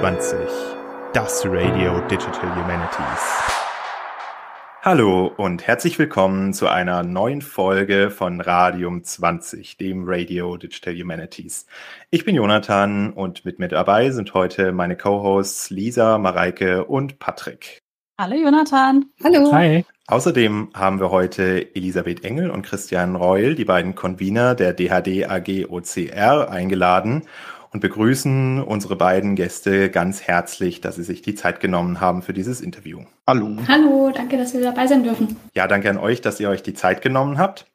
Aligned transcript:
20, 0.00 0.38
das 1.12 1.44
Radio 1.44 1.98
Digital 2.02 2.54
Humanities. 2.54 3.42
Hallo 4.80 5.26
und 5.36 5.66
herzlich 5.66 5.98
willkommen 5.98 6.52
zu 6.52 6.68
einer 6.68 7.02
neuen 7.02 7.42
Folge 7.42 8.10
von 8.10 8.40
Radium 8.40 9.02
20, 9.02 9.76
dem 9.76 10.04
Radio 10.06 10.56
Digital 10.56 10.94
Humanities. 10.94 11.66
Ich 12.10 12.24
bin 12.24 12.36
Jonathan 12.36 13.12
und 13.12 13.44
mit 13.44 13.58
mir 13.58 13.66
dabei 13.66 14.12
sind 14.12 14.34
heute 14.34 14.70
meine 14.70 14.96
Co-Hosts 14.96 15.70
Lisa, 15.70 16.16
Mareike 16.18 16.84
und 16.84 17.18
Patrick. 17.18 17.82
Hallo 18.20 18.36
Jonathan. 18.36 19.06
Hallo. 19.24 19.52
Hi. 19.52 19.84
Außerdem 20.06 20.70
haben 20.74 21.00
wir 21.00 21.10
heute 21.10 21.74
Elisabeth 21.74 22.24
Engel 22.24 22.50
und 22.50 22.62
Christian 22.62 23.16
Reul, 23.16 23.56
die 23.56 23.64
beiden 23.64 23.96
Convener 23.96 24.54
der 24.54 24.74
DHD 24.74 25.28
AG 25.28 25.66
OCR, 25.68 26.50
eingeladen 26.50 27.24
und 27.72 27.80
begrüßen 27.80 28.62
unsere 28.62 28.96
beiden 28.96 29.36
Gäste 29.36 29.90
ganz 29.90 30.22
herzlich, 30.22 30.80
dass 30.80 30.96
sie 30.96 31.04
sich 31.04 31.22
die 31.22 31.34
Zeit 31.34 31.60
genommen 31.60 32.00
haben 32.00 32.22
für 32.22 32.32
dieses 32.32 32.60
Interview. 32.60 33.00
Hallo. 33.26 33.56
Hallo, 33.68 34.10
danke, 34.14 34.36
dass 34.38 34.54
wir 34.54 34.62
dabei 34.62 34.86
sein 34.86 35.02
dürfen. 35.02 35.36
Ja, 35.54 35.66
danke 35.66 35.90
an 35.90 35.98
euch, 35.98 36.20
dass 36.20 36.40
ihr 36.40 36.48
euch 36.48 36.62
die 36.62 36.74
Zeit 36.74 37.02
genommen 37.02 37.38
habt. 37.38 37.66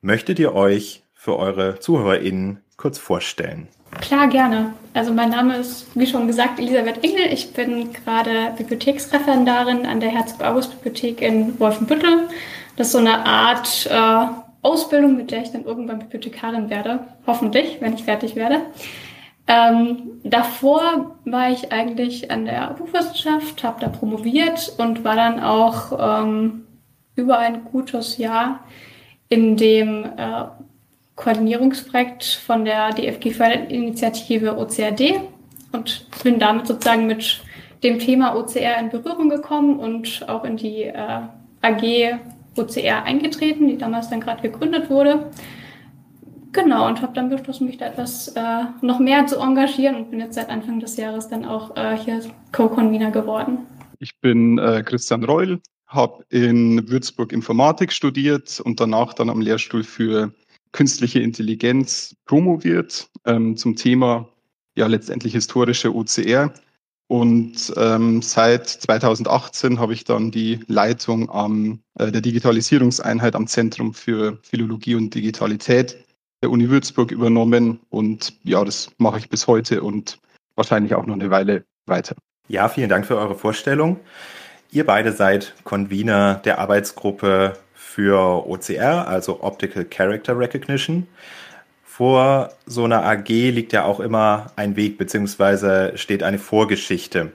Möchtet 0.00 0.38
ihr 0.38 0.54
euch 0.54 1.02
für 1.14 1.36
eure 1.38 1.80
ZuhörerInnen 1.80 2.60
kurz 2.76 2.98
vorstellen? 2.98 3.68
Klar, 4.00 4.28
gerne. 4.28 4.74
Also 4.94 5.12
mein 5.12 5.30
Name 5.30 5.56
ist, 5.56 5.86
wie 5.94 6.06
schon 6.06 6.26
gesagt, 6.26 6.58
Elisabeth 6.58 7.02
Engel. 7.02 7.32
Ich 7.32 7.52
bin 7.52 7.92
gerade 7.92 8.52
Bibliotheksreferendarin 8.56 9.86
an 9.86 10.00
der 10.00 10.10
Herzog-August-Bibliothek 10.10 11.22
in 11.22 11.58
Wolfenbüttel. 11.58 12.28
Das 12.76 12.88
ist 12.88 12.92
so 12.92 12.98
eine 12.98 13.24
Art 13.24 13.88
äh, 13.90 14.26
Ausbildung, 14.62 15.16
mit 15.16 15.30
der 15.30 15.42
ich 15.42 15.52
dann 15.52 15.64
irgendwann 15.64 16.00
Bibliothekarin 16.00 16.68
werde. 16.68 17.00
Hoffentlich, 17.26 17.78
wenn 17.80 17.94
ich 17.94 18.04
fertig 18.04 18.36
werde. 18.36 18.60
Ähm, 19.48 20.20
davor 20.24 21.16
war 21.24 21.50
ich 21.50 21.72
eigentlich 21.72 22.30
an 22.30 22.46
der 22.46 22.74
Buchwissenschaft, 22.78 23.62
habe 23.62 23.80
da 23.80 23.88
promoviert 23.88 24.74
und 24.78 25.04
war 25.04 25.14
dann 25.14 25.40
auch 25.40 26.24
ähm, 26.24 26.64
über 27.14 27.38
ein 27.38 27.64
gutes 27.64 28.18
Jahr 28.18 28.60
in 29.28 29.56
dem 29.56 30.04
äh, 30.04 30.44
Koordinierungsprojekt 31.14 32.24
von 32.24 32.64
der 32.64 32.90
DFG-Förderinitiative 32.90 34.58
OCRD 34.58 35.20
und 35.72 36.06
bin 36.22 36.38
damit 36.38 36.66
sozusagen 36.66 37.06
mit 37.06 37.40
dem 37.82 37.98
Thema 37.98 38.36
OCR 38.36 38.78
in 38.80 38.90
Berührung 38.90 39.28
gekommen 39.28 39.78
und 39.78 40.28
auch 40.28 40.44
in 40.44 40.56
die 40.56 40.82
äh, 40.82 41.20
AG 41.62 42.18
OCR 42.56 43.04
eingetreten, 43.04 43.68
die 43.68 43.78
damals 43.78 44.10
dann 44.10 44.20
gerade 44.20 44.42
gegründet 44.42 44.90
wurde. 44.90 45.30
Genau, 46.56 46.88
und 46.88 47.02
habe 47.02 47.12
dann 47.12 47.28
beschlossen, 47.28 47.66
mich 47.66 47.76
da 47.76 47.86
etwas 47.86 48.28
äh, 48.28 48.64
noch 48.80 48.98
mehr 48.98 49.26
zu 49.26 49.38
engagieren 49.38 49.94
und 49.94 50.10
bin 50.10 50.20
jetzt 50.20 50.36
seit 50.36 50.48
Anfang 50.48 50.80
des 50.80 50.96
Jahres 50.96 51.28
dann 51.28 51.44
auch 51.44 51.76
äh, 51.76 51.98
hier 51.98 52.22
Co-Convener 52.52 53.10
geworden. 53.10 53.66
Ich 53.98 54.18
bin 54.20 54.56
äh, 54.56 54.82
Christian 54.82 55.22
Reul, 55.22 55.60
habe 55.86 56.24
in 56.30 56.88
Würzburg 56.88 57.34
Informatik 57.34 57.92
studiert 57.92 58.58
und 58.58 58.80
danach 58.80 59.12
dann 59.12 59.28
am 59.28 59.42
Lehrstuhl 59.42 59.84
für 59.84 60.32
künstliche 60.72 61.20
Intelligenz 61.20 62.16
promoviert 62.24 63.10
ähm, 63.26 63.58
zum 63.58 63.76
Thema 63.76 64.26
ja 64.76 64.86
letztendlich 64.86 65.34
historische 65.34 65.94
OCR. 65.94 66.54
Und 67.08 67.72
ähm, 67.76 68.22
seit 68.22 68.66
2018 68.66 69.78
habe 69.78 69.92
ich 69.92 70.04
dann 70.04 70.30
die 70.30 70.60
Leitung 70.68 71.28
am, 71.28 71.80
äh, 71.98 72.10
der 72.10 72.22
Digitalisierungseinheit 72.22 73.36
am 73.36 73.46
Zentrum 73.46 73.92
für 73.92 74.38
Philologie 74.42 74.94
und 74.94 75.14
Digitalität 75.14 75.98
der 76.42 76.50
Uni 76.50 76.68
Würzburg 76.70 77.10
übernommen 77.12 77.80
und 77.88 78.34
ja, 78.42 78.64
das 78.64 78.90
mache 78.98 79.18
ich 79.18 79.28
bis 79.28 79.46
heute 79.46 79.82
und 79.82 80.18
wahrscheinlich 80.54 80.94
auch 80.94 81.06
noch 81.06 81.14
eine 81.14 81.30
Weile 81.30 81.64
weiter. 81.86 82.16
Ja, 82.48 82.68
vielen 82.68 82.88
Dank 82.88 83.06
für 83.06 83.16
eure 83.16 83.34
Vorstellung. 83.34 84.00
Ihr 84.70 84.84
beide 84.84 85.12
seid 85.12 85.54
Convener 85.64 86.36
der 86.44 86.58
Arbeitsgruppe 86.58 87.56
für 87.74 88.46
OCR, 88.46 89.08
also 89.08 89.42
Optical 89.42 89.84
Character 89.84 90.38
Recognition. 90.38 91.06
Vor 91.84 92.50
so 92.66 92.84
einer 92.84 93.04
AG 93.04 93.28
liegt 93.28 93.72
ja 93.72 93.84
auch 93.84 94.00
immer 94.00 94.52
ein 94.56 94.76
Weg 94.76 94.98
beziehungsweise 94.98 95.92
steht 95.96 96.22
eine 96.22 96.38
Vorgeschichte. 96.38 97.32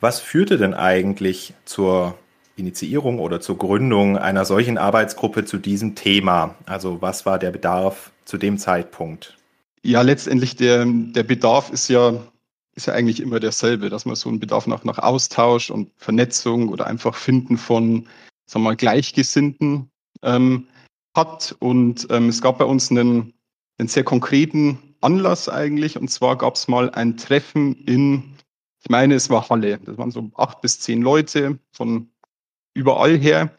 Was 0.00 0.20
führte 0.20 0.56
denn 0.56 0.74
eigentlich 0.74 1.54
zur 1.64 2.16
Initiierung 2.58 3.18
oder 3.18 3.40
zur 3.40 3.58
Gründung 3.58 4.18
einer 4.18 4.44
solchen 4.44 4.78
Arbeitsgruppe 4.78 5.44
zu 5.44 5.58
diesem 5.58 5.94
Thema? 5.94 6.54
Also 6.66 7.00
was 7.00 7.24
war 7.26 7.38
der 7.38 7.50
Bedarf 7.50 8.10
zu 8.24 8.36
dem 8.36 8.58
Zeitpunkt? 8.58 9.36
Ja, 9.82 10.02
letztendlich 10.02 10.56
der, 10.56 10.84
der 10.86 11.22
Bedarf 11.22 11.70
ist 11.70 11.88
ja, 11.88 12.14
ist 12.74 12.86
ja 12.86 12.94
eigentlich 12.94 13.20
immer 13.20 13.40
derselbe, 13.40 13.88
dass 13.88 14.04
man 14.04 14.16
so 14.16 14.28
einen 14.28 14.40
Bedarf 14.40 14.66
nach, 14.66 14.84
nach 14.84 14.98
Austausch 14.98 15.70
und 15.70 15.90
Vernetzung 15.96 16.68
oder 16.68 16.86
einfach 16.86 17.14
Finden 17.14 17.56
von, 17.56 18.06
sagen 18.46 18.64
wir 18.64 18.70
mal, 18.70 18.76
Gleichgesinnten 18.76 19.90
ähm, 20.22 20.66
hat. 21.14 21.56
Und 21.60 22.08
ähm, 22.10 22.28
es 22.28 22.42
gab 22.42 22.58
bei 22.58 22.64
uns 22.64 22.90
einen, 22.90 23.34
einen 23.78 23.88
sehr 23.88 24.04
konkreten 24.04 24.78
Anlass 25.00 25.48
eigentlich. 25.48 25.96
Und 25.96 26.08
zwar 26.08 26.36
gab 26.36 26.56
es 26.56 26.68
mal 26.68 26.90
ein 26.90 27.16
Treffen 27.16 27.74
in, 27.86 28.34
ich 28.82 28.90
meine, 28.90 29.14
es 29.14 29.30
war 29.30 29.48
Halle. 29.48 29.78
Das 29.84 29.96
waren 29.96 30.10
so 30.10 30.30
acht 30.34 30.60
bis 30.60 30.80
zehn 30.80 31.02
Leute 31.02 31.58
von 31.72 32.10
überall 32.78 33.18
her, 33.18 33.50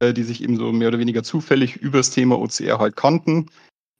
äh, 0.00 0.12
die 0.12 0.24
sich 0.24 0.42
eben 0.42 0.56
so 0.56 0.72
mehr 0.72 0.88
oder 0.88 0.98
weniger 0.98 1.22
zufällig 1.22 1.76
über 1.76 1.98
das 1.98 2.10
Thema 2.10 2.38
OCR 2.38 2.78
halt 2.78 2.96
kannten 2.96 3.46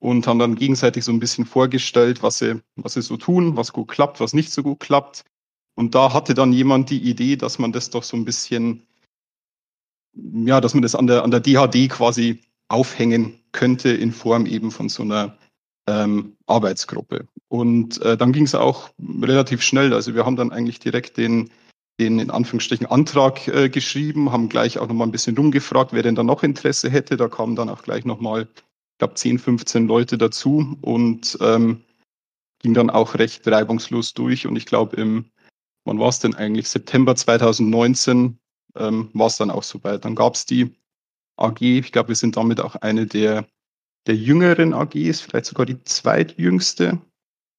und 0.00 0.26
haben 0.26 0.38
dann 0.38 0.56
gegenseitig 0.56 1.04
so 1.04 1.12
ein 1.12 1.20
bisschen 1.20 1.46
vorgestellt, 1.46 2.22
was 2.22 2.38
sie, 2.38 2.60
was 2.76 2.94
sie 2.94 3.02
so 3.02 3.16
tun, 3.16 3.56
was 3.56 3.72
gut 3.72 3.88
klappt, 3.88 4.20
was 4.20 4.34
nicht 4.34 4.52
so 4.52 4.62
gut 4.62 4.80
klappt. 4.80 5.24
Und 5.76 5.94
da 5.94 6.12
hatte 6.12 6.34
dann 6.34 6.52
jemand 6.52 6.90
die 6.90 7.02
Idee, 7.02 7.36
dass 7.36 7.58
man 7.58 7.72
das 7.72 7.90
doch 7.90 8.02
so 8.02 8.16
ein 8.16 8.24
bisschen, 8.24 8.82
ja, 10.14 10.60
dass 10.60 10.74
man 10.74 10.82
das 10.82 10.94
an 10.94 11.06
der, 11.06 11.22
an 11.22 11.30
der 11.30 11.40
DHD 11.40 11.88
quasi 11.88 12.40
aufhängen 12.68 13.38
könnte 13.52 13.90
in 13.90 14.12
Form 14.12 14.46
eben 14.46 14.70
von 14.70 14.88
so 14.88 15.02
einer 15.02 15.38
ähm, 15.86 16.36
Arbeitsgruppe. 16.46 17.26
Und 17.48 18.00
äh, 18.02 18.16
dann 18.16 18.32
ging 18.32 18.44
es 18.44 18.54
auch 18.54 18.90
relativ 19.00 19.62
schnell. 19.62 19.92
Also 19.94 20.14
wir 20.14 20.26
haben 20.26 20.36
dann 20.36 20.52
eigentlich 20.52 20.80
direkt 20.80 21.16
den, 21.16 21.50
den 22.00 22.19
in 22.19 22.31
Anführungsstrichen 22.31 22.87
Antrag 22.87 23.47
äh, 23.49 23.69
geschrieben, 23.69 24.32
haben 24.32 24.49
gleich 24.49 24.78
auch 24.78 24.88
nochmal 24.88 25.06
ein 25.06 25.12
bisschen 25.12 25.37
rumgefragt, 25.37 25.93
wer 25.93 26.03
denn 26.03 26.15
da 26.15 26.22
noch 26.22 26.43
Interesse 26.43 26.91
hätte. 26.91 27.16
Da 27.16 27.28
kamen 27.28 27.56
dann 27.56 27.69
auch 27.69 27.82
gleich 27.82 28.05
nochmal 28.05 28.49
ich 28.94 28.99
glaube, 28.99 29.15
10, 29.15 29.41
15 29.41 29.88
Leute 29.88 30.19
dazu 30.19 30.78
und 30.81 31.37
ähm, 31.41 31.82
ging 32.60 32.75
dann 32.75 32.91
auch 32.91 33.16
recht 33.16 33.47
reibungslos 33.47 34.15
durch. 34.15 34.47
Und 34.47 34.55
ich 34.55 34.66
glaube, 34.66 34.97
im, 34.97 35.32
wann 35.84 35.99
war 35.99 36.09
es 36.09 36.21
denn 36.21 36.37
eigentlich? 36.37 36.69
September 36.69 37.16
2019 37.16 38.38
ähm, 38.76 39.11
war 39.12 39.26
es 39.26 39.37
dann 39.37 39.50
auch 39.50 39.65
soweit. 39.65 40.05
Dann 40.05 40.15
gab 40.15 40.34
es 40.34 40.47
die 40.47 40.76
AG, 41.37 41.61
ich 41.61 41.91
glaube, 41.91 42.11
wir 42.11 42.15
sind 42.15 42.37
damit 42.37 42.61
auch 42.61 42.76
eine 42.76 43.06
der, 43.06 43.49
der 44.06 44.15
jüngeren 44.15 44.75
AGs, 44.75 45.21
vielleicht 45.21 45.47
sogar 45.47 45.66
die 45.66 45.82
zweitjüngste, 45.82 47.00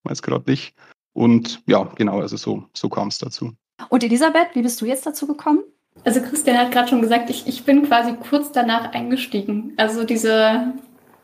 weiß 0.04 0.22
gerade 0.22 0.50
nicht. 0.50 0.74
Und 1.14 1.62
ja, 1.68 1.84
genau, 1.96 2.22
also 2.22 2.38
so, 2.38 2.70
so 2.74 2.88
kam 2.88 3.10
es 3.10 3.18
dazu. 3.18 3.58
Und 3.90 4.04
Elisabeth, 4.04 4.50
wie 4.54 4.62
bist 4.62 4.82
du 4.82 4.86
jetzt 4.86 5.06
dazu 5.06 5.28
gekommen? 5.28 5.64
Also 6.04 6.22
Christian 6.22 6.58
hat 6.58 6.72
gerade 6.72 6.88
schon 6.88 7.02
gesagt, 7.02 7.30
ich, 7.30 7.48
ich 7.48 7.64
bin 7.64 7.84
quasi 7.84 8.14
kurz 8.30 8.52
danach 8.52 8.94
eingestiegen. 8.94 9.74
Also 9.78 10.04
diese, 10.04 10.74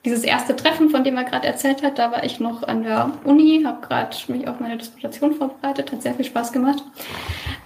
dieses 0.06 0.23
erste 0.23 0.56
Treffen, 0.56 0.89
von 0.89 1.03
dem 1.03 1.17
er 1.17 1.23
gerade 1.23 1.47
erzählt 1.47 1.84
hat, 1.84 2.00
da 2.00 2.12
war 2.12 2.23
ich 2.23 2.39
noch 2.39 2.63
an 2.63 2.84
der 2.84 3.12
Uni, 3.23 3.63
habe 3.66 3.85
gerade 3.85 4.16
mich 4.28 4.47
auf 4.47 4.59
meine 4.59 4.78
Disputation 4.78 5.34
vorbereitet, 5.34 5.91
hat 5.91 6.01
sehr 6.01 6.13
viel 6.13 6.25
Spaß 6.25 6.51
gemacht. 6.51 6.84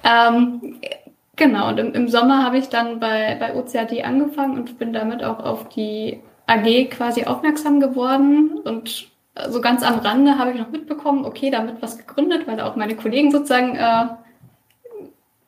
Ähm, 0.04 0.80
genau, 1.36 1.70
und 1.70 1.80
im, 1.80 1.94
im 1.94 2.10
Sommer 2.10 2.44
habe 2.44 2.58
ich 2.58 2.70
dann 2.70 3.00
bei, 3.00 3.38
bei 3.40 3.56
OCAD 3.56 4.04
angefangen 4.04 4.58
und 4.58 4.78
bin 4.78 4.92
damit 4.92 5.24
auch 5.24 5.40
auf 5.40 5.70
die 5.70 6.20
AG 6.48 6.90
quasi 6.90 7.26
aufmerksam 7.26 7.80
geworden 7.80 8.60
und 8.64 9.10
so 9.50 9.60
ganz 9.60 9.84
am 9.84 10.00
Rande 10.00 10.38
habe 10.38 10.52
ich 10.52 10.58
noch 10.58 10.70
mitbekommen, 10.70 11.26
okay, 11.26 11.50
damit 11.50 11.82
was 11.82 11.98
gegründet, 11.98 12.48
weil 12.48 12.62
auch 12.62 12.76
meine 12.76 12.96
Kollegen 12.96 13.32
sozusagen 13.32 13.76
äh, 13.76 14.06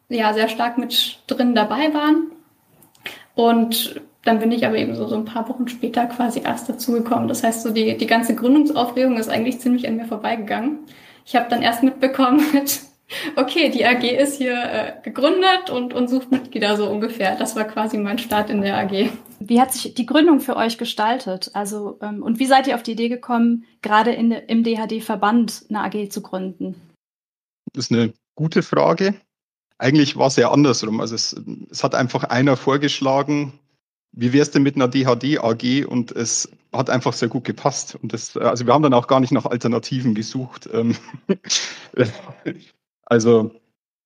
ja 0.09 0.33
sehr 0.33 0.49
stark 0.49 0.77
mit 0.77 1.19
drin 1.27 1.55
dabei 1.55 1.93
waren. 1.93 2.31
Und 3.35 4.01
dann 4.23 4.39
bin 4.39 4.51
ich 4.51 4.65
aber 4.65 4.77
eben 4.77 4.95
so, 4.95 5.07
so 5.07 5.15
ein 5.15 5.25
paar 5.25 5.47
Wochen 5.47 5.67
später 5.67 6.05
quasi 6.07 6.41
erst 6.41 6.67
dazugekommen. 6.67 7.27
Das 7.27 7.43
heißt, 7.43 7.63
so 7.63 7.71
die, 7.71 7.97
die 7.97 8.07
ganze 8.07 8.35
Gründungsaufregung 8.35 9.17
ist 9.17 9.29
eigentlich 9.29 9.59
ziemlich 9.59 9.87
an 9.87 9.95
mir 9.95 10.05
vorbeigegangen. 10.05 10.79
Ich 11.25 11.35
habe 11.35 11.49
dann 11.49 11.61
erst 11.61 11.83
mitbekommen 11.83 12.43
mit, 12.53 12.81
okay, 13.35 13.69
die 13.69 13.85
AG 13.85 14.03
ist 14.03 14.37
hier 14.37 14.55
äh, 14.55 14.93
gegründet 15.03 15.69
und, 15.71 15.93
und 15.93 16.09
sucht 16.09 16.31
Mitglieder 16.31 16.75
so 16.75 16.89
ungefähr. 16.89 17.35
Das 17.35 17.55
war 17.55 17.65
quasi 17.65 17.97
mein 17.97 18.17
Start 18.17 18.49
in 18.49 18.61
der 18.61 18.77
AG. 18.77 19.09
Wie 19.39 19.61
hat 19.61 19.71
sich 19.71 19.93
die 19.93 20.05
Gründung 20.05 20.39
für 20.39 20.57
euch 20.57 20.77
gestaltet? 20.77 21.51
Also, 21.53 21.99
ähm, 22.01 22.23
und 22.23 22.39
wie 22.39 22.47
seid 22.47 22.67
ihr 22.67 22.75
auf 22.75 22.83
die 22.83 22.93
Idee 22.93 23.09
gekommen, 23.09 23.65
gerade 23.81 24.11
in, 24.11 24.31
im 24.31 24.63
DHD-Verband 24.63 25.65
eine 25.69 25.83
AG 25.83 26.09
zu 26.09 26.21
gründen? 26.21 26.75
Das 27.73 27.85
ist 27.85 27.91
eine 27.91 28.13
gute 28.35 28.63
Frage. 28.63 29.13
Eigentlich 29.79 30.15
war 30.15 30.27
es 30.27 30.35
ja 30.35 30.51
andersrum. 30.51 31.01
Also 31.01 31.15
es, 31.15 31.35
es 31.69 31.83
hat 31.83 31.93
einfach 31.93 32.23
einer 32.23 32.57
vorgeschlagen, 32.57 33.53
wie 34.11 34.33
wär's 34.33 34.51
denn 34.51 34.63
mit 34.63 34.75
einer 34.75 34.87
DHD 34.87 35.39
AG? 35.39 35.85
Und 35.85 36.11
es 36.11 36.49
hat 36.73 36.89
einfach 36.89 37.13
sehr 37.13 37.27
gut 37.27 37.43
gepasst. 37.43 37.97
Und 38.01 38.13
das, 38.13 38.35
also 38.37 38.65
wir 38.65 38.73
haben 38.73 38.83
dann 38.83 38.93
auch 38.93 39.07
gar 39.07 39.19
nicht 39.19 39.31
nach 39.31 39.45
Alternativen 39.45 40.15
gesucht. 40.15 40.67
Ähm, 40.73 40.95
also 43.05 43.51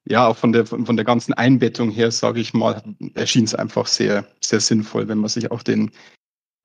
ja, 0.05 0.27
auch 0.27 0.37
von 0.37 0.51
der, 0.51 0.65
von 0.65 0.95
der 0.95 1.05
ganzen 1.05 1.33
Einbettung 1.33 1.91
her, 1.91 2.11
sage 2.11 2.39
ich 2.39 2.53
mal, 2.53 2.81
erschien 3.13 3.45
es 3.45 3.55
einfach 3.55 3.87
sehr, 3.87 4.25
sehr 4.41 4.59
sinnvoll, 4.59 5.07
wenn 5.07 5.19
man 5.19 5.29
sich 5.29 5.51
auch 5.51 5.63
den, 5.63 5.91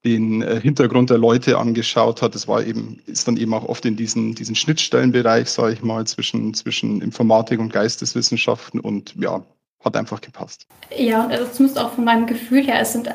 den 0.06 0.40
äh, 0.42 0.60
Hintergrund 0.60 1.10
der 1.10 1.18
Leute 1.18 1.58
angeschaut 1.58 2.22
hat. 2.22 2.34
Das 2.34 2.46
war 2.46 2.64
eben, 2.64 3.02
ist 3.06 3.26
dann 3.26 3.36
eben 3.36 3.52
auch 3.52 3.68
oft 3.68 3.84
in 3.84 3.96
diesen, 3.96 4.34
diesen 4.34 4.54
Schnittstellenbereich, 4.54 5.50
sage 5.50 5.72
ich 5.72 5.82
mal, 5.82 6.06
zwischen, 6.06 6.54
zwischen 6.54 7.02
Informatik 7.02 7.58
und 7.58 7.72
Geisteswissenschaften 7.72 8.78
und 8.78 9.14
ja, 9.16 9.42
hat 9.84 9.96
einfach 9.96 10.20
gepasst. 10.20 10.68
Ja, 10.96 11.26
also 11.26 11.46
zumindest 11.46 11.80
auch 11.80 11.92
von 11.92 12.04
meinem 12.04 12.26
Gefühl 12.26 12.64
her, 12.64 12.80
es 12.80 12.92
sind 12.92 13.10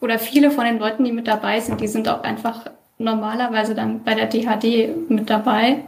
oder 0.00 0.18
viele 0.18 0.50
von 0.50 0.66
den 0.66 0.78
Leuten, 0.78 1.04
die 1.04 1.12
mit 1.12 1.26
dabei 1.26 1.60
sind, 1.60 1.80
die 1.80 1.88
sind 1.88 2.08
auch 2.08 2.22
einfach 2.22 2.66
normalerweise 2.98 3.74
dann 3.74 4.04
bei 4.04 4.14
der 4.14 4.26
DHD 4.26 5.10
mit 5.10 5.30
dabei. 5.30 5.84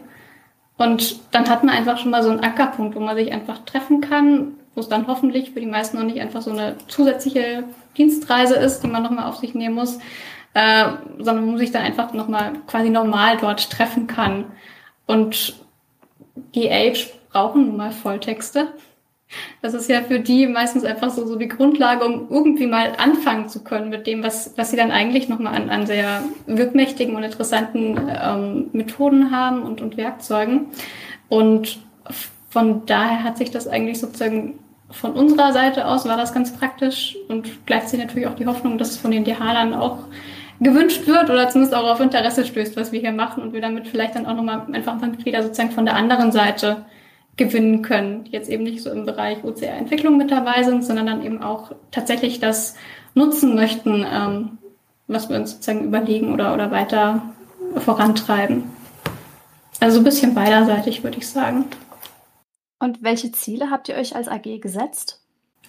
Und 0.79 1.21
dann 1.33 1.49
hat 1.49 1.65
man 1.65 1.75
einfach 1.75 1.99
schon 1.99 2.11
mal 2.11 2.23
so 2.23 2.31
einen 2.31 2.41
Ankerpunkt, 2.41 2.97
wo 2.97 3.01
man 3.01 3.17
sich 3.17 3.33
einfach 3.33 3.59
treffen 3.67 4.01
kann, 4.01 4.55
wo 4.79 4.81
es 4.81 4.89
dann 4.89 5.09
hoffentlich 5.09 5.51
für 5.51 5.59
die 5.59 5.67
meisten 5.67 5.97
noch 5.97 6.05
nicht 6.05 6.21
einfach 6.21 6.41
so 6.41 6.53
eine 6.53 6.77
zusätzliche 6.87 7.65
Dienstreise 7.97 8.55
ist, 8.55 8.81
die 8.81 8.87
man 8.87 9.03
nochmal 9.03 9.29
auf 9.29 9.39
sich 9.39 9.53
nehmen 9.53 9.75
muss, 9.75 9.99
äh, 10.55 10.85
sondern 11.19 11.45
wo 11.45 11.51
man 11.51 11.59
sich 11.59 11.73
dann 11.73 11.83
einfach 11.83 12.13
nochmal 12.13 12.53
quasi 12.69 12.89
normal 12.89 13.39
dort 13.41 13.71
treffen 13.71 14.07
kann. 14.07 14.45
Und 15.05 15.57
die 16.55 16.71
Apes 16.71 17.09
brauchen 17.33 17.67
nun 17.67 17.77
mal 17.77 17.91
Volltexte. 17.91 18.69
Das 19.63 19.75
ist 19.75 19.91
ja 19.91 20.01
für 20.01 20.21
die 20.21 20.47
meistens 20.47 20.85
einfach 20.85 21.11
so, 21.11 21.27
so 21.27 21.35
die 21.35 21.49
Grundlage, 21.49 22.05
um 22.05 22.29
irgendwie 22.31 22.69
mal 22.69 22.93
anfangen 22.99 23.49
zu 23.49 23.65
können 23.65 23.89
mit 23.89 24.07
dem, 24.07 24.23
was, 24.23 24.57
was 24.57 24.71
sie 24.71 24.77
dann 24.77 24.93
eigentlich 24.93 25.29
nochmal 25.29 25.57
an, 25.57 25.71
an 25.71 25.87
sehr 25.89 26.23
wirkmächtigen 26.47 27.17
und 27.17 27.25
interessanten 27.25 27.99
ähm, 28.09 28.69
Methoden 28.73 29.33
haben 29.33 29.65
und, 29.65 29.81
und 29.81 29.97
Werkzeugen. 29.97 30.69
Und 31.29 31.81
von 32.49 32.87
daher 32.87 33.25
hat 33.25 33.39
sich 33.39 33.51
das 33.51 33.67
eigentlich 33.67 33.99
sozusagen 33.99 34.59
von 34.91 35.13
unserer 35.13 35.53
Seite 35.53 35.87
aus 35.87 36.07
war 36.07 36.17
das 36.17 36.33
ganz 36.33 36.53
praktisch 36.53 37.17
und 37.29 37.67
gleichzeitig 37.67 38.07
natürlich 38.07 38.29
auch 38.29 38.37
die 38.37 38.47
Hoffnung, 38.47 38.79
dass 38.79 38.91
es 38.91 38.97
von 38.97 39.11
den 39.11 39.25
DHlern 39.25 39.75
auch 39.75 39.99
gewünscht 40.61 41.07
wird 41.07 41.31
oder 41.31 41.49
zumindest 41.49 41.75
auch 41.75 41.89
auf 41.89 42.01
Interesse 42.01 42.45
stößt, 42.45 42.77
was 42.77 42.91
wir 42.91 43.01
hier 43.01 43.13
machen 43.13 43.43
und 43.43 43.53
wir 43.53 43.61
damit 43.61 43.87
vielleicht 43.87 44.17
dann 44.17 44.27
auch 44.27 44.35
nochmal 44.35 44.63
einfach 44.73 44.95
ein 44.95 45.01
paar 45.01 45.09
Mitglieder 45.09 45.43
sozusagen 45.43 45.71
von 45.71 45.85
der 45.85 45.95
anderen 45.95 46.33
Seite 46.33 46.85
gewinnen 47.37 47.83
können, 47.83 48.25
die 48.25 48.33
jetzt 48.33 48.51
eben 48.51 48.65
nicht 48.65 48.83
so 48.83 48.91
im 48.91 49.07
Bereich 49.07 49.45
OCR-Entwicklung 49.45 50.17
mit 50.17 50.31
dabei 50.31 50.65
sind, 50.65 50.85
sondern 50.85 51.07
dann 51.07 51.25
eben 51.25 51.43
auch 51.43 51.73
tatsächlich 51.93 52.41
das 52.41 52.75
nutzen 53.15 53.55
möchten, 53.55 54.05
ähm, 54.11 54.59
was 55.07 55.29
wir 55.29 55.37
uns 55.37 55.53
sozusagen 55.53 55.85
überlegen 55.85 56.35
oder, 56.35 56.53
oder 56.53 56.71
weiter 56.71 57.23
vorantreiben. 57.77 58.65
Also 59.81 59.99
ein 59.99 60.05
bisschen 60.05 60.35
beiderseitig, 60.35 61.05
würde 61.05 61.19
ich 61.19 61.29
sagen. 61.29 61.67
Und 62.79 63.03
welche 63.03 63.33
Ziele 63.33 63.71
habt 63.71 63.89
ihr 63.89 63.97
euch 63.97 64.15
als 64.15 64.29
AG 64.29 64.61
gesetzt? 64.61 65.21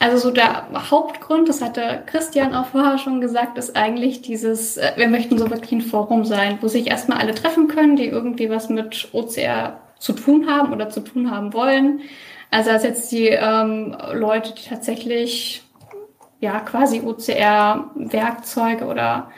Also 0.01 0.17
so 0.17 0.31
der 0.31 0.67
Hauptgrund, 0.89 1.49
das 1.49 1.61
hatte 1.61 2.03
Christian 2.05 2.55
auch 2.55 2.67
vorher 2.67 2.97
schon 2.97 3.19
gesagt, 3.19 3.57
ist 3.57 3.75
eigentlich 3.75 4.21
dieses, 4.21 4.77
äh, 4.77 4.93
wir 4.95 5.09
möchten 5.09 5.37
so 5.37 5.49
wirklich 5.49 5.73
ein 5.73 5.81
Forum 5.81 6.23
sein, 6.23 6.57
wo 6.61 6.69
sich 6.69 6.87
erstmal 6.87 7.17
alle 7.17 7.35
treffen 7.35 7.67
können, 7.67 7.97
die 7.97 8.05
irgendwie 8.05 8.49
was 8.49 8.69
mit 8.69 9.09
OCR 9.11 9.81
zu 9.99 10.13
tun 10.13 10.49
haben 10.49 10.71
oder 10.71 10.89
zu 10.89 11.01
tun 11.01 11.29
haben 11.29 11.53
wollen. 11.53 11.99
Also 12.49 12.71
als 12.71 12.83
jetzt 12.83 13.11
die 13.11 13.27
ähm, 13.27 13.95
Leute, 14.13 14.53
die 14.53 14.69
tatsächlich 14.69 15.63
ja 16.39 16.61
quasi 16.61 17.01
OCR-Werkzeuge 17.01 18.85
oder 18.85 19.29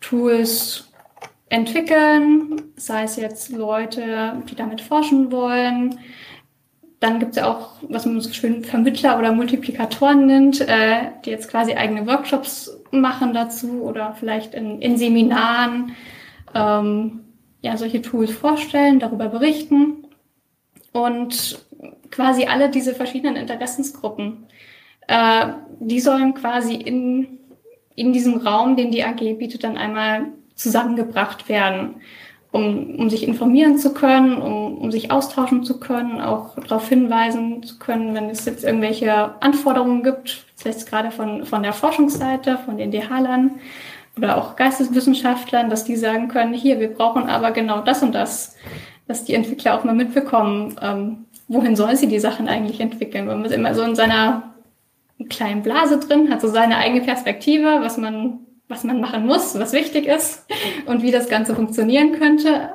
Tools 0.00 0.90
entwickeln, 1.50 2.72
sei 2.76 3.04
es 3.04 3.16
jetzt 3.16 3.50
Leute, 3.50 4.42
die 4.48 4.54
damit 4.54 4.80
forschen 4.80 5.30
wollen. 5.30 5.98
Dann 7.00 7.18
gibt 7.18 7.32
es 7.32 7.36
ja 7.36 7.52
auch, 7.52 7.74
was 7.82 8.06
man 8.06 8.20
so 8.20 8.32
schön 8.32 8.64
Vermittler 8.64 9.18
oder 9.18 9.32
Multiplikatoren 9.32 10.26
nennt, 10.26 10.60
äh, 10.62 11.10
die 11.24 11.30
jetzt 11.30 11.50
quasi 11.50 11.74
eigene 11.74 12.06
Workshops 12.06 12.80
machen 12.90 13.34
dazu 13.34 13.82
oder 13.82 14.14
vielleicht 14.18 14.54
in, 14.54 14.80
in 14.80 14.96
Seminaren 14.96 15.94
ähm, 16.54 17.20
ja 17.60 17.76
solche 17.76 18.00
Tools 18.00 18.30
vorstellen, 18.30 18.98
darüber 18.98 19.28
berichten. 19.28 20.06
Und 20.92 21.62
quasi 22.10 22.46
alle 22.46 22.70
diese 22.70 22.94
verschiedenen 22.94 23.36
Interessensgruppen, 23.36 24.46
äh, 25.08 25.48
die 25.80 26.00
sollen 26.00 26.32
quasi 26.32 26.74
in, 26.74 27.38
in 27.94 28.14
diesem 28.14 28.38
Raum, 28.38 28.76
den 28.76 28.90
die 28.90 29.04
AG 29.04 29.20
bietet, 29.38 29.64
dann 29.64 29.76
einmal 29.76 30.28
zusammengebracht 30.54 31.50
werden, 31.50 31.96
um, 32.56 32.96
um 32.96 33.10
sich 33.10 33.26
informieren 33.26 33.78
zu 33.78 33.94
können, 33.94 34.40
um, 34.40 34.78
um 34.78 34.90
sich 34.90 35.10
austauschen 35.10 35.62
zu 35.62 35.78
können, 35.78 36.20
auch 36.20 36.56
darauf 36.56 36.88
hinweisen 36.88 37.62
zu 37.62 37.78
können, 37.78 38.14
wenn 38.14 38.30
es 38.30 38.44
jetzt 38.44 38.64
irgendwelche 38.64 39.40
Anforderungen 39.40 40.02
gibt, 40.02 40.44
vielleicht 40.56 40.88
gerade 40.88 41.10
von, 41.10 41.44
von 41.44 41.62
der 41.62 41.72
Forschungsseite, 41.72 42.58
von 42.64 42.76
den 42.76 42.90
DH-Lern 42.90 43.52
oder 44.16 44.38
auch 44.38 44.56
Geisteswissenschaftlern, 44.56 45.70
dass 45.70 45.84
die 45.84 45.96
sagen 45.96 46.28
können, 46.28 46.54
hier, 46.54 46.80
wir 46.80 46.92
brauchen 46.92 47.28
aber 47.28 47.52
genau 47.52 47.82
das 47.82 48.02
und 48.02 48.14
das 48.14 48.56
dass 49.06 49.24
die 49.24 49.34
Entwickler 49.34 49.78
auch 49.78 49.84
mal 49.84 49.94
mitbekommen, 49.94 50.76
ähm, 50.82 51.26
wohin 51.48 51.76
sollen 51.76 51.96
sie 51.96 52.08
die 52.08 52.18
Sachen 52.18 52.48
eigentlich 52.48 52.80
entwickeln. 52.80 53.26
Man 53.26 53.44
ist 53.44 53.52
immer 53.52 53.74
so 53.74 53.82
in 53.82 53.94
seiner 53.94 54.54
kleinen 55.28 55.62
Blase 55.62 55.98
drin, 55.98 56.30
hat 56.30 56.40
so 56.40 56.48
seine 56.48 56.76
eigene 56.76 57.02
Perspektive, 57.02 57.78
was 57.80 57.98
man, 57.98 58.40
was 58.68 58.84
man 58.84 59.00
machen 59.00 59.26
muss, 59.26 59.58
was 59.58 59.72
wichtig 59.72 60.06
ist 60.06 60.46
und 60.86 61.02
wie 61.02 61.10
das 61.10 61.28
Ganze 61.28 61.54
funktionieren 61.54 62.12
könnte. 62.12 62.70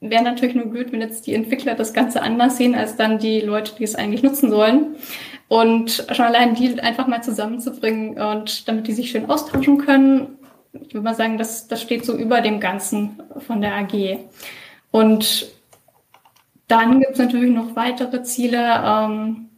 Wäre 0.00 0.22
natürlich 0.22 0.54
nur 0.54 0.66
blöd, 0.66 0.92
wenn 0.92 1.00
jetzt 1.00 1.26
die 1.26 1.34
Entwickler 1.34 1.74
das 1.74 1.92
Ganze 1.92 2.22
anders 2.22 2.56
sehen, 2.56 2.74
als 2.74 2.96
dann 2.96 3.18
die 3.18 3.40
Leute, 3.40 3.74
die 3.78 3.84
es 3.84 3.94
eigentlich 3.94 4.22
nutzen 4.22 4.50
sollen. 4.50 4.96
Und 5.48 6.06
schon 6.12 6.24
allein 6.24 6.54
die 6.54 6.80
einfach 6.80 7.06
mal 7.06 7.22
zusammenzubringen 7.22 8.20
und 8.20 8.68
damit 8.68 8.86
die 8.86 8.92
sich 8.92 9.10
schön 9.10 9.28
austauschen 9.28 9.78
können, 9.78 10.38
ich 10.72 10.94
würde 10.94 11.04
mal 11.04 11.14
sagen, 11.14 11.36
das, 11.36 11.68
das 11.68 11.82
steht 11.82 12.04
so 12.04 12.16
über 12.16 12.40
dem 12.40 12.58
Ganzen 12.58 13.20
von 13.46 13.60
der 13.60 13.74
AG. 13.74 14.18
Und 14.90 15.52
dann 16.68 17.00
gibt 17.00 17.12
es 17.12 17.18
natürlich 17.18 17.50
noch 17.50 17.76
weitere 17.76 18.22
Ziele, 18.22 18.82
ähm, 18.84 19.50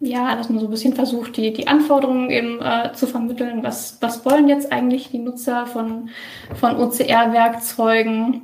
ja, 0.00 0.36
dass 0.36 0.48
man 0.48 0.60
so 0.60 0.66
ein 0.66 0.70
bisschen 0.70 0.94
versucht, 0.94 1.36
die, 1.36 1.52
die 1.52 1.66
Anforderungen 1.66 2.30
eben 2.30 2.60
äh, 2.60 2.92
zu 2.92 3.06
vermitteln. 3.06 3.62
Was, 3.62 3.98
was 4.00 4.24
wollen 4.24 4.48
jetzt 4.48 4.72
eigentlich 4.72 5.10
die 5.10 5.18
Nutzer 5.18 5.66
von, 5.66 6.10
von 6.54 6.76
OCR-Werkzeugen? 6.76 8.42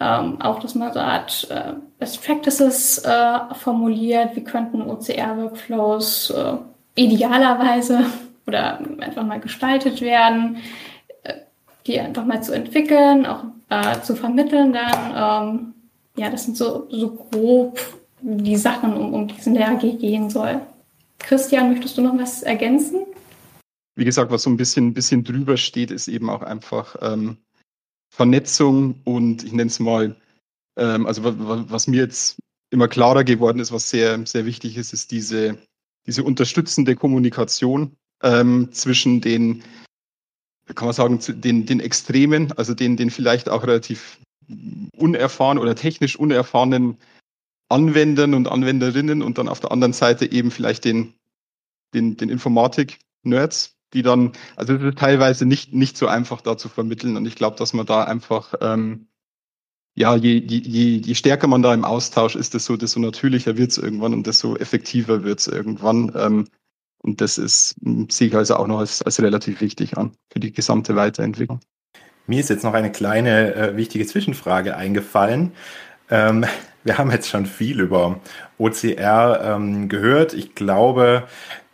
Ähm, 0.00 0.40
auch, 0.40 0.60
dass 0.60 0.76
man 0.76 0.92
so 0.92 1.00
eine 1.00 1.12
Art 1.12 1.48
äh, 1.50 1.72
Best 1.98 2.24
Practices 2.24 2.98
äh, 2.98 3.54
formuliert. 3.54 4.36
Wie 4.36 4.44
könnten 4.44 4.82
OCR-Workflows 4.82 6.30
äh, 6.30 6.54
idealerweise 6.94 8.06
oder 8.46 8.78
einfach 9.00 9.24
mal 9.24 9.40
gestaltet 9.40 10.00
werden? 10.00 10.58
die 11.88 11.98
einfach 11.98 12.24
mal 12.24 12.42
zu 12.42 12.52
entwickeln, 12.52 13.26
auch 13.26 13.44
äh, 13.70 14.00
zu 14.02 14.14
vermitteln 14.14 14.72
dann. 14.72 15.48
Ähm, 15.48 15.74
ja, 16.16 16.30
das 16.30 16.44
sind 16.44 16.56
so, 16.56 16.86
so 16.90 17.12
grob 17.12 17.80
die 18.20 18.56
Sachen, 18.56 18.94
um, 18.94 19.14
um 19.14 19.28
die 19.28 19.34
es 19.38 19.46
in 19.46 19.54
der 19.54 19.70
AG 19.70 19.80
gehen 19.80 20.30
soll. 20.30 20.60
Christian, 21.18 21.70
möchtest 21.70 21.98
du 21.98 22.02
noch 22.02 22.16
was 22.16 22.42
ergänzen? 22.42 23.06
Wie 23.96 24.04
gesagt, 24.04 24.30
was 24.30 24.42
so 24.42 24.50
ein 24.50 24.56
bisschen, 24.56 24.94
bisschen 24.94 25.24
drüber 25.24 25.56
steht, 25.56 25.90
ist 25.90 26.08
eben 26.08 26.30
auch 26.30 26.42
einfach 26.42 26.96
ähm, 27.00 27.38
Vernetzung 28.14 29.00
und 29.04 29.44
ich 29.44 29.52
nenne 29.52 29.68
es 29.68 29.80
mal, 29.80 30.16
ähm, 30.78 31.06
also 31.06 31.22
was, 31.24 31.88
mir 31.88 32.02
jetzt 32.02 32.38
immer 32.70 32.86
klarer 32.86 33.24
geworden 33.24 33.58
ist, 33.58 33.72
was 33.72 33.90
sehr, 33.90 34.24
sehr 34.26 34.46
wichtig 34.46 34.76
ist, 34.76 34.92
ist 34.92 35.10
diese, 35.10 35.58
diese 36.06 36.22
unterstützende 36.22 36.94
Kommunikation 36.94 37.96
ähm, 38.22 38.68
zwischen 38.72 39.20
den 39.20 39.64
kann 40.74 40.86
man 40.86 40.94
sagen, 40.94 41.18
den, 41.40 41.66
den 41.66 41.80
Extremen, 41.80 42.52
also 42.52 42.74
den, 42.74 42.96
den 42.96 43.10
vielleicht 43.10 43.48
auch 43.48 43.62
relativ 43.62 44.18
unerfahren 44.96 45.58
oder 45.58 45.74
technisch 45.74 46.18
unerfahrenen 46.18 46.98
Anwendern 47.68 48.34
und 48.34 48.48
Anwenderinnen 48.48 49.22
und 49.22 49.38
dann 49.38 49.48
auf 49.48 49.60
der 49.60 49.72
anderen 49.72 49.92
Seite 49.92 50.30
eben 50.30 50.50
vielleicht 50.50 50.84
den, 50.84 51.14
den, 51.94 52.16
den 52.16 52.28
Informatik-Nerds, 52.28 53.76
die 53.92 54.02
dann, 54.02 54.32
also 54.56 54.74
es 54.74 54.82
ist 54.82 54.98
teilweise 54.98 55.46
nicht, 55.46 55.72
nicht 55.72 55.96
so 55.96 56.06
einfach 56.06 56.40
da 56.40 56.56
zu 56.56 56.68
vermitteln 56.68 57.16
und 57.16 57.26
ich 57.26 57.34
glaube, 57.34 57.56
dass 57.56 57.72
man 57.72 57.86
da 57.86 58.04
einfach, 58.04 58.54
ähm, 58.60 59.08
ja, 59.94 60.14
je, 60.14 60.38
je, 60.38 60.96
je 60.98 61.14
stärker 61.14 61.48
man 61.48 61.62
da 61.62 61.74
im 61.74 61.84
Austausch 61.84 62.36
ist, 62.36 62.54
desto, 62.54 62.76
desto 62.76 63.00
natürlicher 63.00 63.56
wird 63.56 63.72
es 63.72 63.78
irgendwann 63.78 64.14
und 64.14 64.26
desto 64.26 64.56
effektiver 64.56 65.24
wird 65.24 65.40
es 65.40 65.48
irgendwann. 65.48 66.12
Ähm, 66.14 66.44
und 67.02 67.20
das 67.20 67.38
ist, 67.38 67.76
hm, 67.82 68.08
sehe 68.10 68.28
ich 68.28 68.34
also 68.34 68.56
auch 68.56 68.66
noch 68.66 68.78
als, 68.78 69.02
als 69.02 69.20
relativ 69.20 69.60
wichtig 69.60 69.96
an 69.96 70.12
für 70.30 70.40
die 70.40 70.52
gesamte 70.52 70.94
Weiterentwicklung. 70.96 71.60
Mir 72.26 72.40
ist 72.40 72.50
jetzt 72.50 72.64
noch 72.64 72.74
eine 72.74 72.92
kleine 72.92 73.54
äh, 73.54 73.76
wichtige 73.76 74.06
Zwischenfrage 74.06 74.76
eingefallen. 74.76 75.52
Ähm, 76.10 76.44
wir 76.84 76.98
haben 76.98 77.10
jetzt 77.10 77.28
schon 77.28 77.46
viel 77.46 77.80
über 77.80 78.20
OCR 78.58 79.40
ähm, 79.42 79.88
gehört. 79.88 80.34
Ich 80.34 80.54
glaube, 80.54 81.24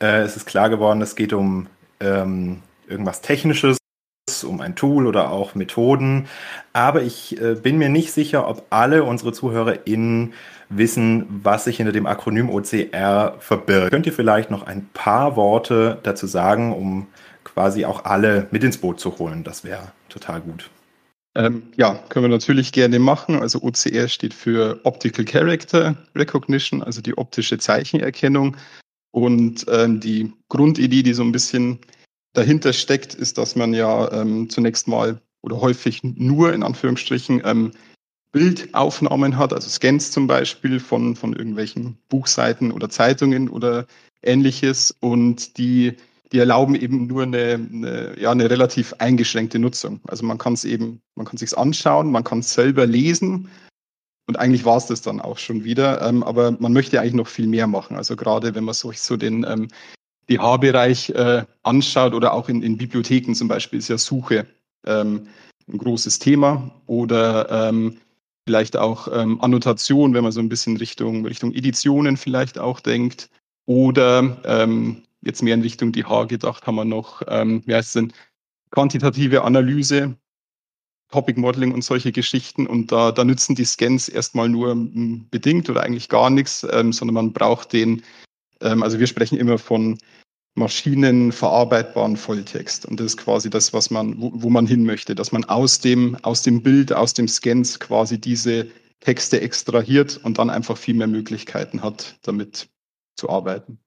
äh, 0.01 0.23
es 0.23 0.37
ist 0.37 0.47
klar 0.47 0.71
geworden, 0.71 1.03
es 1.03 1.17
geht 1.17 1.33
um 1.33 1.69
ähm, 2.01 2.63
irgendwas 2.89 3.21
Technisches 3.21 3.79
es 4.27 4.43
um 4.43 4.61
ein 4.61 4.75
Tool 4.75 5.07
oder 5.07 5.31
auch 5.31 5.55
Methoden. 5.55 6.29
Aber 6.73 7.03
ich 7.03 7.41
äh, 7.41 7.55
bin 7.55 7.77
mir 7.77 7.89
nicht 7.89 8.13
sicher, 8.13 8.49
ob 8.49 8.65
alle 8.71 9.05
unsere 9.05 9.33
ZuhörerInnen 9.33 10.33
wissen, 10.71 11.27
was 11.43 11.65
sich 11.65 11.77
hinter 11.77 11.93
dem 11.93 12.07
Akronym 12.07 12.49
OCR 12.49 13.35
verbirgt. 13.39 13.91
Könnt 13.91 14.07
ihr 14.07 14.13
vielleicht 14.13 14.51
noch 14.51 14.67
ein 14.67 14.89
paar 14.95 15.37
Worte 15.37 15.99
dazu 16.03 16.27
sagen, 16.27 16.73
um 16.73 17.07
quasi 17.45 17.85
auch 17.85 18.05
alle 18.05 18.47
mit 18.51 18.65
ins 18.65 18.79
Boot 18.79 18.99
zu 18.99 19.19
holen? 19.19 19.45
Das 19.45 19.63
wäre 19.63 19.93
total 20.09 20.41
gut. 20.41 20.71
Ähm, 21.37 21.65
ja, 21.77 21.95
können 22.09 22.25
wir 22.25 22.31
natürlich 22.31 22.73
gerne 22.73 22.99
machen. 22.99 23.41
Also 23.41 23.63
OCR 23.63 24.09
steht 24.09 24.35
für 24.35 24.81
Optical 24.85 25.25
Character 25.25 25.97
Recognition, 26.15 26.83
also 26.83 27.01
die 27.01 27.19
optische 27.19 27.59
Zeichenerkennung. 27.59 28.57
Und 29.11 29.67
ähm, 29.69 30.01
die 30.01 30.33
Grundidee, 30.49 31.03
die 31.03 31.15
so 31.15 31.23
ein 31.23 31.33
bisschen 31.33 31.79
dahinter 32.35 32.73
steckt, 32.73 33.15
ist, 33.15 33.39
dass 33.39 33.57
man 33.57 33.75
ja 33.75 34.11
ähm, 34.13 34.51
zunächst 34.51 34.89
mal 34.89 35.21
oder 35.43 35.61
häufig 35.61 36.03
nur 36.03 36.53
in 36.53 36.63
Anführungsstrichen 36.63 37.43
ähm, 37.45 37.73
Bildaufnahmen 38.33 39.37
hat, 39.39 39.53
also 39.53 39.69
Scans 39.71 40.11
zum 40.11 40.27
Beispiel 40.27 40.81
von, 40.81 41.15
von 41.15 41.35
irgendwelchen 41.35 41.97
Buchseiten 42.09 42.73
oder 42.73 42.89
Zeitungen 42.89 43.49
oder 43.49 43.87
ähnliches 44.23 44.93
und 44.99 45.57
die, 45.57 45.97
die 46.33 46.39
erlauben 46.39 46.75
eben 46.75 47.07
nur 47.07 47.23
eine, 47.23 47.55
eine, 47.55 48.19
ja, 48.19 48.31
eine 48.31 48.51
relativ 48.51 48.95
eingeschränkte 48.99 49.59
Nutzung. 49.59 50.01
Also 50.07 50.25
man 50.25 50.39
kann 50.39 50.55
es 50.55 50.65
eben, 50.65 51.01
man 51.15 51.27
kann 51.27 51.37
sich 51.37 51.57
anschauen, 51.57 52.11
man 52.11 52.25
kann 52.25 52.41
es 52.41 52.55
selber 52.55 52.87
lesen 52.87 53.49
und 54.27 54.39
eigentlich 54.39 54.65
war 54.65 54.79
es 54.79 54.87
das 54.87 55.03
dann 55.03 55.21
auch 55.21 55.39
schon 55.39 55.65
wieder. 55.65 56.03
Ähm, 56.03 56.23
aber 56.23 56.53
man 56.53 56.73
möchte 56.73 57.01
eigentlich 57.01 57.15
noch 57.15 57.29
viel 57.29 57.47
mehr 57.47 57.67
machen. 57.67 57.97
Also 57.97 58.17
gerade 58.17 58.55
wenn 58.55 58.65
man 58.65 58.75
sich 58.75 59.01
so 59.01 59.17
den 59.17 59.45
ähm, 59.45 59.69
DH-Bereich 60.31 61.11
äh, 61.11 61.45
anschaut 61.63 62.15
oder 62.15 62.33
auch 62.33 62.49
in, 62.49 62.63
in 62.63 62.79
Bibliotheken 62.79 63.35
zum 63.35 63.49
Beispiel 63.49 63.79
ist 63.79 63.89
ja 63.89 63.99
Suche 63.99 64.47
ähm, 64.87 65.29
ein 65.69 65.79
großes 65.79 66.19
Thema 66.19 66.71
oder 66.87 67.69
ähm, 67.69 67.99
vielleicht 68.47 68.77
auch 68.77 69.09
ähm, 69.13 69.41
Annotation, 69.41 70.15
wenn 70.15 70.23
man 70.23 70.33
so 70.33 70.41
ein 70.41 70.49
bisschen 70.49 70.77
Richtung, 70.77 71.27
Richtung 71.27 71.53
Editionen 71.53 72.17
vielleicht 72.17 72.59
auch 72.59 72.81
denkt. 72.81 73.31
Oder 73.67 74.37
ähm, 74.45 75.03
jetzt 75.25 75.43
mehr 75.43 75.55
in 75.55 75.63
Richtung 75.63 75.93
DH 75.93 76.25
gedacht, 76.25 76.67
haben 76.67 76.77
wir 76.77 76.85
noch, 76.85 77.23
ähm, 77.29 77.63
wie 77.67 77.75
heißt 77.75 77.89
es 77.89 77.93
denn, 77.95 78.13
quantitative 78.71 79.43
Analyse, 79.43 80.17
Topic 81.11 81.39
Modeling 81.39 81.73
und 81.73 81.85
solche 81.85 82.13
Geschichten. 82.13 82.67
Und 82.67 82.91
da, 82.91 83.13
da 83.13 83.25
nützen 83.25 83.55
die 83.55 83.65
Scans 83.65 84.09
erstmal 84.09 84.49
nur 84.49 84.73
hm, 84.73 85.29
bedingt 85.31 85.71
oder 85.71 85.83
eigentlich 85.83 86.09
gar 86.09 86.31
nichts, 86.31 86.67
ähm, 86.71 86.93
sondern 86.93 87.15
man 87.15 87.33
braucht 87.33 87.73
den, 87.73 88.03
ähm, 88.61 88.83
also 88.83 88.99
wir 88.99 89.07
sprechen 89.07 89.39
immer 89.39 89.59
von 89.59 89.99
maschinenverarbeitbaren 90.57 92.17
Volltext. 92.17 92.87
Und 92.87 93.01
das 93.01 93.07
ist 93.07 93.17
quasi 93.17 93.51
das, 93.51 93.73
was 93.73 93.91
man, 93.91 94.21
wo, 94.21 94.31
wo, 94.35 94.51
man 94.51 94.67
hin 94.67 94.85
möchte, 94.85 95.15
dass 95.15 95.33
man 95.33 95.45
aus 95.45 95.81
dem, 95.81 96.17
aus 96.23 96.43
dem 96.43 96.63
Bild, 96.63 96.93
aus 96.93 97.15
dem 97.15 97.29
Scans 97.29 97.81
quasi 97.81 98.21
diese 98.21 98.69
Texte 99.01 99.41
extrahiert 99.41 100.21
und 100.23 100.39
dann 100.39 100.51
einfach 100.51 100.79
viel 100.79 100.95
mehr 100.95 101.07
Möglichkeiten 101.07 101.83
hat, 101.83 102.19
damit 102.23 102.69
zu 103.17 103.29
arbeiten. 103.29 103.79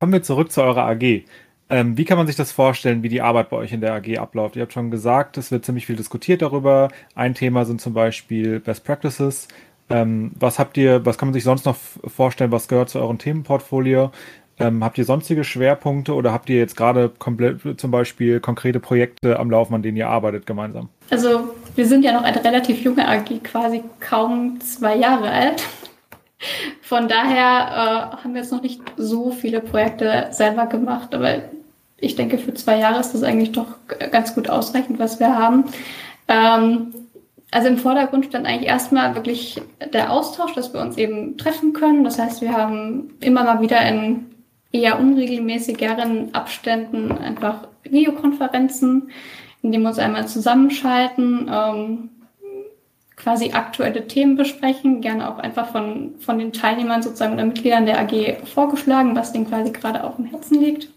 Kommen 0.00 0.12
wir 0.12 0.22
zurück 0.22 0.52
zu 0.52 0.62
eurer 0.62 0.86
AG. 0.86 1.24
Ähm, 1.70 1.98
wie 1.98 2.04
kann 2.04 2.18
man 2.18 2.28
sich 2.28 2.36
das 2.36 2.52
vorstellen, 2.52 3.02
wie 3.02 3.08
die 3.08 3.20
Arbeit 3.20 3.50
bei 3.50 3.56
euch 3.56 3.72
in 3.72 3.80
der 3.80 3.94
AG 3.94 4.16
abläuft? 4.16 4.54
Ihr 4.54 4.62
habt 4.62 4.72
schon 4.72 4.92
gesagt, 4.92 5.36
es 5.36 5.50
wird 5.50 5.64
ziemlich 5.64 5.86
viel 5.86 5.96
diskutiert 5.96 6.40
darüber. 6.40 6.88
Ein 7.16 7.34
Thema 7.34 7.64
sind 7.64 7.80
zum 7.80 7.94
Beispiel 7.94 8.60
Best 8.60 8.84
Practices. 8.84 9.48
Ähm, 9.90 10.30
was 10.38 10.60
habt 10.60 10.76
ihr, 10.76 11.04
was 11.04 11.18
kann 11.18 11.28
man 11.28 11.34
sich 11.34 11.42
sonst 11.42 11.66
noch 11.66 11.76
vorstellen, 12.06 12.52
was 12.52 12.68
gehört 12.68 12.90
zu 12.90 13.00
eurem 13.00 13.18
Themenportfolio? 13.18 14.12
Ähm, 14.60 14.84
habt 14.84 14.98
ihr 14.98 15.04
sonstige 15.04 15.42
Schwerpunkte 15.42 16.14
oder 16.14 16.32
habt 16.32 16.48
ihr 16.48 16.58
jetzt 16.58 16.76
gerade 16.76 17.08
komplett 17.08 17.80
zum 17.80 17.90
Beispiel 17.90 18.38
konkrete 18.38 18.78
Projekte 18.78 19.36
am 19.38 19.50
Laufen, 19.50 19.74
an 19.74 19.82
denen 19.82 19.96
ihr 19.96 20.08
arbeitet 20.08 20.46
gemeinsam? 20.46 20.90
Also 21.10 21.56
wir 21.74 21.86
sind 21.86 22.04
ja 22.04 22.12
noch 22.12 22.22
eine 22.22 22.44
relativ 22.44 22.82
junge 22.82 23.08
AG, 23.08 23.42
quasi 23.42 23.82
kaum 23.98 24.60
zwei 24.60 24.96
Jahre 24.96 25.28
alt. 25.28 25.64
Von 26.82 27.08
daher 27.08 28.14
äh, 28.14 28.22
haben 28.22 28.34
wir 28.34 28.42
jetzt 28.42 28.52
noch 28.52 28.62
nicht 28.62 28.80
so 28.96 29.30
viele 29.30 29.60
Projekte 29.60 30.28
selber 30.30 30.66
gemacht, 30.66 31.14
aber 31.14 31.42
ich 31.96 32.14
denke, 32.14 32.38
für 32.38 32.54
zwei 32.54 32.78
Jahre 32.78 33.00
ist 33.00 33.12
das 33.12 33.22
eigentlich 33.22 33.52
doch 33.52 33.66
ganz 34.12 34.34
gut 34.34 34.48
ausreichend, 34.48 34.98
was 34.98 35.18
wir 35.18 35.36
haben. 35.36 35.64
Ähm, 36.28 36.94
also 37.50 37.68
im 37.68 37.78
Vordergrund 37.78 38.26
stand 38.26 38.46
eigentlich 38.46 38.68
erstmal 38.68 39.14
wirklich 39.14 39.60
der 39.92 40.12
Austausch, 40.12 40.54
dass 40.54 40.72
wir 40.72 40.80
uns 40.80 40.96
eben 40.96 41.38
treffen 41.38 41.72
können. 41.72 42.04
Das 42.04 42.18
heißt, 42.18 42.42
wir 42.42 42.52
haben 42.52 43.14
immer 43.20 43.42
mal 43.42 43.60
wieder 43.60 43.80
in 43.88 44.26
eher 44.70 45.00
unregelmäßigeren 45.00 46.34
Abständen 46.34 47.10
einfach 47.12 47.68
Videokonferenzen, 47.84 49.10
in 49.62 49.72
denen 49.72 49.82
wir 49.82 49.88
uns 49.88 49.98
einmal 49.98 50.28
zusammenschalten, 50.28 51.50
ähm, 51.50 52.10
quasi 53.18 53.52
aktuelle 53.52 54.06
Themen 54.06 54.36
besprechen, 54.36 55.00
gerne 55.00 55.30
auch 55.30 55.38
einfach 55.38 55.70
von, 55.72 56.14
von 56.20 56.38
den 56.38 56.52
Teilnehmern 56.52 57.02
sozusagen 57.02 57.34
oder 57.34 57.44
Mitgliedern 57.44 57.86
der 57.86 58.00
AG 58.00 58.46
vorgeschlagen, 58.46 59.16
was 59.16 59.32
denen 59.32 59.48
quasi 59.48 59.72
gerade 59.72 60.04
auf 60.04 60.16
dem 60.16 60.26
Herzen 60.26 60.60
liegt. 60.60 60.88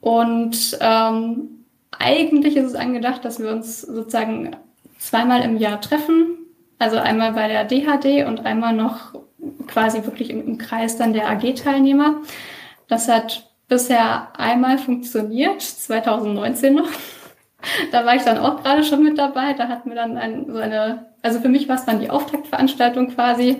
Und 0.00 0.78
ähm, 0.80 1.64
eigentlich 1.98 2.56
ist 2.56 2.66
es 2.66 2.74
angedacht, 2.74 3.24
dass 3.24 3.38
wir 3.38 3.50
uns 3.50 3.82
sozusagen 3.82 4.56
zweimal 4.98 5.42
im 5.42 5.56
Jahr 5.56 5.80
treffen. 5.80 6.38
Also 6.78 6.96
einmal 6.96 7.32
bei 7.32 7.48
der 7.48 7.64
DHD 7.64 8.26
und 8.26 8.44
einmal 8.44 8.74
noch 8.74 9.14
quasi 9.66 10.04
wirklich 10.04 10.30
im, 10.30 10.46
im 10.46 10.58
Kreis 10.58 10.96
dann 10.96 11.12
der 11.12 11.30
AG-Teilnehmer. 11.30 12.16
Das 12.88 13.08
hat 13.08 13.50
bisher 13.68 14.28
einmal 14.38 14.78
funktioniert, 14.78 15.62
2019 15.62 16.74
noch. 16.74 16.88
Da 17.92 18.04
war 18.04 18.16
ich 18.16 18.22
dann 18.22 18.38
auch 18.38 18.62
gerade 18.62 18.84
schon 18.84 19.02
mit 19.02 19.18
dabei. 19.18 19.54
Da 19.54 19.68
hatten 19.68 19.88
wir 19.88 19.96
dann 19.96 20.16
ein, 20.16 20.46
so 20.48 20.58
eine, 20.58 21.06
also 21.22 21.40
für 21.40 21.48
mich 21.48 21.68
war 21.68 21.76
es 21.76 21.84
dann 21.84 22.00
die 22.00 22.10
Auftaktveranstaltung 22.10 23.08
quasi 23.14 23.56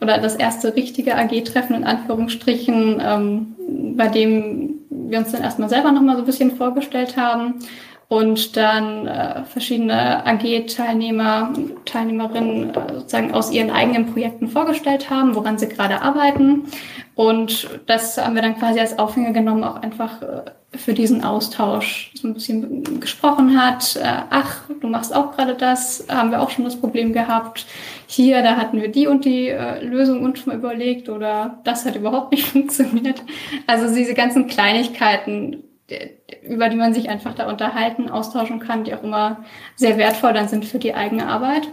oder 0.00 0.18
das 0.18 0.34
erste 0.34 0.74
richtige 0.76 1.16
AG-Treffen 1.16 1.76
in 1.76 1.84
Anführungsstrichen, 1.84 3.02
ähm, 3.04 3.56
bei 3.96 4.08
dem 4.08 4.80
wir 4.88 5.18
uns 5.18 5.32
dann 5.32 5.42
erstmal 5.42 5.68
selber 5.68 5.92
nochmal 5.92 6.16
so 6.16 6.22
ein 6.22 6.26
bisschen 6.26 6.56
vorgestellt 6.56 7.16
haben 7.16 7.60
und 8.10 8.56
dann 8.56 9.06
äh, 9.06 9.44
verschiedene 9.44 10.26
AG-Teilnehmer, 10.26 11.52
Teilnehmerinnen 11.84 12.74
äh, 12.74 12.94
sozusagen 12.94 13.32
aus 13.32 13.52
ihren 13.52 13.70
eigenen 13.70 14.12
Projekten 14.12 14.48
vorgestellt 14.48 15.10
haben, 15.10 15.36
woran 15.36 15.58
sie 15.58 15.68
gerade 15.68 16.02
arbeiten. 16.02 16.64
Und 17.14 17.68
das 17.86 18.18
haben 18.18 18.34
wir 18.34 18.42
dann 18.42 18.58
quasi 18.58 18.80
als 18.80 18.98
Aufhänger 18.98 19.32
genommen, 19.32 19.62
auch 19.62 19.80
einfach 19.80 20.20
äh, 20.22 20.42
für 20.76 20.92
diesen 20.92 21.22
Austausch 21.22 22.10
so 22.14 22.26
ein 22.26 22.34
bisschen 22.34 22.98
gesprochen 22.98 23.56
hat. 23.56 23.94
Äh, 23.94 24.22
ach, 24.30 24.62
du 24.80 24.88
machst 24.88 25.14
auch 25.14 25.36
gerade 25.36 25.54
das, 25.54 26.04
haben 26.08 26.32
wir 26.32 26.42
auch 26.42 26.50
schon 26.50 26.64
das 26.64 26.80
Problem 26.80 27.12
gehabt. 27.12 27.64
Hier, 28.08 28.42
da 28.42 28.56
hatten 28.56 28.80
wir 28.80 28.90
die 28.90 29.06
und 29.06 29.24
die 29.24 29.50
äh, 29.50 29.84
Lösung 29.84 30.24
uns 30.24 30.40
schon 30.40 30.52
mal 30.52 30.58
überlegt 30.58 31.08
oder 31.08 31.60
das 31.62 31.86
hat 31.86 31.94
überhaupt 31.94 32.32
nicht 32.32 32.48
funktioniert. 32.48 33.22
Also 33.68 33.94
diese 33.94 34.14
ganzen 34.14 34.48
Kleinigkeiten 34.48 35.62
über 36.42 36.68
die 36.68 36.76
man 36.76 36.94
sich 36.94 37.08
einfach 37.08 37.34
da 37.34 37.48
unterhalten, 37.48 38.10
austauschen 38.10 38.60
kann, 38.60 38.84
die 38.84 38.94
auch 38.94 39.02
immer 39.02 39.44
sehr 39.76 39.98
wertvoll 39.98 40.32
dann 40.32 40.48
sind 40.48 40.64
für 40.64 40.78
die 40.78 40.94
eigene 40.94 41.26
Arbeit. 41.26 41.68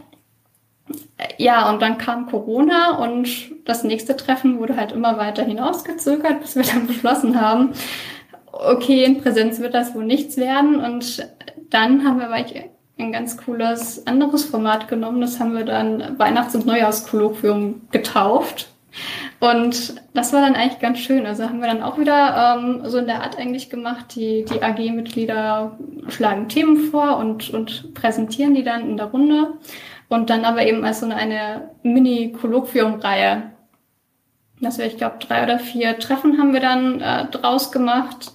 Ja, 1.38 1.70
und 1.70 1.82
dann 1.82 1.98
kam 1.98 2.28
Corona 2.28 2.98
und 2.98 3.28
das 3.66 3.84
nächste 3.84 4.16
Treffen 4.16 4.60
wurde 4.60 4.78
halt 4.78 4.94
immer 4.94 5.18
weiter 5.18 5.44
hinausgezögert, 5.44 6.42
bis 6.42 6.56
wir 6.56 6.64
dann 6.64 6.88
beschlossen 6.88 7.40
haben, 7.42 7.74
okay, 8.52 9.04
in 9.04 9.22
Präsenz 9.22 9.60
wird 9.60 9.74
das 9.74 9.94
wohl 9.94 10.06
nichts 10.06 10.38
werden. 10.38 10.80
Und 10.80 11.28
dann 11.70 12.06
haben 12.06 12.20
wir 12.20 12.30
ein 12.98 13.12
ganz 13.12 13.38
cooles 13.38 14.08
anderes 14.08 14.46
Format 14.46 14.88
genommen. 14.88 15.22
Das 15.22 15.40
haben 15.40 15.56
wir 15.56 15.66
dann 15.66 16.18
Weihnachts- 16.18 16.56
und 16.56 16.66
Neujahrskolloquium 16.66 17.88
getauft. 17.92 18.70
Und 19.40 20.02
das 20.14 20.34
war 20.34 20.42
dann 20.42 20.56
eigentlich 20.56 20.80
ganz 20.80 21.00
schön. 21.00 21.26
Also 21.26 21.44
haben 21.44 21.62
wir 21.62 21.68
dann 21.68 21.84
auch 21.84 21.98
wieder 22.00 22.58
ähm, 22.58 22.82
so 22.86 22.98
in 22.98 23.06
der 23.06 23.22
Art 23.22 23.38
eigentlich 23.38 23.70
gemacht. 23.70 24.16
Die, 24.16 24.46
die 24.46 24.64
AG-Mitglieder 24.64 25.78
schlagen 26.08 26.50
Themen 26.50 26.90
vor 26.90 27.18
und, 27.18 27.50
und 27.52 27.94
präsentieren 27.94 28.56
die 28.56 28.64
dann 28.64 28.90
in 28.90 28.98
der 28.98 29.08
Runde. 29.08 29.54
Und 30.10 30.30
dann 30.30 30.46
aber 30.46 30.66
eben 30.66 30.84
als 30.84 31.02
so 31.02 31.06
eine, 31.08 31.70
Mini-Kolloquium-Reihe. 31.84 33.52
Das 34.62 34.80
wir, 34.80 34.86
ich 34.86 34.98
glaube, 34.98 35.18
drei 35.20 35.44
oder 35.44 35.60
vier 35.60 36.00
Treffen 36.00 36.40
haben 36.40 36.54
wir 36.54 36.62
dann 36.62 37.02
äh, 37.02 37.26
draus 37.26 37.72
gemacht. 37.72 38.34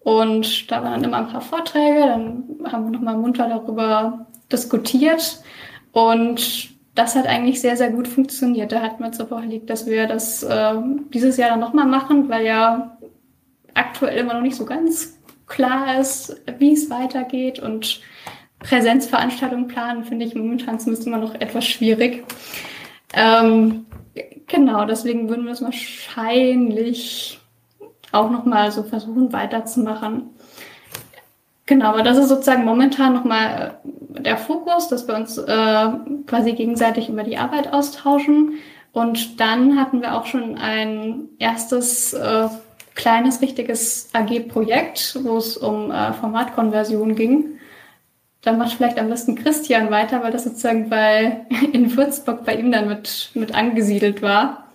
Und 0.00 0.70
da 0.70 0.82
waren 0.82 0.94
dann 0.94 1.04
immer 1.04 1.18
ein 1.18 1.28
paar 1.28 1.42
Vorträge. 1.42 2.00
Dann 2.00 2.44
haben 2.72 2.86
wir 2.86 2.90
nochmal 2.90 3.16
munter 3.16 3.48
darüber 3.48 4.26
diskutiert. 4.50 5.40
Und 5.92 6.70
das 7.00 7.16
hat 7.16 7.26
eigentlich 7.26 7.60
sehr, 7.60 7.76
sehr 7.78 7.90
gut 7.90 8.06
funktioniert. 8.06 8.72
Da 8.72 8.82
hat 8.82 9.00
mir 9.00 9.06
jetzt 9.06 9.20
aber 9.20 9.40
liegt, 9.40 9.70
dass 9.70 9.86
wir 9.86 10.06
das 10.06 10.42
äh, 10.42 10.74
dieses 11.14 11.38
Jahr 11.38 11.50
dann 11.50 11.60
nochmal 11.60 11.86
machen, 11.86 12.28
weil 12.28 12.44
ja 12.44 12.98
aktuell 13.72 14.18
immer 14.18 14.34
noch 14.34 14.42
nicht 14.42 14.56
so 14.56 14.66
ganz 14.66 15.18
klar 15.46 15.98
ist, 15.98 16.42
wie 16.58 16.74
es 16.74 16.90
weitergeht 16.90 17.58
und 17.58 18.00
Präsenzveranstaltungen 18.58 19.68
planen, 19.68 20.04
finde 20.04 20.26
ich 20.26 20.34
momentan 20.34 20.78
zumindest 20.78 21.06
immer 21.06 21.16
noch 21.16 21.34
etwas 21.34 21.66
schwierig. 21.66 22.24
Ähm, 23.14 23.86
genau, 24.46 24.84
deswegen 24.84 25.30
würden 25.30 25.46
wir 25.46 25.52
es 25.52 25.62
wahrscheinlich 25.62 27.40
auch 28.12 28.30
nochmal 28.30 28.70
so 28.72 28.82
versuchen 28.82 29.32
weiterzumachen. 29.32 30.30
Genau, 31.70 31.86
aber 31.90 32.02
das 32.02 32.18
ist 32.18 32.30
sozusagen 32.30 32.64
momentan 32.64 33.14
nochmal 33.14 33.76
äh, 34.16 34.22
der 34.22 34.36
Fokus, 34.36 34.88
dass 34.88 35.06
wir 35.06 35.14
uns 35.14 35.38
äh, 35.38 35.88
quasi 36.26 36.52
gegenseitig 36.54 37.08
über 37.08 37.22
die 37.22 37.38
Arbeit 37.38 37.72
austauschen. 37.72 38.54
Und 38.90 39.38
dann 39.38 39.78
hatten 39.78 40.02
wir 40.02 40.16
auch 40.16 40.26
schon 40.26 40.58
ein 40.58 41.28
erstes 41.38 42.12
äh, 42.12 42.48
kleines, 42.96 43.40
richtiges 43.40 44.10
AG-Projekt, 44.12 45.20
wo 45.22 45.36
es 45.36 45.56
um 45.56 45.92
äh, 45.92 46.12
Formatkonversion 46.12 47.14
ging. 47.14 47.60
Da 48.42 48.52
macht 48.52 48.72
vielleicht 48.72 48.98
am 48.98 49.08
besten 49.08 49.36
Christian 49.36 49.92
weiter, 49.92 50.24
weil 50.24 50.32
das 50.32 50.42
sozusagen 50.42 50.90
bei, 50.90 51.46
in 51.72 51.96
Würzburg 51.96 52.44
bei 52.44 52.56
ihm 52.56 52.72
dann 52.72 52.88
mit, 52.88 53.30
mit 53.34 53.54
angesiedelt 53.54 54.22
war. 54.22 54.69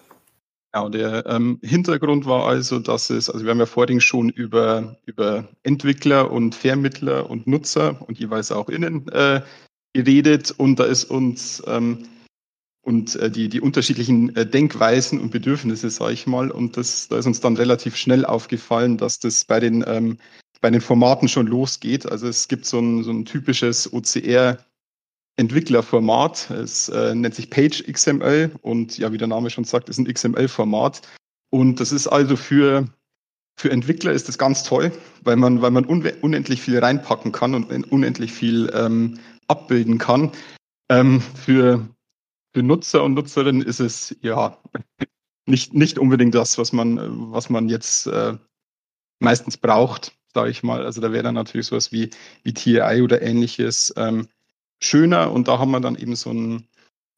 Genau, 0.76 0.90
der 0.90 1.26
ähm, 1.28 1.58
Hintergrund 1.64 2.26
war 2.26 2.48
also, 2.48 2.80
dass 2.80 3.10
es, 3.10 3.30
also 3.30 3.46
wir 3.46 3.52
haben 3.52 3.60
ja 3.60 3.66
vorhin 3.66 4.02
schon 4.02 4.28
über, 4.28 4.98
über 5.06 5.48
Entwickler 5.64 6.30
und 6.30 6.54
Vermittler 6.54 7.30
und 7.30 7.48
Nutzer 7.48 8.06
und 8.06 8.20
jeweils 8.20 8.52
auch 8.52 8.68
innen 8.68 9.08
äh, 9.08 9.42
geredet 9.94 10.54
und 10.58 10.78
da 10.78 10.84
ist 10.84 11.06
uns 11.06 11.64
ähm, 11.68 12.10
und 12.82 13.16
äh, 13.16 13.32
die, 13.32 13.48
die 13.48 13.62
unterschiedlichen 13.62 14.36
äh, 14.36 14.46
Denkweisen 14.46 15.22
und 15.22 15.32
Bedürfnisse, 15.32 15.90
sage 15.90 16.12
ich 16.12 16.28
mal, 16.28 16.52
und 16.52 16.76
das, 16.76 17.08
da 17.08 17.20
ist 17.20 17.26
uns 17.26 17.40
dann 17.40 17.56
relativ 17.56 17.96
schnell 17.96 18.26
aufgefallen, 18.26 18.98
dass 18.98 19.20
das 19.20 19.46
bei 19.46 19.62
den, 19.62 19.82
ähm, 19.88 20.18
bei 20.60 20.72
den 20.72 20.82
Formaten 20.82 21.30
schon 21.30 21.48
losgeht. 21.48 22.06
Also 22.12 22.28
es 22.28 22.50
gibt 22.50 22.66
so 22.66 22.80
ein, 22.80 23.02
so 23.06 23.12
ein 23.12 23.24
typisches 23.24 23.94
OCR 23.94 24.58
Entwicklerformat. 25.38 26.50
Es 26.52 26.90
äh, 26.90 27.14
nennt 27.14 27.36
sich 27.36 27.50
Page 27.50 27.84
XML 27.92 28.52
und 28.62 28.98
ja, 28.98 29.12
wie 29.12 29.18
der 29.18 29.28
Name 29.28 29.50
schon 29.50 29.66
sagt, 29.66 29.90
ist 29.90 29.98
ein 29.98 30.12
XML-Format. 30.12 31.02
Und 31.50 31.80
das 31.80 31.92
ist 31.92 32.08
also 32.08 32.36
für, 32.36 32.88
für 33.58 33.72
Entwickler 33.72 34.12
ist 34.12 34.28
das 34.28 34.38
ganz 34.38 34.64
toll, 34.64 34.92
weil 35.24 35.36
man, 35.36 35.62
weil 35.62 35.72
man 35.72 35.86
unendlich 35.86 36.62
viel 36.62 36.80
reinpacken 36.80 37.32
kann 37.32 37.54
und 37.54 37.72
unendlich 37.92 38.32
viel 38.32 38.72
ähm, 38.74 39.20
abbilden 39.48 39.98
kann. 39.98 40.32
Ähm, 40.90 41.22
für, 41.22 41.88
für 42.54 42.64
Nutzer 42.64 43.04
und 43.04 43.14
Nutzerinnen 43.14 43.62
ist 43.62 43.80
es 43.80 44.16
ja 44.22 44.58
nicht, 45.46 45.74
nicht 45.74 46.00
unbedingt 46.00 46.36
das, 46.36 46.58
was 46.58 46.74
man, 46.74 47.32
was 47.32 47.50
man 47.50 47.70
jetzt 47.70 48.08
äh, 48.08 48.38
meistens 49.20 49.58
braucht, 49.58 50.14
sage 50.34 50.50
ich 50.50 50.64
mal. 50.64 50.86
Also 50.86 51.02
da 51.02 51.12
wäre 51.12 51.24
dann 51.24 51.36
natürlich 51.36 51.68
sowas 51.68 51.92
wie, 51.92 52.10
wie 52.44 52.54
TI 52.54 53.02
oder 53.02 53.22
ähnliches 53.22 53.94
ähm, 53.98 54.28
schöner 54.86 55.32
und 55.32 55.48
da 55.48 55.60
haben 55.60 55.72
wir 55.72 55.80
dann 55.80 55.96
eben 55.96 56.16
so 56.16 56.32
ein, 56.32 56.68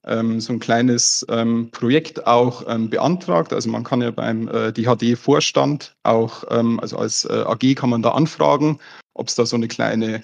ähm, 0.05 0.39
so 0.39 0.53
ein 0.53 0.59
kleines 0.59 1.25
ähm, 1.29 1.69
Projekt 1.71 2.25
auch 2.25 2.63
ähm, 2.67 2.89
beantragt. 2.89 3.53
Also 3.53 3.69
man 3.69 3.83
kann 3.83 4.01
ja 4.01 4.11
beim 4.11 4.47
äh, 4.47 4.71
DHD-Vorstand 4.71 5.95
auch, 6.03 6.45
ähm, 6.49 6.79
also 6.79 6.97
als 6.97 7.25
äh, 7.25 7.43
AG 7.45 7.75
kann 7.75 7.89
man 7.89 8.01
da 8.01 8.11
anfragen, 8.11 8.79
ob 9.13 9.27
es 9.27 9.35
da 9.35 9.45
so 9.45 9.55
eine 9.55 9.67
kleine 9.67 10.21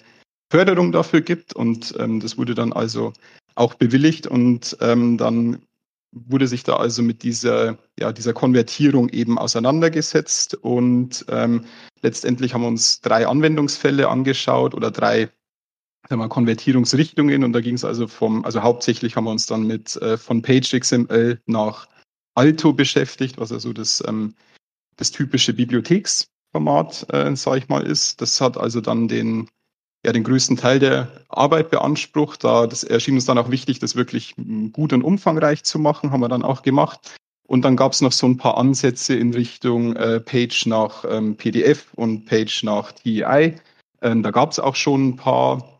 Förderung 0.49 0.91
dafür 0.91 1.21
gibt 1.21 1.53
und 1.55 1.95
ähm, 1.99 2.19
das 2.19 2.37
wurde 2.37 2.55
dann 2.55 2.73
also 2.73 3.13
auch 3.55 3.73
bewilligt 3.75 4.27
und 4.27 4.77
ähm, 4.81 5.17
dann 5.17 5.61
wurde 6.11 6.47
sich 6.47 6.63
da 6.63 6.75
also 6.75 7.01
mit 7.01 7.23
dieser, 7.23 7.77
ja, 7.99 8.11
dieser 8.11 8.33
Konvertierung 8.33 9.09
eben 9.09 9.39
auseinandergesetzt 9.39 10.53
und 10.53 11.25
letztendlich 12.03 12.53
haben 12.53 12.61
wir 12.61 12.67
uns 12.67 13.01
drei 13.01 13.25
Anwendungsfälle 13.25 14.07
angeschaut 14.07 14.75
oder 14.75 14.91
drei 14.91 15.31
sagen 16.09 16.21
wir, 16.21 16.29
Konvertierungsrichtungen 16.29 17.43
und 17.43 17.53
da 17.53 17.61
ging 17.61 17.75
es 17.75 17.85
also 17.85 18.07
vom, 18.07 18.43
also 18.45 18.61
hauptsächlich 18.61 19.15
haben 19.15 19.25
wir 19.25 19.31
uns 19.31 19.45
dann 19.45 19.65
mit 19.65 19.95
äh, 19.97 20.17
von 20.17 20.41
PageXML 20.41 21.41
nach 21.45 21.87
Alto 22.35 22.73
beschäftigt, 22.73 23.37
was 23.37 23.51
also 23.51 23.73
das, 23.73 24.03
ähm, 24.07 24.35
das 24.97 25.11
typische 25.11 25.53
Bibliotheksformat, 25.53 27.07
äh, 27.13 27.35
sage 27.35 27.59
ich 27.59 27.69
mal, 27.69 27.83
ist. 27.83 28.21
Das 28.21 28.41
hat 28.41 28.57
also 28.57 28.81
dann 28.81 29.07
den, 29.07 29.49
ja, 30.05 30.11
den 30.11 30.23
größten 30.23 30.57
Teil 30.57 30.79
der 30.79 31.25
Arbeit 31.29 31.69
beansprucht. 31.69 32.43
Da 32.43 32.67
das 32.67 32.83
erschien 32.83 33.15
uns 33.15 33.25
dann 33.25 33.37
auch 33.37 33.51
wichtig, 33.51 33.79
das 33.79 33.95
wirklich 33.95 34.35
gut 34.71 34.93
und 34.93 35.03
umfangreich 35.03 35.63
zu 35.63 35.79
machen, 35.79 36.11
haben 36.11 36.21
wir 36.21 36.29
dann 36.29 36.43
auch 36.43 36.63
gemacht. 36.63 37.15
Und 37.47 37.63
dann 37.63 37.75
gab 37.75 37.91
es 37.91 38.01
noch 38.01 38.11
so 38.11 38.25
ein 38.25 38.37
paar 38.37 38.57
Ansätze 38.57 39.15
in 39.15 39.33
Richtung 39.33 39.95
äh, 39.95 40.19
Page 40.19 40.65
nach 40.65 41.05
ähm, 41.07 41.35
PDF 41.35 41.93
und 41.93 42.25
Page 42.25 42.63
nach 42.63 42.93
TEI. 42.93 43.59
Ähm, 44.01 44.23
da 44.23 44.31
gab 44.31 44.51
es 44.51 44.59
auch 44.59 44.75
schon 44.75 45.09
ein 45.09 45.15
paar 45.17 45.72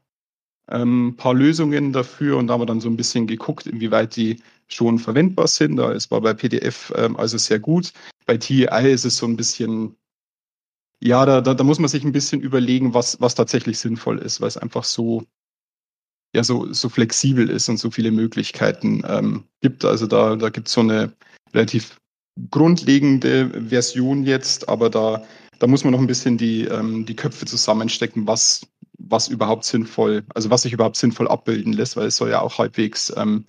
ähm, 0.73 1.15
paar 1.17 1.33
Lösungen 1.33 1.93
dafür 1.93 2.37
und 2.37 2.47
da 2.47 2.53
haben 2.53 2.61
wir 2.61 2.65
dann 2.65 2.81
so 2.81 2.89
ein 2.89 2.97
bisschen 2.97 3.27
geguckt, 3.27 3.67
inwieweit 3.67 4.15
die 4.15 4.41
schon 4.67 4.99
verwendbar 4.99 5.47
sind. 5.47 5.77
Da 5.77 5.91
ist 5.91 6.11
war 6.11 6.21
bei 6.21 6.33
PDF 6.33 6.91
ähm, 6.95 7.15
also 7.15 7.37
sehr 7.37 7.59
gut. 7.59 7.93
Bei 8.25 8.37
TI 8.37 8.65
ist 8.65 9.05
es 9.05 9.17
so 9.17 9.27
ein 9.27 9.37
bisschen, 9.37 9.95
ja, 10.99 11.25
da, 11.25 11.41
da, 11.41 11.53
da 11.53 11.63
muss 11.63 11.79
man 11.79 11.89
sich 11.89 12.03
ein 12.03 12.11
bisschen 12.11 12.41
überlegen, 12.41 12.93
was, 12.93 13.21
was 13.21 13.35
tatsächlich 13.35 13.77
sinnvoll 13.77 14.19
ist, 14.19 14.41
weil 14.41 14.47
es 14.47 14.57
einfach 14.57 14.83
so, 14.83 15.23
ja, 16.35 16.43
so, 16.43 16.73
so 16.73 16.89
flexibel 16.89 17.49
ist 17.49 17.69
und 17.69 17.77
so 17.77 17.91
viele 17.91 18.11
Möglichkeiten 18.11 19.03
ähm, 19.07 19.43
gibt. 19.61 19.85
Also 19.85 20.07
da, 20.07 20.35
da 20.35 20.49
gibt 20.49 20.67
es 20.67 20.73
so 20.73 20.81
eine 20.81 21.13
relativ 21.53 21.97
grundlegende 22.49 23.49
Version 23.69 24.23
jetzt, 24.23 24.67
aber 24.67 24.89
da, 24.89 25.23
da 25.59 25.67
muss 25.67 25.83
man 25.83 25.93
noch 25.93 25.99
ein 25.99 26.07
bisschen 26.07 26.37
die, 26.37 26.63
ähm, 26.63 27.05
die 27.05 27.15
Köpfe 27.15 27.45
zusammenstecken, 27.45 28.25
was, 28.25 28.65
was 28.97 29.27
überhaupt 29.27 29.65
sinnvoll, 29.65 30.23
also 30.33 30.49
was 30.49 30.63
sich 30.63 30.73
überhaupt 30.73 30.97
sinnvoll 30.97 31.27
abbilden 31.27 31.73
lässt, 31.73 31.97
weil 31.97 32.07
es 32.07 32.17
soll 32.17 32.29
ja 32.29 32.41
auch 32.41 32.57
halbwegs, 32.57 33.13
ähm, 33.17 33.45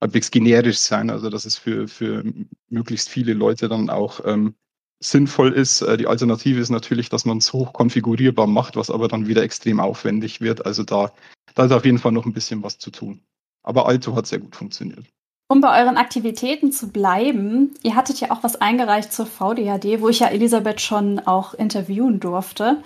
halbwegs 0.00 0.30
generisch 0.30 0.78
sein, 0.78 1.10
also 1.10 1.30
dass 1.30 1.44
es 1.44 1.56
für, 1.56 1.88
für 1.88 2.24
möglichst 2.68 3.08
viele 3.08 3.32
Leute 3.32 3.68
dann 3.68 3.90
auch 3.90 4.20
ähm, 4.24 4.54
sinnvoll 5.00 5.52
ist. 5.52 5.82
Äh, 5.82 5.96
die 5.96 6.06
Alternative 6.06 6.60
ist 6.60 6.70
natürlich, 6.70 7.08
dass 7.08 7.24
man 7.24 7.38
es 7.38 7.52
hoch 7.52 7.72
konfigurierbar 7.72 8.46
macht, 8.46 8.76
was 8.76 8.90
aber 8.90 9.08
dann 9.08 9.26
wieder 9.26 9.42
extrem 9.42 9.80
aufwendig 9.80 10.40
wird. 10.40 10.66
Also 10.66 10.82
da, 10.82 11.12
da 11.54 11.64
ist 11.64 11.72
auf 11.72 11.84
jeden 11.84 11.98
Fall 11.98 12.12
noch 12.12 12.26
ein 12.26 12.32
bisschen 12.32 12.62
was 12.62 12.78
zu 12.78 12.90
tun. 12.90 13.20
Aber 13.62 13.86
Alto 13.86 14.14
hat 14.14 14.26
sehr 14.26 14.38
gut 14.38 14.56
funktioniert. 14.56 15.04
Um 15.48 15.60
bei 15.60 15.80
euren 15.80 15.96
Aktivitäten 15.96 16.72
zu 16.72 16.88
bleiben, 16.88 17.74
ihr 17.82 17.94
hattet 17.94 18.18
ja 18.20 18.32
auch 18.32 18.42
was 18.42 18.60
eingereicht 18.60 19.12
zur 19.12 19.26
VDHD, 19.26 20.00
wo 20.00 20.08
ich 20.08 20.18
ja 20.18 20.26
Elisabeth 20.26 20.80
schon 20.80 21.20
auch 21.20 21.54
interviewen 21.54 22.18
durfte. 22.18 22.78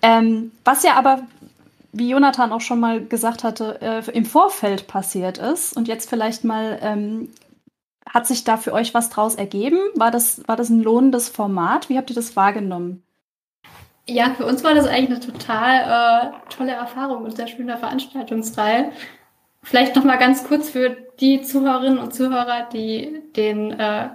Ähm, 0.00 0.52
was 0.64 0.82
ja 0.82 0.94
aber 0.94 1.22
wie 1.92 2.10
Jonathan 2.10 2.52
auch 2.52 2.60
schon 2.60 2.80
mal 2.80 3.04
gesagt 3.04 3.44
hatte, 3.44 3.80
äh, 3.80 4.10
im 4.12 4.24
Vorfeld 4.24 4.86
passiert 4.86 5.38
ist. 5.38 5.76
Und 5.76 5.88
jetzt 5.88 6.08
vielleicht 6.08 6.44
mal, 6.44 6.78
ähm, 6.82 7.30
hat 8.08 8.26
sich 8.26 8.44
da 8.44 8.56
für 8.56 8.72
euch 8.72 8.94
was 8.94 9.10
draus 9.10 9.34
ergeben? 9.34 9.78
War 9.94 10.10
das, 10.10 10.46
war 10.46 10.56
das 10.56 10.70
ein 10.70 10.82
lohnendes 10.82 11.28
Format? 11.28 11.88
Wie 11.88 11.98
habt 11.98 12.10
ihr 12.10 12.16
das 12.16 12.36
wahrgenommen? 12.36 13.02
Ja, 14.08 14.30
für 14.30 14.46
uns 14.46 14.62
war 14.62 14.74
das 14.74 14.86
eigentlich 14.86 15.10
eine 15.10 15.20
total 15.20 16.30
äh, 16.30 16.54
tolle 16.54 16.72
Erfahrung 16.72 17.24
und 17.24 17.36
sehr 17.36 17.48
schöne 17.48 17.76
Veranstaltungsreihe. 17.76 18.92
Vielleicht 19.62 19.96
noch 19.96 20.04
mal 20.04 20.16
ganz 20.16 20.44
kurz 20.44 20.70
für 20.70 20.96
die 21.20 21.42
Zuhörerinnen 21.42 21.98
und 21.98 22.14
Zuhörer, 22.14 22.68
die 22.72 23.22
den 23.36 23.78
äh, 23.78 24.08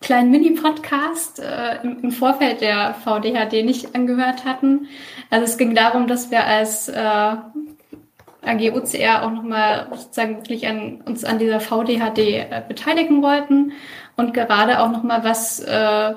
kleinen 0.00 0.30
Mini-Podcast 0.30 1.40
äh, 1.40 1.82
im, 1.82 2.00
im, 2.02 2.12
Vorfeld 2.12 2.60
der 2.60 2.94
VDHD 2.94 3.64
nicht 3.64 3.94
angehört 3.94 4.44
hatten. 4.44 4.88
Also 5.30 5.44
es 5.44 5.58
ging 5.58 5.74
darum, 5.74 6.06
dass 6.06 6.30
wir 6.30 6.44
als 6.44 6.88
äh, 6.88 7.00
AG 7.00 8.72
UCR 8.72 9.24
auch 9.24 9.30
nochmal 9.30 9.88
sozusagen 9.90 10.36
wirklich 10.36 10.66
an, 10.68 11.02
uns 11.06 11.24
an 11.24 11.38
dieser 11.38 11.60
VDHD 11.60 12.18
äh, 12.18 12.62
beteiligen 12.66 13.22
wollten 13.22 13.72
und 14.16 14.32
gerade 14.32 14.80
auch 14.80 14.90
nochmal 14.90 15.24
was 15.24 15.60
äh, 15.60 16.14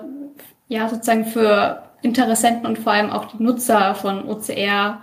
ja 0.67 0.87
sozusagen 0.87 1.25
für 1.25 1.83
Interessenten 2.01 2.65
und 2.65 2.79
vor 2.79 2.93
allem 2.93 3.09
auch 3.09 3.25
die 3.25 3.43
Nutzer 3.43 3.95
von 3.95 4.25
OCR 4.29 5.01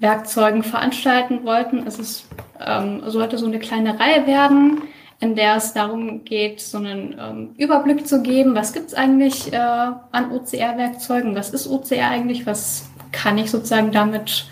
Werkzeugen 0.00 0.62
veranstalten 0.62 1.44
wollten. 1.44 1.86
Es 1.86 1.98
ist, 1.98 2.26
ähm, 2.58 3.02
sollte 3.06 3.38
so 3.38 3.46
eine 3.46 3.58
kleine 3.58 4.00
Reihe 4.00 4.26
werden 4.26 4.82
in 5.20 5.34
der 5.36 5.56
es 5.56 5.74
darum 5.74 6.24
geht, 6.24 6.60
so 6.60 6.78
einen 6.78 7.14
ähm, 7.20 7.54
Überblick 7.58 8.06
zu 8.06 8.22
geben, 8.22 8.54
was 8.54 8.72
gibt's 8.72 8.94
eigentlich 8.94 9.52
äh, 9.52 9.56
an 9.56 10.32
OCR-Werkzeugen, 10.32 11.36
was 11.36 11.50
ist 11.50 11.68
OCR 11.68 12.08
eigentlich, 12.08 12.46
was 12.46 12.88
kann 13.12 13.36
ich 13.36 13.50
sozusagen 13.50 13.92
damit 13.92 14.46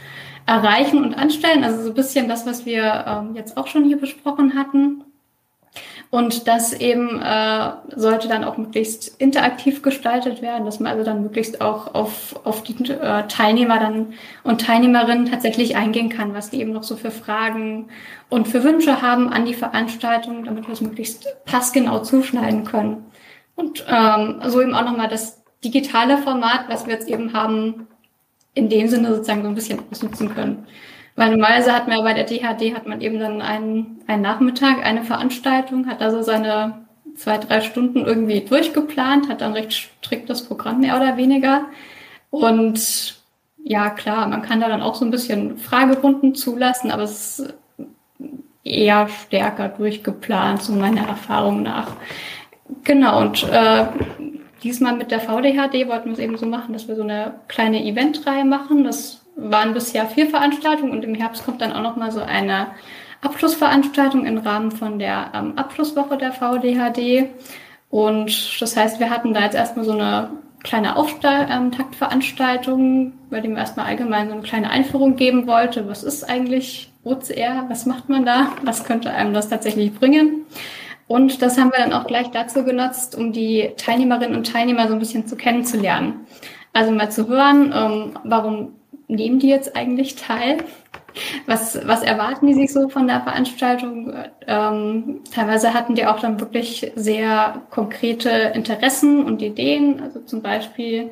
erreichen 0.45 1.03
und 1.03 1.15
anstellen. 1.15 1.65
Also 1.65 1.83
so 1.83 1.89
ein 1.89 1.95
bisschen 1.95 2.29
das, 2.29 2.45
was 2.45 2.67
wir 2.67 3.05
ähm, 3.07 3.35
jetzt 3.35 3.57
auch 3.57 3.67
schon 3.67 3.85
hier 3.85 3.99
besprochen 3.99 4.59
hatten. 4.59 5.05
Und 6.11 6.49
das 6.49 6.73
eben 6.73 7.21
äh, 7.21 7.71
sollte 7.95 8.29
dann 8.29 8.43
auch 8.45 8.57
möglichst 8.57 9.21
interaktiv 9.21 9.83
gestaltet 9.83 10.41
werden, 10.41 10.65
dass 10.65 10.81
man 10.81 10.91
also 10.91 11.05
dann 11.05 11.23
möglichst 11.23 11.61
auch 11.61 11.95
auf, 11.95 12.41
auf 12.45 12.63
die 12.63 12.91
äh, 12.91 13.27
Teilnehmer 13.29 13.79
dann 13.79 14.15
und 14.43 14.63
Teilnehmerinnen 14.63 15.27
tatsächlich 15.27 15.77
eingehen 15.77 16.09
kann, 16.09 16.33
was 16.33 16.49
die 16.49 16.61
eben 16.61 16.73
noch 16.73 16.83
so 16.83 16.97
für 16.97 17.11
Fragen 17.11 17.89
und 18.31 18.49
für 18.49 18.65
Wünsche 18.65 19.03
haben 19.03 19.31
an 19.31 19.45
die 19.45 19.53
Veranstaltung, 19.53 20.45
damit 20.45 20.67
wir 20.67 20.73
es 20.73 20.81
möglichst 20.81 21.27
passgenau 21.45 21.99
zuschneiden 21.99 22.65
können. 22.65 23.05
Und 23.55 23.85
ähm, 23.87 24.41
so 24.47 24.63
eben 24.63 24.75
auch 24.75 24.85
nochmal 24.85 25.09
das 25.09 25.43
digitale 25.63 26.17
Format, 26.19 26.69
was 26.69 26.87
wir 26.87 26.95
jetzt 26.95 27.09
eben 27.09 27.35
haben, 27.35 27.87
in 28.55 28.71
dem 28.71 28.89
Sinne 28.89 29.15
sozusagen 29.15 29.43
so 29.43 29.49
ein 29.49 29.55
bisschen 29.55 29.81
ausnutzen 29.91 30.35
können. 30.35 30.67
Normalerweise 31.19 31.73
hat 31.75 31.89
man 31.89 31.99
ja 31.99 32.03
bei 32.05 32.15
der 32.15 32.25
DHD 32.25 32.75
hat 32.75 32.87
man 32.87 33.01
eben 33.01 33.19
dann 33.19 33.43
einen, 33.43 34.01
einen 34.07 34.23
Nachmittag, 34.23 34.85
eine 34.87 35.03
Veranstaltung, 35.03 35.89
hat 35.89 36.01
also 36.01 36.23
seine 36.23 36.87
zwei, 37.17 37.39
drei 37.39 37.61
Stunden 37.61 38.07
irgendwie 38.07 38.41
durchgeplant, 38.41 39.29
hat 39.29 39.41
dann 39.41 39.53
recht 39.53 39.73
strikt 39.73 40.31
das 40.31 40.45
Programm 40.47 40.79
mehr 40.81 40.97
oder 40.97 41.17
weniger. 41.17 41.67
Und 42.31 43.17
ja 43.65 43.91
klar, 43.91 44.29
man 44.29 44.43
kann 44.43 44.61
da 44.61 44.69
dann 44.69 44.81
auch 44.81 44.95
so 44.95 45.05
ein 45.05 45.11
bisschen 45.11 45.59
Fragerunden 45.59 46.37
zulassen, 46.37 46.93
aber 46.93 47.03
es 47.03 47.41
ist 47.41 47.55
eher 48.63 49.09
stärker 49.09 49.71
durchgeplant, 49.71 50.63
so 50.63 50.73
meiner 50.73 51.09
Erfahrung 51.09 51.63
nach. 51.65 51.97
Genau, 52.85 53.21
und 53.21 53.43
äh, 53.51 53.87
diesmal 54.63 54.95
mit 54.95 55.11
der 55.11 55.21
VDHD 55.21 55.89
wollten 55.89 56.07
wir 56.07 56.13
es 56.13 56.19
eben 56.19 56.37
so 56.37 56.47
machen, 56.47 56.75
dass 56.75 56.87
wir 56.87 56.95
so 56.95 57.03
eine 57.03 57.35
kleine 57.49 57.85
Eventreihe 57.85 58.45
machen. 58.45 58.85
Das 58.85 59.18
waren 59.39 59.73
bisher 59.73 60.05
vier 60.07 60.29
Veranstaltungen 60.29 60.93
und 60.93 61.05
im 61.05 61.15
Herbst 61.15 61.45
kommt 61.45 61.63
dann 61.63 61.73
auch 61.73 61.83
noch 61.83 61.97
mal 61.97 62.11
so 62.11 62.21
eine 62.21 62.69
Abschlussveranstaltung 63.23 64.27
im 64.27 64.39
Rahmen 64.39 64.73
von 64.73 64.99
der 64.99 65.31
ähm, 65.35 65.57
Abschlusswoche 65.57 66.19
der 66.19 66.33
VDHD. 66.33 67.29
Und 67.91 68.61
das 68.61 68.77
heißt, 68.77 68.99
wir 69.01 69.09
hatten 69.11 69.33
da 69.33 69.45
jetzt 69.45 69.55
erstmal 69.55 69.85
so 69.85 69.93
eine 69.93 70.31
kleine 70.63 70.97
Auftaktveranstaltung, 70.97 73.13
bei 73.31 73.41
dem 73.41 73.53
wir 73.53 73.61
erstmal 73.61 73.87
allgemein 73.87 74.29
so 74.29 74.35
eine 74.35 74.43
kleine 74.43 74.69
Einführung 74.71 75.17
geben 75.17 75.47
wollte. 75.47 75.89
Was 75.89 76.05
ist 76.05 76.29
eigentlich 76.29 76.93
OCR? 77.05 77.65
Was 77.69 77.87
macht 77.87 78.09
man 78.09 78.27
da? 78.27 78.53
Was 78.63 78.85
könnte 78.85 79.11
einem 79.11 79.35
das 79.35 79.49
tatsächlich 79.49 79.95
bringen? 79.95 80.47
Und 81.07 81.43
das 81.43 81.59
haben 81.59 81.71
wir 81.71 81.79
dann 81.79 81.93
auch 81.95 82.07
gleich 82.07 82.31
dazu 82.33 82.65
genutzt, 82.65 83.17
um 83.17 83.33
die 83.33 83.71
Teilnehmerinnen 83.79 84.37
und 84.37 84.53
Teilnehmer 84.53 84.89
so 84.89 84.95
ein 84.95 84.99
bisschen 84.99 85.27
zu 85.27 85.37
kennenzulernen. 85.37 86.27
Also 86.75 86.93
mal 86.93 87.11
zu 87.11 87.29
hören, 87.29 87.73
ähm, 87.75 88.19
warum 88.25 88.75
nehmen 89.09 89.39
die 89.39 89.49
jetzt 89.49 89.77
eigentlich 89.77 90.17
teil? 90.17 90.59
Was, 91.47 91.87
was 91.87 92.03
erwarten 92.03 92.47
die 92.47 92.55
sich 92.55 92.73
so 92.73 92.89
von 92.89 93.09
der 93.09 93.23
Veranstaltung? 93.23 94.15
Ähm, 94.47 95.23
teilweise 95.35 95.75
hatten 95.75 95.95
die 95.95 96.07
auch 96.07 96.21
dann 96.21 96.39
wirklich 96.39 96.93
sehr 96.95 97.63
konkrete 97.71 98.31
Interessen 98.55 99.25
und 99.25 99.43
Ideen. 99.43 100.01
Also 100.01 100.21
zum 100.21 100.43
Beispiel, 100.43 101.11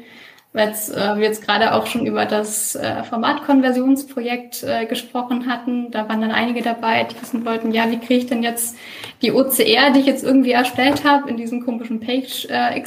weil 0.52 0.68
äh, 0.68 1.16
wir 1.16 1.22
jetzt 1.22 1.44
gerade 1.44 1.74
auch 1.74 1.87
schon 1.87 2.06
über 2.06 2.24
das 2.24 2.76
äh, 2.76 3.02
Formatkonversionsprojekt 3.04 4.62
äh, 4.62 4.87
gesprochen 4.87 5.46
hatten. 5.50 5.90
Da 5.90 6.09
waren 6.09 6.20
dann 6.20 6.30
einige 6.30 6.62
dabei, 6.62 7.04
die 7.04 7.20
wissen 7.20 7.44
wollten, 7.44 7.72
ja, 7.72 7.90
wie 7.90 7.98
kriege 7.98 8.20
ich 8.20 8.26
denn 8.26 8.42
jetzt 8.42 8.76
die 9.22 9.32
OCR, 9.32 9.90
die 9.92 10.00
ich 10.00 10.06
jetzt 10.06 10.24
irgendwie 10.24 10.52
erstellt 10.52 11.04
habe, 11.04 11.28
in 11.28 11.37
diesem 11.37 11.64
komischen 11.64 12.00
Page 12.00 12.46
äh, 12.50 12.80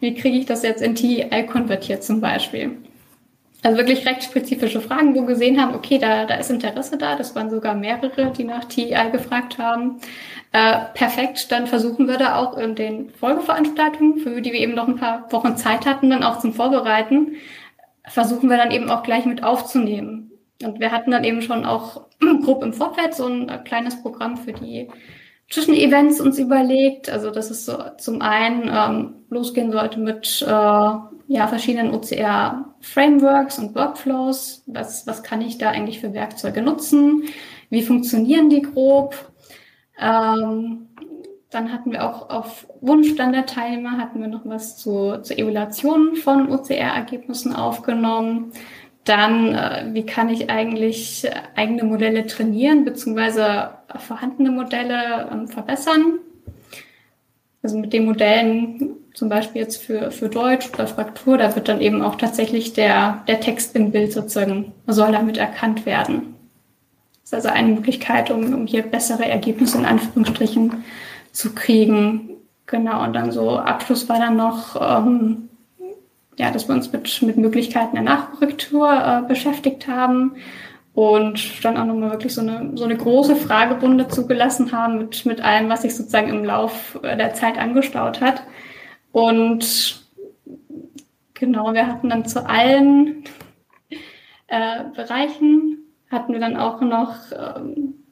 wie 0.00 0.14
kriege 0.14 0.38
ich 0.38 0.46
das 0.46 0.62
jetzt 0.62 0.82
in 0.82 0.94
TI 0.94 1.46
konvertiert 1.46 2.04
zum 2.04 2.20
Beispiel? 2.20 2.78
Also 3.64 3.78
wirklich 3.78 4.06
recht 4.06 4.22
spezifische 4.22 4.82
Fragen, 4.82 5.14
wo 5.14 5.20
wir 5.20 5.26
gesehen 5.28 5.58
haben, 5.58 5.74
okay, 5.74 5.96
da, 5.96 6.26
da 6.26 6.34
ist 6.34 6.50
Interesse 6.50 6.98
da. 6.98 7.16
Das 7.16 7.34
waren 7.34 7.48
sogar 7.48 7.74
mehrere, 7.74 8.30
die 8.30 8.44
nach 8.44 8.66
TEI 8.66 9.08
gefragt 9.08 9.56
haben. 9.56 10.00
Äh, 10.52 10.80
perfekt, 10.92 11.50
dann 11.50 11.66
versuchen 11.66 12.06
wir 12.06 12.18
da 12.18 12.36
auch 12.36 12.58
in 12.58 12.74
den 12.74 13.08
Folgeveranstaltungen, 13.08 14.18
für 14.18 14.42
die 14.42 14.52
wir 14.52 14.60
eben 14.60 14.74
noch 14.74 14.86
ein 14.86 14.96
paar 14.96 15.32
Wochen 15.32 15.56
Zeit 15.56 15.86
hatten, 15.86 16.10
dann 16.10 16.22
auch 16.22 16.40
zum 16.40 16.52
Vorbereiten, 16.52 17.36
versuchen 18.06 18.50
wir 18.50 18.58
dann 18.58 18.70
eben 18.70 18.90
auch 18.90 19.02
gleich 19.02 19.24
mit 19.24 19.42
aufzunehmen. 19.42 20.30
Und 20.62 20.78
wir 20.78 20.92
hatten 20.92 21.10
dann 21.10 21.24
eben 21.24 21.40
schon 21.40 21.64
auch 21.64 22.02
grob 22.44 22.62
im 22.62 22.74
Vorfeld 22.74 23.14
so 23.14 23.26
ein 23.26 23.64
kleines 23.64 24.02
Programm 24.02 24.36
für 24.36 24.52
die 24.52 24.90
Zwischenevents 25.50 26.20
uns 26.20 26.38
überlegt. 26.38 27.10
Also 27.10 27.30
dass 27.30 27.50
es 27.50 27.66
so 27.66 27.76
zum 27.98 28.22
einen 28.22 28.70
ähm, 28.72 29.14
losgehen 29.30 29.72
sollte 29.72 30.00
mit 30.00 30.42
äh, 30.46 30.50
ja, 31.26 31.46
verschiedenen 31.48 31.94
OCR-Frameworks 31.94 33.58
und 33.58 33.74
Workflows. 33.74 34.62
Was, 34.66 35.06
was 35.06 35.22
kann 35.22 35.40
ich 35.40 35.58
da 35.58 35.70
eigentlich 35.70 36.00
für 36.00 36.12
Werkzeuge 36.12 36.62
nutzen? 36.62 37.24
Wie 37.70 37.82
funktionieren 37.82 38.50
die 38.50 38.62
grob? 38.62 39.14
Ähm, 39.98 40.88
dann 41.50 41.72
hatten 41.72 41.92
wir 41.92 42.04
auch 42.04 42.30
auf 42.30 42.66
Wunsch 42.80 43.14
dann 43.14 43.32
der 43.32 43.46
Teilnehmer 43.46 43.96
hatten 43.96 44.20
wir 44.20 44.26
noch 44.26 44.44
was 44.44 44.76
zu, 44.76 45.18
zur 45.22 45.38
Evaluation 45.38 46.16
von 46.16 46.50
OCR-Ergebnissen 46.50 47.54
aufgenommen. 47.54 48.52
Dann, 49.04 49.54
äh, 49.54 49.86
wie 49.92 50.06
kann 50.06 50.30
ich 50.30 50.50
eigentlich 50.50 51.28
eigene 51.54 51.84
Modelle 51.84 52.26
trainieren, 52.26 52.84
beziehungsweise 52.84 53.70
vorhandene 53.98 54.50
Modelle 54.50 55.28
ähm, 55.30 55.48
verbessern? 55.48 56.18
Also 57.62 57.78
mit 57.78 57.92
den 57.92 58.06
Modellen, 58.06 58.96
zum 59.14 59.28
Beispiel 59.28 59.62
jetzt 59.62 59.82
für, 59.82 60.10
für 60.10 60.28
Deutsch 60.28 60.70
oder 60.72 60.86
Fraktur, 60.86 61.38
da 61.38 61.54
wird 61.54 61.68
dann 61.68 61.80
eben 61.80 62.02
auch 62.02 62.16
tatsächlich 62.16 62.72
der, 62.74 63.22
der 63.26 63.40
Text 63.40 63.74
im 63.76 63.90
Bild 63.90 64.12
sozusagen, 64.12 64.72
soll 64.86 65.12
damit 65.12 65.36
erkannt 65.36 65.86
werden. 65.86 66.34
Das 67.22 67.32
ist 67.32 67.34
also 67.34 67.48
eine 67.48 67.68
Möglichkeit, 67.68 68.30
um, 68.30 68.52
um 68.52 68.66
hier 68.66 68.82
bessere 68.82 69.24
Ergebnisse 69.26 69.78
in 69.78 69.86
Anführungsstrichen 69.86 70.84
zu 71.32 71.54
kriegen. 71.54 72.30
Genau, 72.66 73.02
und 73.02 73.14
dann 73.14 73.32
so 73.32 73.58
Abschluss 73.58 74.08
war 74.08 74.18
dann 74.18 74.36
noch 74.36 74.76
ähm, 74.80 75.48
ja, 76.36 76.50
dass 76.50 76.68
wir 76.68 76.74
uns 76.74 76.92
mit, 76.92 77.22
mit 77.22 77.36
Möglichkeiten 77.36 77.94
der 77.94 78.04
Nachkorrektur 78.04 78.90
äh, 78.90 79.28
beschäftigt 79.28 79.86
haben 79.88 80.36
und 80.94 81.64
dann 81.64 81.76
auch 81.76 81.84
nochmal 81.84 82.12
wirklich 82.12 82.34
so 82.34 82.40
eine, 82.40 82.72
so 82.74 82.84
eine 82.84 82.96
große 82.96 83.36
Fragerunde 83.36 84.08
zugelassen 84.08 84.72
haben 84.72 84.98
mit, 84.98 85.26
mit 85.26 85.40
allem, 85.40 85.68
was 85.68 85.82
sich 85.82 85.94
sozusagen 85.96 86.28
im 86.28 86.44
Lauf 86.44 86.98
der 87.02 87.34
Zeit 87.34 87.58
angestaut 87.58 88.20
hat. 88.20 88.42
Und 89.10 90.04
genau, 91.34 91.72
wir 91.74 91.86
hatten 91.86 92.10
dann 92.10 92.26
zu 92.26 92.48
allen 92.48 93.24
äh, 94.46 94.84
Bereichen, 94.94 95.78
hatten 96.10 96.32
wir 96.32 96.40
dann 96.40 96.56
auch 96.56 96.80
noch 96.80 97.16
ähm, 97.32 98.03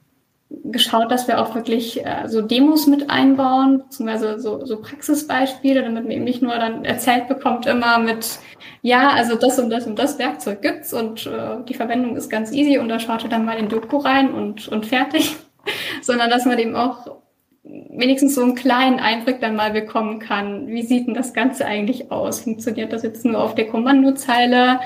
geschaut, 0.65 1.11
dass 1.11 1.29
wir 1.29 1.41
auch 1.41 1.55
wirklich 1.55 2.05
äh, 2.05 2.27
so 2.29 2.43
Demos 2.43 2.87
mit 2.87 3.11
einbauen, 3.11 3.79
beziehungsweise 3.85 4.41
so, 4.41 4.65
so 4.65 4.81
Praxisbeispiele, 4.81 5.83
damit 5.83 6.05
man 6.05 6.13
eben 6.13 6.25
nicht 6.25 6.43
nur 6.43 6.55
dann 6.55 6.85
erzählt 6.85 7.29
bekommt 7.29 7.67
immer 7.67 7.99
mit, 7.99 8.39
ja, 8.83 9.11
also 9.11 9.37
das 9.37 9.59
und 9.59 9.71
das 9.71 9.87
und 9.87 9.99
das 9.99 10.19
Werkzeug 10.19 10.63
gibt's 10.63 10.93
und 10.93 11.27
äh, 11.27 11.65
die 11.69 11.75
Verwendung 11.75 12.17
ist 12.17 12.31
ganz 12.31 12.53
easy 12.53 12.79
und 12.79 12.89
da 12.89 12.99
schaut 12.99 13.25
ihr 13.25 13.31
dann 13.31 13.45
mal 13.45 13.59
in 13.59 13.69
Doku 13.69 13.99
rein 13.99 14.33
und, 14.33 14.69
und 14.69 14.87
fertig, 14.87 15.37
sondern 16.03 16.31
dass 16.31 16.45
man 16.45 16.59
eben 16.59 16.77
auch 16.77 17.23
wenigstens 17.65 18.35
so 18.35 18.43
einen 18.43 18.55
kleinen 18.55 18.99
Einblick 18.99 19.41
dann 19.41 19.55
mal 19.55 19.71
bekommen 19.71 20.19
kann. 20.19 20.67
Wie 20.67 20.83
sieht 20.83 21.07
denn 21.07 21.15
das 21.15 21.33
Ganze 21.33 21.65
eigentlich 21.65 22.11
aus? 22.11 22.41
Funktioniert 22.41 22.93
das 22.93 23.03
jetzt 23.03 23.25
nur 23.25 23.41
auf 23.41 23.55
der 23.55 23.69
Kommandozeile? 23.69 24.81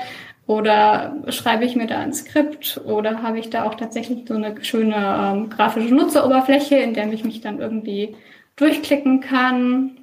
Oder 0.47 1.17
schreibe 1.27 1.65
ich 1.65 1.75
mir 1.75 1.87
da 1.87 1.99
ein 1.99 2.13
Skript 2.13 2.79
oder 2.85 3.21
habe 3.21 3.37
ich 3.37 3.49
da 3.49 3.65
auch 3.65 3.75
tatsächlich 3.75 4.25
so 4.25 4.33
eine 4.33 4.63
schöne 4.63 4.95
ähm, 4.95 5.49
grafische 5.49 5.93
Nutzeroberfläche, 5.93 6.77
in 6.77 6.93
der 6.93 7.11
ich 7.11 7.25
mich 7.25 7.41
dann 7.41 7.59
irgendwie 7.59 8.15
durchklicken 8.55 9.19
kann. 9.19 9.97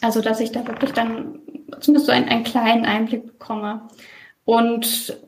Also 0.00 0.20
dass 0.20 0.38
ich 0.38 0.52
da 0.52 0.66
wirklich 0.66 0.92
dann 0.92 1.40
zumindest 1.80 2.06
so 2.06 2.12
einen, 2.12 2.28
einen 2.28 2.44
kleinen 2.44 2.84
Einblick 2.84 3.26
bekomme. 3.26 3.82
Und 4.44 5.18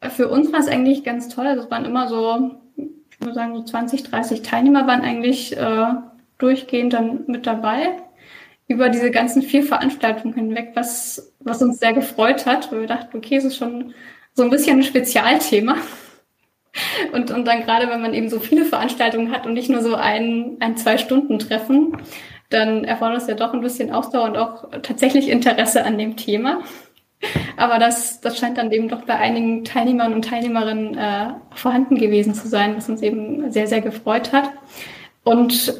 für 0.00 0.28
uns 0.28 0.50
war 0.52 0.60
es 0.60 0.68
eigentlich 0.68 1.04
ganz 1.04 1.28
toll. 1.28 1.46
Also 1.46 1.64
es 1.64 1.70
waren 1.70 1.84
immer 1.84 2.08
so, 2.08 2.52
ich 2.76 3.20
würde 3.20 3.34
sagen, 3.34 3.54
so 3.54 3.62
20, 3.62 4.04
30 4.04 4.40
Teilnehmer 4.40 4.86
waren 4.86 5.02
eigentlich 5.02 5.54
äh, 5.54 5.86
durchgehend 6.38 6.94
dann 6.94 7.24
mit 7.26 7.46
dabei 7.46 8.02
über 8.72 8.88
diese 8.88 9.10
ganzen 9.10 9.42
vier 9.42 9.62
Veranstaltungen 9.62 10.34
hinweg, 10.34 10.70
was, 10.74 11.32
was 11.40 11.62
uns 11.62 11.78
sehr 11.78 11.92
gefreut 11.92 12.46
hat, 12.46 12.72
weil 12.72 12.80
wir 12.80 12.86
dachten, 12.86 13.16
okay, 13.16 13.36
es 13.36 13.44
ist 13.44 13.56
schon 13.56 13.94
so 14.34 14.42
ein 14.42 14.50
bisschen 14.50 14.78
ein 14.78 14.82
Spezialthema. 14.82 15.76
Und, 17.12 17.30
und 17.30 17.44
dann 17.44 17.62
gerade, 17.62 17.88
wenn 17.90 18.00
man 18.00 18.14
eben 18.14 18.30
so 18.30 18.40
viele 18.40 18.64
Veranstaltungen 18.64 19.30
hat 19.30 19.46
und 19.46 19.52
nicht 19.52 19.68
nur 19.68 19.82
so 19.82 19.94
ein, 19.94 20.56
ein 20.60 20.76
zwei 20.78 20.96
Stunden 20.96 21.38
Treffen, 21.38 21.98
dann 22.48 22.84
erfordert 22.84 23.22
es 23.22 23.28
ja 23.28 23.34
doch 23.34 23.52
ein 23.52 23.60
bisschen 23.60 23.92
Ausdauer 23.92 24.24
und 24.24 24.36
auch 24.38 24.70
tatsächlich 24.82 25.28
Interesse 25.28 25.84
an 25.84 25.98
dem 25.98 26.16
Thema. 26.16 26.62
Aber 27.56 27.78
das, 27.78 28.20
das 28.20 28.38
scheint 28.38 28.58
dann 28.58 28.72
eben 28.72 28.88
doch 28.88 29.02
bei 29.02 29.16
einigen 29.16 29.64
Teilnehmern 29.64 30.12
und 30.12 30.24
Teilnehmerinnen 30.24 30.96
äh, 30.96 31.34
vorhanden 31.54 31.96
gewesen 31.96 32.34
zu 32.34 32.48
sein, 32.48 32.76
was 32.76 32.88
uns 32.88 33.02
eben 33.02 33.50
sehr, 33.52 33.66
sehr 33.66 33.80
gefreut 33.80 34.32
hat. 34.32 34.50
Und 35.24 35.74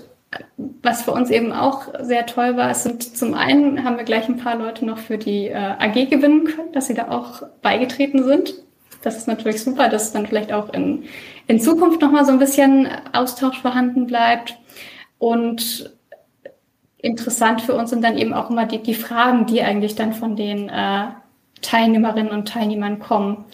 was 0.83 1.03
für 1.03 1.12
uns 1.12 1.31
eben 1.31 1.53
auch 1.53 1.88
sehr 2.01 2.27
toll 2.27 2.57
war, 2.57 2.71
es 2.71 2.83
sind 2.83 3.03
zum 3.03 3.35
einen 3.35 3.85
haben 3.85 3.97
wir 3.97 4.05
gleich 4.05 4.29
ein 4.29 4.38
paar 4.38 4.57
Leute 4.57 4.85
noch 4.85 4.99
für 4.99 5.18
die 5.18 5.49
äh, 5.49 5.55
AG 5.55 6.09
gewinnen 6.11 6.45
können, 6.45 6.73
dass 6.73 6.87
sie 6.87 6.95
da 6.95 7.09
auch 7.09 7.42
beigetreten 7.61 8.25
sind. 8.25 8.55
Das 9.03 9.16
ist 9.16 9.29
natürlich 9.29 9.62
super, 9.62 9.88
dass 9.88 10.12
dann 10.12 10.27
vielleicht 10.27 10.53
auch 10.53 10.73
in, 10.73 11.05
in 11.49 11.61
Zukunft 11.61 12.01
nochmal 12.01 12.25
so 12.25 12.33
ein 12.33 12.38
bisschen 12.38 12.88
Austausch 13.12 13.61
vorhanden 13.61 14.07
bleibt. 14.07 14.57
Und 15.18 15.92
interessant 16.99 17.62
für 17.62 17.75
uns 17.75 17.90
sind 17.90 18.03
dann 18.03 18.16
eben 18.16 18.33
auch 18.33 18.51
immer 18.51 18.64
die, 18.64 18.83
die 18.83 18.95
Fragen, 18.95 19.47
die 19.47 19.62
eigentlich 19.62 19.97
dann 19.97 20.12
von 20.12 20.37
den 20.37 20.68
äh, 20.68 21.09
Teilnehmerinnen 21.61 22.33
und 22.33 22.49
Teilnehmern 22.49 23.01
kommen. 23.01 23.45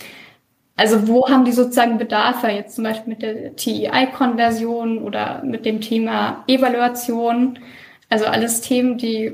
Also 0.78 1.08
wo 1.08 1.28
haben 1.28 1.44
die 1.44 1.50
sozusagen 1.50 1.98
Bedarfe, 1.98 2.46
jetzt 2.46 2.76
zum 2.76 2.84
Beispiel 2.84 3.14
mit 3.14 3.22
der 3.22 3.56
TEI-Konversion 3.56 4.98
oder 4.98 5.42
mit 5.44 5.66
dem 5.66 5.80
Thema 5.80 6.44
Evaluation? 6.46 7.58
Also 8.08 8.26
alles 8.26 8.60
Themen, 8.60 8.96
die 8.96 9.32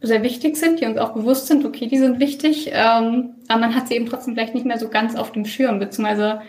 sehr 0.00 0.22
wichtig 0.22 0.56
sind, 0.56 0.80
die 0.80 0.86
uns 0.86 0.96
auch 0.98 1.12
bewusst 1.12 1.48
sind, 1.48 1.64
okay, 1.64 1.88
die 1.88 1.98
sind 1.98 2.20
wichtig, 2.20 2.70
ähm, 2.72 3.34
aber 3.48 3.60
man 3.60 3.74
hat 3.74 3.88
sie 3.88 3.94
eben 3.96 4.06
trotzdem 4.06 4.34
vielleicht 4.34 4.54
nicht 4.54 4.66
mehr 4.66 4.78
so 4.78 4.88
ganz 4.88 5.16
auf 5.16 5.32
dem 5.32 5.46
Schirm, 5.46 5.80
beziehungsweise 5.80 6.42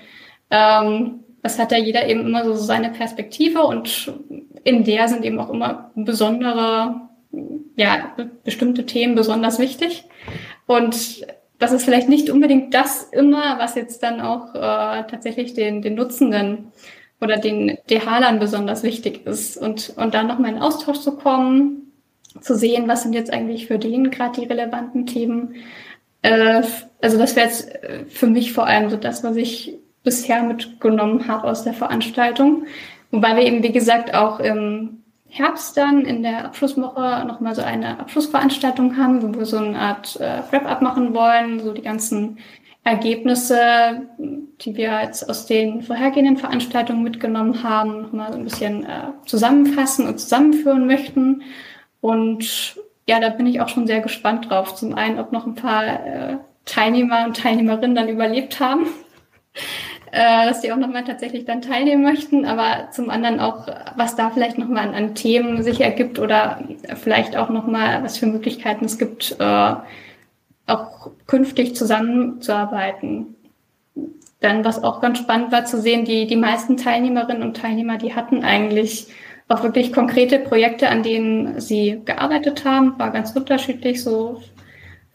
ähm, 0.52 1.22
das 1.42 1.58
hat 1.58 1.72
ja 1.72 1.80
jeder 1.80 2.08
eben 2.08 2.22
immer 2.22 2.46
so 2.46 2.54
seine 2.54 2.92
Perspektive 2.92 3.64
und 3.64 4.14
in 4.64 4.84
der 4.84 5.08
sind 5.08 5.26
eben 5.26 5.40
auch 5.40 5.50
immer 5.50 5.92
besondere, 5.96 7.02
ja, 7.78 8.16
bestimmte 8.44 8.86
Themen 8.86 9.16
besonders 9.16 9.58
wichtig. 9.58 10.04
Und 10.68 11.26
was 11.60 11.72
ist 11.72 11.86
vielleicht 11.86 12.10
nicht 12.10 12.30
unbedingt 12.30 12.74
das 12.74 13.04
immer, 13.04 13.58
was 13.60 13.76
jetzt 13.76 14.04
dann 14.04 14.22
auch 14.22 14.54
äh, 14.56 15.04
tatsächlich 15.08 15.54
den, 15.54 15.82
den 15.82 15.96
Nutzenden 15.96 16.72
oder 17.22 17.38
den 17.38 17.78
DHlern 17.90 18.40
besonders 18.40 18.84
wichtig 18.84 19.26
ist. 19.26 19.58
Und, 19.58 19.94
und 19.96 20.14
dann 20.14 20.28
nochmal 20.28 20.52
in 20.52 20.62
Austausch 20.62 21.00
zu 21.00 21.16
kommen, 21.16 21.92
zu 22.42 22.56
sehen, 22.56 22.88
was 22.88 23.04
sind 23.04 23.14
jetzt 23.14 23.32
eigentlich 23.32 23.68
für 23.68 23.80
den 23.80 24.12
gerade 24.12 24.42
die 24.42 24.48
relevanten 24.48 25.06
Themen. 25.06 25.56
Äh, 26.22 26.64
also 27.02 27.18
das 27.18 27.36
wäre 27.36 27.48
jetzt 27.48 27.74
äh, 27.84 28.06
für 28.10 28.28
mich 28.28 28.52
vor 28.52 28.68
allem 28.68 28.90
so 28.90 28.98
das, 28.98 29.24
was 29.24 29.38
ich 29.38 29.78
bisher 30.04 30.44
mitgenommen 30.44 31.28
habe 31.28 31.48
aus 31.48 31.64
der 31.64 31.74
Veranstaltung. 31.74 32.66
Wobei 33.12 33.38
wir 33.38 33.44
eben, 33.44 33.64
wie 33.64 33.72
gesagt, 33.72 34.14
auch 34.14 34.40
im 34.40 35.05
Herbst 35.38 35.76
dann 35.76 36.06
in 36.06 36.24
der 36.24 36.46
Abschlusswoche 36.46 37.26
nochmal 37.28 37.56
so 37.56 37.62
eine 37.62 38.00
Abschlussveranstaltung 38.00 38.96
haben, 38.96 39.22
wo 39.22 39.38
wir 39.38 39.46
so 39.46 39.58
eine 39.58 39.78
Art 39.78 40.16
äh, 40.22 40.42
Wrap-up 40.50 40.82
machen 40.82 41.14
wollen, 41.14 41.60
so 41.60 41.74
die 41.74 41.82
ganzen 41.82 42.38
Ergebnisse, 42.86 44.04
die 44.18 44.78
wir 44.78 45.02
jetzt 45.02 45.30
aus 45.30 45.46
den 45.46 45.82
vorhergehenden 45.82 46.38
Veranstaltungen 46.38 47.04
mitgenommen 47.04 47.64
haben, 47.64 48.04
nochmal 48.04 48.32
so 48.32 48.38
ein 48.38 48.46
bisschen 48.46 48.86
äh, 48.86 49.08
zusammenfassen 49.26 50.08
und 50.08 50.22
zusammenführen 50.22 50.88
möchten. 50.88 51.42
Und 52.00 52.78
ja, 53.06 53.20
da 53.20 53.28
bin 53.28 53.46
ich 53.46 53.60
auch 53.60 53.68
schon 53.68 53.88
sehr 53.88 54.00
gespannt 54.00 54.50
drauf. 54.50 54.76
Zum 54.76 54.96
einen, 54.96 55.20
ob 55.20 55.34
noch 55.34 55.46
ein 55.46 55.56
paar 55.56 55.84
äh, 55.84 56.38
Teilnehmer 56.64 57.26
und 57.26 57.36
Teilnehmerinnen 57.36 57.96
dann 57.96 58.08
überlebt 58.08 58.62
haben 58.62 58.88
äh, 60.16 60.46
dass 60.46 60.62
die 60.62 60.72
auch 60.72 60.78
nochmal 60.78 61.04
tatsächlich 61.04 61.44
dann 61.44 61.62
teilnehmen 61.62 62.02
möchten, 62.02 62.46
aber 62.46 62.90
zum 62.92 63.10
anderen 63.10 63.42
auch, 63.42 63.68
was 63.98 64.16
da 64.16 64.30
vielleicht 64.30 64.58
nochmal 64.58 64.88
an, 64.88 64.96
an 64.96 65.14
Themen 65.14 65.62
sich 65.62 65.82
ergibt 65.82 66.20
oder 66.20 66.62
vielleicht 66.96 67.36
auch 67.36 67.50
nochmal, 67.50 68.02
was 68.02 68.18
für 68.18 68.26
Möglichkeiten 68.26 68.86
es 68.86 68.98
gibt, 68.98 69.36
äh, 69.40 69.74
auch 70.68 71.12
künftig 71.28 71.76
zusammenzuarbeiten. 71.76 73.36
Dann, 74.40 74.64
was 74.64 74.82
auch 74.82 75.02
ganz 75.02 75.18
spannend 75.18 75.52
war 75.52 75.66
zu 75.66 75.82
sehen, 75.82 76.06
die, 76.06 76.28
die 76.28 76.38
meisten 76.38 76.78
Teilnehmerinnen 76.78 77.44
und 77.44 77.58
Teilnehmer, 77.58 77.98
die 77.98 78.16
hatten 78.16 78.42
eigentlich 78.42 79.08
auch 79.50 79.64
wirklich 79.64 79.92
konkrete 79.92 80.40
Projekte, 80.40 80.88
an 80.88 81.04
denen 81.04 81.60
sie 81.60 82.02
gearbeitet 82.06 82.64
haben, 82.64 82.98
war 82.98 83.12
ganz 83.12 83.36
unterschiedlich, 83.36 84.02
so 84.02 84.42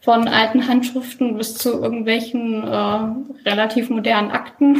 von 0.01 0.27
alten 0.27 0.67
Handschriften 0.67 1.37
bis 1.37 1.55
zu 1.55 1.81
irgendwelchen 1.81 2.63
äh, 2.63 3.49
relativ 3.49 3.89
modernen 3.89 4.31
Akten 4.31 4.79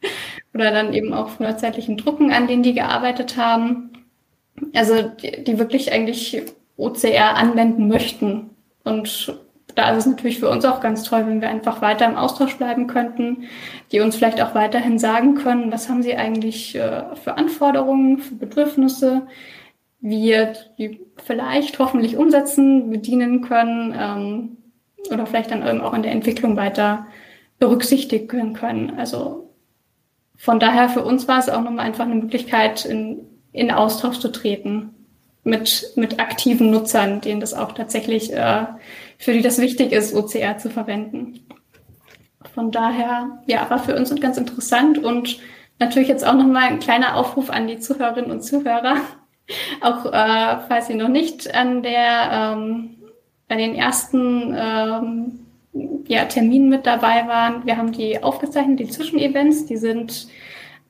oder 0.54 0.72
dann 0.72 0.92
eben 0.92 1.14
auch 1.14 1.30
früherzeitlichen 1.30 1.96
Drucken, 1.96 2.32
an 2.32 2.48
denen 2.48 2.62
die 2.62 2.74
gearbeitet 2.74 3.36
haben. 3.36 3.90
Also 4.74 5.02
die, 5.02 5.44
die 5.44 5.58
wirklich 5.58 5.92
eigentlich 5.92 6.42
OCR 6.76 7.36
anwenden 7.36 7.88
möchten. 7.88 8.50
Und 8.84 9.38
da 9.74 9.90
ist 9.90 9.98
es 9.98 10.06
natürlich 10.06 10.40
für 10.40 10.48
uns 10.48 10.64
auch 10.64 10.80
ganz 10.80 11.04
toll, 11.04 11.26
wenn 11.26 11.40
wir 11.40 11.48
einfach 11.48 11.82
weiter 11.82 12.06
im 12.06 12.16
Austausch 12.16 12.56
bleiben 12.56 12.86
könnten, 12.86 13.44
die 13.92 14.00
uns 14.00 14.16
vielleicht 14.16 14.40
auch 14.40 14.54
weiterhin 14.54 14.98
sagen 14.98 15.34
können, 15.34 15.70
was 15.70 15.88
haben 15.88 16.02
sie 16.02 16.16
eigentlich 16.16 16.74
äh, 16.74 17.14
für 17.16 17.36
Anforderungen, 17.36 18.18
für 18.18 18.34
Bedürfnisse, 18.34 19.26
wie 20.00 20.22
wir 20.22 20.54
die 20.78 21.00
vielleicht 21.16 21.78
hoffentlich 21.78 22.16
umsetzen, 22.16 22.90
bedienen 22.90 23.42
können 23.42 23.94
ähm, 23.98 24.55
oder 25.10 25.26
vielleicht 25.26 25.50
dann 25.50 25.66
eben 25.66 25.80
auch 25.80 25.94
in 25.94 26.02
der 26.02 26.12
Entwicklung 26.12 26.56
weiter 26.56 27.06
berücksichtigen 27.58 28.52
können. 28.52 28.98
Also 28.98 29.50
von 30.36 30.60
daher 30.60 30.88
für 30.88 31.04
uns 31.04 31.26
war 31.28 31.38
es 31.38 31.48
auch 31.48 31.62
nochmal 31.62 31.86
einfach 31.86 32.04
eine 32.04 32.14
Möglichkeit, 32.14 32.84
in, 32.84 33.26
in 33.52 33.70
Austausch 33.70 34.18
zu 34.18 34.28
treten 34.28 34.90
mit, 35.44 35.92
mit 35.96 36.20
aktiven 36.20 36.70
Nutzern, 36.70 37.20
denen 37.20 37.40
das 37.40 37.54
auch 37.54 37.72
tatsächlich, 37.72 38.32
äh, 38.32 38.66
für 39.16 39.32
die 39.32 39.42
das 39.42 39.58
wichtig 39.58 39.92
ist, 39.92 40.14
OCR 40.14 40.58
zu 40.58 40.70
verwenden. 40.70 41.46
Von 42.54 42.70
daher, 42.70 43.42
ja, 43.46 43.68
war 43.70 43.78
für 43.78 43.94
uns 43.94 44.14
ganz 44.20 44.36
interessant 44.36 44.98
und 44.98 45.38
natürlich 45.78 46.08
jetzt 46.08 46.26
auch 46.26 46.34
nochmal 46.34 46.64
ein 46.64 46.80
kleiner 46.80 47.16
Aufruf 47.16 47.50
an 47.50 47.66
die 47.66 47.78
Zuhörerinnen 47.78 48.30
und 48.30 48.42
Zuhörer. 48.42 48.96
Auch 49.80 50.06
äh, 50.06 50.56
falls 50.66 50.90
ihr 50.90 50.96
noch 50.96 51.08
nicht 51.08 51.54
an 51.54 51.82
der 51.84 52.30
ähm, 52.32 52.95
bei 53.48 53.56
den 53.56 53.74
ersten 53.74 54.54
ähm, 54.56 55.46
ja, 56.06 56.24
Terminen 56.24 56.68
mit 56.68 56.86
dabei 56.86 57.26
waren. 57.26 57.66
Wir 57.66 57.76
haben 57.76 57.92
die 57.92 58.22
aufgezeichnet, 58.22 58.80
die 58.80 58.88
Zwischenevents, 58.88 59.66
die 59.66 59.76
sind 59.76 60.28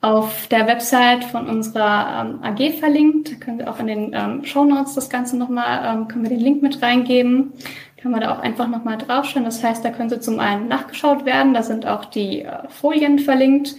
auf 0.00 0.46
der 0.48 0.66
Website 0.66 1.24
von 1.24 1.48
unserer 1.48 2.26
ähm, 2.26 2.38
AG 2.42 2.78
verlinkt. 2.78 3.32
Da 3.32 3.36
können 3.36 3.58
wir 3.58 3.70
auch 3.70 3.80
in 3.80 3.86
den 3.86 4.12
ähm, 4.14 4.44
Show 4.44 4.64
Notes 4.64 4.94
das 4.94 5.10
Ganze 5.10 5.36
nochmal, 5.36 5.82
ähm, 5.84 6.08
können 6.08 6.22
wir 6.22 6.30
den 6.30 6.40
Link 6.40 6.62
mit 6.62 6.80
reingeben. 6.82 7.52
Kann 7.96 8.12
man 8.12 8.20
da 8.20 8.34
auch 8.34 8.40
einfach 8.40 8.68
nochmal 8.68 8.98
draufschauen. 8.98 9.44
Das 9.44 9.64
heißt, 9.64 9.84
da 9.84 9.90
können 9.90 10.10
sie 10.10 10.20
zum 10.20 10.38
einen 10.38 10.68
nachgeschaut 10.68 11.24
werden. 11.24 11.54
Da 11.54 11.62
sind 11.62 11.86
auch 11.86 12.04
die 12.04 12.42
äh, 12.42 12.68
Folien 12.68 13.18
verlinkt. 13.18 13.74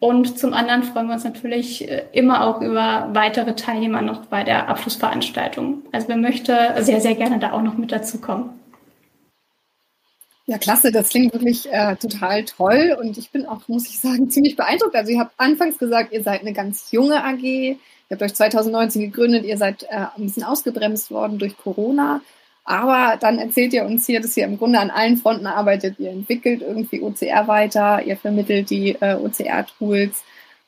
Und 0.00 0.38
zum 0.38 0.54
anderen 0.54 0.84
freuen 0.84 1.08
wir 1.08 1.14
uns 1.14 1.24
natürlich 1.24 1.88
äh, 1.88 2.04
immer 2.12 2.46
auch 2.46 2.60
über 2.60 3.08
weitere 3.12 3.54
Teilnehmer 3.54 4.00
noch 4.00 4.26
bei 4.26 4.44
der 4.44 4.68
Abschlussveranstaltung. 4.68 5.82
Also 5.90 6.08
wer 6.08 6.16
möchte 6.16 6.74
sehr, 6.80 7.00
sehr 7.00 7.16
gerne 7.16 7.40
da 7.40 7.52
auch 7.52 7.62
noch 7.62 7.76
mit 7.76 7.90
dazukommen. 7.90 8.50
Ja, 10.46 10.56
klasse, 10.56 10.92
das 10.92 11.10
klingt 11.10 11.34
wirklich 11.34 11.70
äh, 11.70 11.96
total 11.96 12.44
toll 12.44 12.96
und 12.98 13.18
ich 13.18 13.30
bin 13.30 13.44
auch, 13.44 13.68
muss 13.68 13.86
ich 13.88 13.98
sagen, 13.98 14.30
ziemlich 14.30 14.56
beeindruckt. 14.56 14.94
Also 14.94 15.12
ihr 15.12 15.18
habt 15.18 15.34
anfangs 15.36 15.78
gesagt, 15.78 16.12
ihr 16.12 16.22
seid 16.22 16.40
eine 16.40 16.52
ganz 16.52 16.90
junge 16.92 17.22
AG, 17.22 17.42
ihr 17.42 17.76
habt 18.10 18.22
euch 18.22 18.34
2019 18.34 19.02
gegründet, 19.02 19.44
ihr 19.44 19.58
seid 19.58 19.82
äh, 19.82 20.06
ein 20.16 20.22
bisschen 20.22 20.44
ausgebremst 20.44 21.10
worden 21.10 21.38
durch 21.38 21.56
Corona. 21.58 22.22
Aber 22.68 23.16
dann 23.18 23.38
erzählt 23.38 23.72
ihr 23.72 23.86
uns 23.86 24.04
hier, 24.04 24.20
dass 24.20 24.36
ihr 24.36 24.44
im 24.44 24.58
Grunde 24.58 24.78
an 24.78 24.90
allen 24.90 25.16
Fronten 25.16 25.46
arbeitet. 25.46 25.98
Ihr 25.98 26.10
entwickelt 26.10 26.60
irgendwie 26.60 27.00
OCR 27.00 27.48
weiter, 27.48 28.02
ihr 28.04 28.18
vermittelt 28.18 28.68
die 28.68 28.90
äh, 29.00 29.14
OCR-Tools 29.14 30.22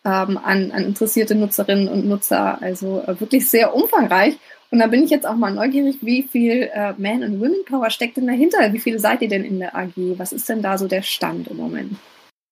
ähm, 0.07 0.39
an, 0.39 0.71
an 0.71 0.85
interessierte 0.85 1.35
Nutzerinnen 1.35 1.89
und 1.89 2.07
Nutzer. 2.07 2.63
Also 2.63 3.03
äh, 3.07 3.21
wirklich 3.21 3.51
sehr 3.51 3.75
umfangreich. 3.75 4.39
Und 4.71 4.79
da 4.79 4.87
bin 4.87 5.05
ich 5.05 5.11
jetzt 5.11 5.27
auch 5.27 5.37
mal 5.37 5.53
neugierig, 5.53 5.99
wie 6.01 6.23
viel 6.23 6.71
äh, 6.73 6.95
Man- 6.97 7.23
und 7.23 7.39
Women-Power 7.39 7.91
steckt 7.91 8.17
denn 8.17 8.27
dahinter? 8.27 8.73
Wie 8.73 8.79
viele 8.79 8.99
seid 8.99 9.21
ihr 9.21 9.29
denn 9.29 9.45
in 9.45 9.59
der 9.59 9.77
AG? 9.77 9.93
Was 10.17 10.33
ist 10.33 10.49
denn 10.49 10.63
da 10.63 10.79
so 10.79 10.89
der 10.89 11.03
Stand 11.03 11.49
im 11.49 11.59
Moment? 11.59 11.97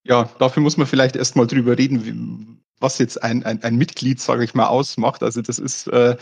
Ja, 0.04 0.28
dafür 0.38 0.62
muss 0.62 0.76
man 0.76 0.86
vielleicht 0.86 1.16
erstmal 1.16 1.46
drüber 1.46 1.78
reden, 1.78 2.04
wie, 2.04 2.58
was 2.80 2.98
jetzt 2.98 3.22
ein, 3.22 3.46
ein, 3.46 3.62
ein 3.62 3.76
Mitglied, 3.76 4.20
sage 4.20 4.44
ich 4.44 4.52
mal, 4.52 4.66
ausmacht. 4.66 5.22
Also 5.22 5.40
das 5.40 5.58
ist 5.58 5.88
äh, 5.88 6.18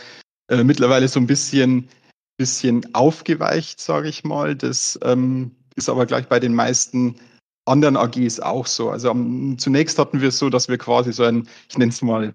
äh, 0.49 0.63
mittlerweile 0.63 1.09
so 1.09 1.19
ein 1.19 1.27
bisschen 1.27 1.89
bisschen 2.37 2.95
aufgeweicht, 2.95 3.81
sage 3.81 4.09
ich 4.09 4.25
mal. 4.25 4.57
Das 4.57 4.99
ähm, 5.03 5.53
ist 5.75 5.89
aber 5.89 6.07
gleich 6.07 6.29
bei 6.29 6.41
den 6.41 6.55
meisten 6.55 7.17
anderen 7.65 7.97
AGs 7.97 8.41
auch 8.41 8.67
so. 8.67 8.91
Also 8.91 9.11
um, 9.11 9.59
zunächst 9.59 9.99
hatten 9.99 10.21
wir 10.21 10.29
es 10.29 10.39
so, 10.39 10.51
dass 10.51 10.69
wir 10.69 10.79
quasi 10.79 11.13
so 11.13 11.25
ein, 11.25 11.49
ich 11.69 11.79
nenne 11.79 11.91
es 11.91 12.03
mal, 12.03 12.35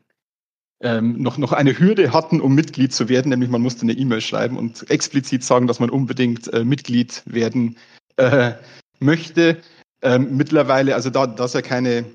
ähm, 0.82 1.22
noch, 1.22 1.38
noch 1.38 1.52
eine 1.52 1.78
Hürde 1.78 2.12
hatten, 2.12 2.42
um 2.42 2.56
Mitglied 2.56 2.92
zu 2.92 3.08
werden, 3.08 3.30
nämlich 3.30 3.50
man 3.50 3.62
musste 3.62 3.84
eine 3.84 3.94
E-Mail 3.94 4.22
schreiben 4.22 4.58
und 4.58 4.90
explizit 4.90 5.44
sagen, 5.44 5.68
dass 5.68 5.80
man 5.80 5.92
unbedingt 5.92 6.52
äh, 6.54 6.66
Mitglied 6.66 7.22
werden 7.26 7.78
äh, 8.18 8.54
möchte. 9.00 9.62
Ähm, 10.02 10.36
mittlerweile, 10.36 10.96
also 10.96 11.12
da, 11.12 11.28
dass 11.28 11.54
er 11.54 11.62
keine 11.62 12.06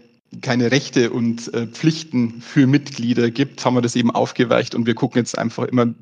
keine 0.43 0.71
Rechte 0.71 1.11
und 1.11 1.53
äh, 1.55 1.67
Pflichten 1.67 2.41
für 2.41 2.67
Mitglieder 2.67 3.31
gibt, 3.31 3.65
haben 3.65 3.75
wir 3.75 3.81
das 3.81 3.97
eben 3.97 4.11
aufgeweicht 4.11 4.75
und 4.75 4.87
wir 4.87 4.95
gucken 4.95 5.21
jetzt 5.21 5.39
einfach 5.39 5.65
immer, 5.65 5.95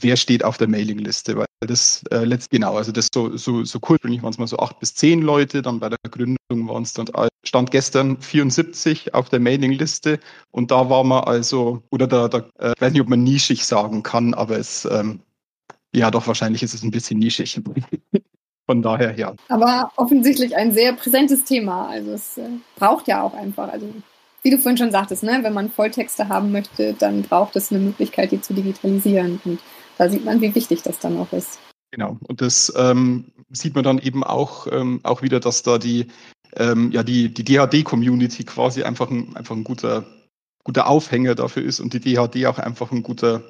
wer 0.00 0.16
steht 0.16 0.44
auf 0.44 0.58
der 0.58 0.68
Mailingliste, 0.68 1.36
weil 1.36 1.46
das 1.60 2.02
äh, 2.10 2.24
letzt 2.24 2.50
genau, 2.50 2.76
also 2.76 2.92
das 2.92 3.08
so 3.12 3.36
so 3.36 3.64
so 3.64 3.78
ursprünglich 3.80 4.22
waren 4.22 4.32
es 4.32 4.38
mal 4.38 4.46
so 4.46 4.58
acht 4.58 4.78
bis 4.80 4.94
zehn 4.94 5.22
Leute, 5.22 5.62
dann 5.62 5.80
bei 5.80 5.88
der 5.88 5.98
Gründung 6.10 6.36
waren 6.50 6.82
es 6.82 6.92
dann 6.92 7.06
stand 7.44 7.70
gestern 7.70 8.20
74 8.20 9.14
auf 9.14 9.28
der 9.28 9.40
Mailingliste 9.40 10.18
und 10.50 10.70
da 10.70 10.88
war 10.90 11.04
man 11.04 11.24
also 11.24 11.82
oder 11.90 12.06
da, 12.06 12.28
da 12.28 12.38
äh, 12.58 12.72
ich 12.76 12.80
weiß 12.80 12.92
nicht, 12.92 13.02
ob 13.02 13.08
man 13.08 13.22
nischig 13.22 13.64
sagen 13.66 14.02
kann, 14.02 14.34
aber 14.34 14.58
es 14.58 14.84
ähm, 14.84 15.20
ja 15.94 16.10
doch 16.10 16.26
wahrscheinlich 16.26 16.62
ist 16.62 16.74
es 16.74 16.82
ein 16.82 16.90
bisschen 16.90 17.18
nischig. 17.18 17.60
Von 18.66 18.80
daher, 18.80 19.14
ja. 19.18 19.34
Aber 19.48 19.92
offensichtlich 19.96 20.56
ein 20.56 20.72
sehr 20.72 20.94
präsentes 20.94 21.44
Thema. 21.44 21.88
Also 21.88 22.12
es 22.12 22.38
äh, 22.38 22.48
braucht 22.76 23.08
ja 23.08 23.22
auch 23.22 23.34
einfach, 23.34 23.70
also 23.70 23.86
wie 24.42 24.50
du 24.50 24.58
vorhin 24.58 24.78
schon 24.78 24.90
sagtest, 24.90 25.22
ne, 25.22 25.38
wenn 25.42 25.52
man 25.52 25.70
Volltexte 25.70 26.28
haben 26.28 26.50
möchte, 26.50 26.94
dann 26.94 27.22
braucht 27.22 27.56
es 27.56 27.70
eine 27.70 27.80
Möglichkeit, 27.80 28.32
die 28.32 28.40
zu 28.40 28.54
digitalisieren. 28.54 29.40
Und 29.44 29.60
da 29.98 30.08
sieht 30.08 30.24
man, 30.24 30.40
wie 30.40 30.54
wichtig 30.54 30.82
das 30.82 30.98
dann 30.98 31.16
auch 31.18 31.32
ist. 31.32 31.58
Genau. 31.90 32.18
Und 32.26 32.40
das 32.40 32.72
ähm, 32.76 33.32
sieht 33.50 33.74
man 33.74 33.84
dann 33.84 33.98
eben 33.98 34.24
auch, 34.24 34.66
ähm, 34.70 35.00
auch 35.04 35.22
wieder, 35.22 35.40
dass 35.40 35.62
da 35.62 35.78
die, 35.78 36.08
ähm, 36.56 36.90
ja, 36.90 37.02
die, 37.02 37.32
die 37.32 37.44
DHD-Community 37.44 38.44
quasi 38.44 38.82
einfach 38.82 39.10
ein, 39.10 39.36
einfach 39.36 39.54
ein 39.54 39.64
guter, 39.64 40.04
guter 40.64 40.88
Aufhänger 40.88 41.34
dafür 41.34 41.62
ist 41.62 41.80
und 41.80 41.92
die 41.92 42.00
DHD 42.00 42.46
auch 42.46 42.58
einfach 42.58 42.90
ein 42.90 43.02
guter, 43.02 43.44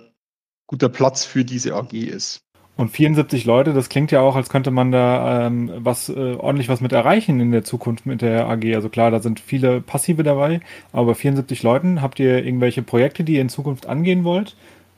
guter 0.67 0.89
Platz 0.89 1.25
für 1.25 1.45
diese 1.45 1.75
AG 1.75 1.93
ist. 1.95 2.41
Und 2.77 2.91
74 2.91 3.45
Leute, 3.45 3.73
das 3.73 3.89
klingt 3.89 4.11
ja 4.11 4.21
auch, 4.21 4.35
als 4.35 4.49
könnte 4.49 4.73
man 4.73 4.91
da 4.91 5.47
ähm, 5.47 5.71
was 5.77 6.09
äh, 6.09 6.35
ordentlich 6.35 6.69
was 6.69 6.81
mit 6.81 6.93
erreichen 6.93 7.39
in 7.39 7.53
der 7.53 7.63
Zukunft 7.63 8.05
mit 8.05 8.21
der 8.21 8.49
AG. 8.49 8.75
Also 8.75 8.89
klar, 8.89 9.13
da 9.13 9.21
sind 9.21 9.39
viele 9.39 9.81
Passive 9.81 10.25
dabei, 10.25 10.61
aber 10.91 11.07
bei 11.07 11.15
74 11.15 11.63
Leuten 11.63 12.03
habt 12.03 12.19
ihr 12.19 12.45
irgendwelche 12.45 12.83
Projekte, 12.83 13.23
die 13.23 13.35
ihr 13.35 13.43
in 13.43 13.49
Zukunft 13.49 13.87
angehen 13.87 14.25
wollt? 14.25 14.57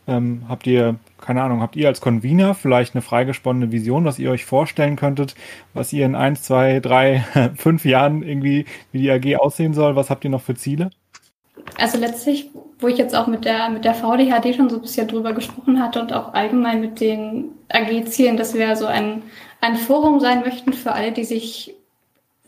Ähm, 0.09 0.45
habt 0.49 0.66
ihr, 0.66 0.97
keine 1.21 1.42
Ahnung, 1.42 1.61
habt 1.61 1.75
ihr 1.75 1.88
als 1.88 2.01
Convener 2.01 2.55
vielleicht 2.55 2.95
eine 2.95 3.03
freigesponnene 3.03 3.73
Vision, 3.73 4.05
was 4.05 4.19
ihr 4.19 4.31
euch 4.31 4.45
vorstellen 4.45 4.97
könntet, 4.97 5.35
was 5.75 5.92
ihr 5.92 6.07
in 6.07 6.14
eins, 6.14 6.42
zwei, 6.42 6.81
drei, 6.81 7.25
fünf 7.57 7.85
Jahren 7.85 8.23
irgendwie, 8.23 8.66
wie 8.92 8.99
die 8.99 9.11
AG 9.11 9.40
aussehen 9.40 9.75
soll? 9.75 9.97
Was 9.97 10.11
habt 10.11 10.25
ihr 10.25 10.31
noch 10.31 10.42
für 10.42 10.55
Ziele? 10.55 10.90
Also 11.77 11.99
letztlich, 11.99 12.51
wo 12.79 12.87
ich 12.87 12.99
jetzt 12.99 13.16
auch 13.16 13.27
mit 13.27 13.45
der, 13.45 13.69
mit 13.69 13.85
der 13.85 13.95
VDHD 13.95 14.55
schon 14.55 14.71
so 14.71 14.77
ein 14.77 14.83
bisschen 14.83 15.09
drüber 15.09 15.33
gesprochen 15.33 15.83
hatte 15.83 16.01
und 16.01 16.12
auch 16.12 16.33
allgemein 16.35 16.81
mit 16.81 17.01
den 17.01 17.51
AG-Zielen, 17.69 18.37
dass 18.37 18.55
wir 18.55 18.77
so 18.77 18.87
ein, 18.87 19.23
ein 19.61 19.77
Forum 19.77 20.21
sein 20.21 20.40
möchten 20.40 20.73
für 20.73 20.92
alle, 20.92 21.11
die 21.11 21.25
sich 21.25 21.75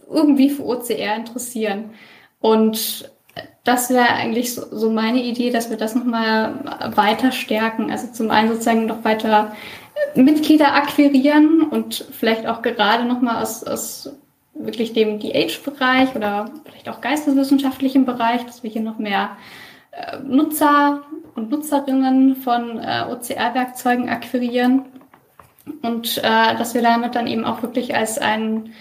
irgendwie 0.08 0.50
für 0.50 0.64
OCR 0.64 1.16
interessieren. 1.16 1.90
Und 2.40 3.10
das 3.64 3.90
wäre 3.90 4.08
eigentlich 4.08 4.54
so, 4.54 4.62
so, 4.70 4.90
meine 4.90 5.22
Idee, 5.22 5.50
dass 5.50 5.70
wir 5.70 5.76
das 5.76 5.94
nochmal 5.94 6.54
weiter 6.94 7.32
stärken. 7.32 7.90
Also 7.90 8.08
zum 8.12 8.30
einen 8.30 8.48
sozusagen 8.48 8.86
noch 8.86 9.04
weiter 9.04 9.52
Mitglieder 10.14 10.74
akquirieren 10.74 11.62
und 11.62 12.06
vielleicht 12.12 12.46
auch 12.46 12.62
gerade 12.62 13.04
nochmal 13.04 13.42
aus, 13.42 13.64
aus 13.64 14.10
wirklich 14.54 14.92
dem 14.92 15.20
DH-Bereich 15.20 16.14
oder 16.16 16.50
vielleicht 16.64 16.88
auch 16.88 17.00
geisteswissenschaftlichen 17.00 18.04
Bereich, 18.04 18.44
dass 18.44 18.62
wir 18.62 18.70
hier 18.70 18.82
noch 18.82 18.98
mehr 18.98 19.36
äh, 19.92 20.18
Nutzer 20.18 21.02
und 21.34 21.50
Nutzerinnen 21.50 22.36
von 22.36 22.78
äh, 22.78 23.04
OCR-Werkzeugen 23.08 24.08
akquirieren 24.08 24.86
und 25.82 26.18
äh, 26.18 26.56
dass 26.56 26.74
wir 26.74 26.82
damit 26.82 27.14
dann 27.14 27.26
eben 27.26 27.44
auch 27.44 27.62
wirklich 27.62 27.94
als 27.94 28.18
ein 28.18 28.72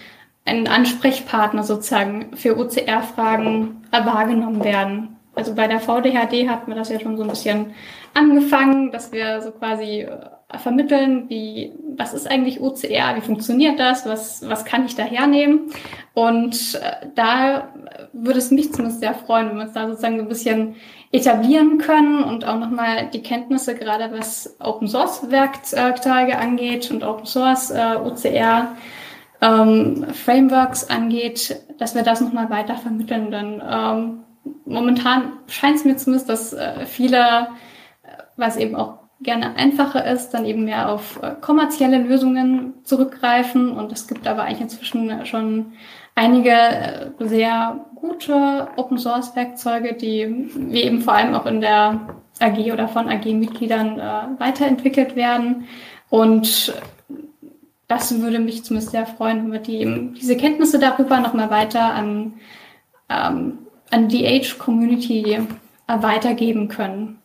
ein 0.48 0.66
Ansprechpartner 0.66 1.62
sozusagen 1.62 2.36
für 2.36 2.58
OCR-Fragen 2.58 3.82
wahrgenommen 3.92 4.64
werden. 4.64 5.16
Also 5.34 5.54
bei 5.54 5.68
der 5.68 5.78
VDHD 5.78 6.48
hatten 6.48 6.68
wir 6.68 6.74
das 6.74 6.88
ja 6.88 6.98
schon 6.98 7.16
so 7.16 7.22
ein 7.22 7.28
bisschen 7.28 7.66
angefangen, 8.14 8.90
dass 8.90 9.12
wir 9.12 9.40
so 9.40 9.52
quasi 9.52 10.00
äh, 10.00 10.58
vermitteln, 10.58 11.26
wie, 11.28 11.72
was 11.96 12.14
ist 12.14 12.28
eigentlich 12.28 12.60
OCR, 12.60 13.14
wie 13.14 13.20
funktioniert 13.20 13.78
das, 13.78 14.06
was, 14.06 14.48
was 14.48 14.64
kann 14.64 14.86
ich 14.86 14.96
da 14.96 15.04
hernehmen. 15.04 15.70
Und 16.14 16.80
äh, 16.82 17.06
da 17.14 17.68
würde 18.12 18.38
es 18.38 18.50
mich 18.50 18.72
zumindest 18.72 19.00
sehr 19.00 19.14
freuen, 19.14 19.50
wenn 19.50 19.56
wir 19.58 19.64
uns 19.64 19.74
da 19.74 19.86
sozusagen 19.86 20.16
so 20.16 20.22
ein 20.22 20.28
bisschen 20.28 20.74
etablieren 21.12 21.78
können 21.78 22.24
und 22.24 22.46
auch 22.46 22.58
nochmal 22.58 23.08
die 23.12 23.22
Kenntnisse, 23.22 23.74
gerade 23.74 24.10
was 24.10 24.56
Open 24.58 24.88
Source 24.88 25.30
Werkzeuge 25.30 26.36
angeht 26.36 26.90
und 26.90 27.04
Open 27.04 27.26
Source 27.26 27.70
äh, 27.70 27.96
OCR 27.96 28.76
ähm, 29.40 30.06
Frameworks 30.12 30.88
angeht, 30.90 31.60
dass 31.78 31.94
wir 31.94 32.02
das 32.02 32.20
nochmal 32.20 32.50
weiter 32.50 32.76
vermitteln. 32.76 33.30
Denn 33.30 33.62
ähm, 33.68 34.24
momentan 34.64 35.32
scheint 35.46 35.76
es 35.76 35.84
mir 35.84 35.96
zumindest, 35.96 36.28
dass 36.28 36.52
äh, 36.52 36.86
viele, 36.86 37.48
was 38.36 38.56
eben 38.56 38.74
auch 38.74 38.98
gerne 39.20 39.56
einfacher 39.56 40.04
ist, 40.06 40.30
dann 40.30 40.44
eben 40.44 40.64
mehr 40.64 40.90
auf 40.90 41.20
äh, 41.22 41.34
kommerzielle 41.40 41.98
Lösungen 41.98 42.74
zurückgreifen. 42.84 43.72
Und 43.72 43.92
es 43.92 44.06
gibt 44.06 44.26
aber 44.26 44.42
eigentlich 44.42 44.60
inzwischen 44.60 45.26
schon 45.26 45.72
einige 46.14 46.50
äh, 46.50 47.10
sehr 47.20 47.84
gute 47.94 48.68
Open 48.76 48.98
Source 48.98 49.34
Werkzeuge, 49.34 49.94
die 49.94 50.50
wie 50.54 50.82
eben 50.82 51.00
vor 51.00 51.14
allem 51.14 51.34
auch 51.34 51.46
in 51.46 51.60
der 51.60 52.00
AG 52.40 52.72
oder 52.72 52.86
von 52.86 53.08
AG-Mitgliedern 53.08 53.98
äh, 53.98 54.40
weiterentwickelt 54.40 55.16
werden. 55.16 55.66
Und 56.10 56.72
das 57.88 58.20
würde 58.20 58.38
mich 58.38 58.64
zumindest 58.64 58.92
sehr 58.92 59.06
freuen, 59.06 59.44
wenn 59.44 59.52
wir 59.52 59.60
die, 59.60 60.12
diese 60.20 60.36
Kenntnisse 60.36 60.78
darüber 60.78 61.20
nochmal 61.20 61.50
weiter 61.50 61.94
an, 61.94 62.34
ähm, 63.08 63.58
an 63.90 64.08
die 64.08 64.26
Age-Community 64.26 65.38
weitergeben 65.86 66.68
können. 66.68 67.18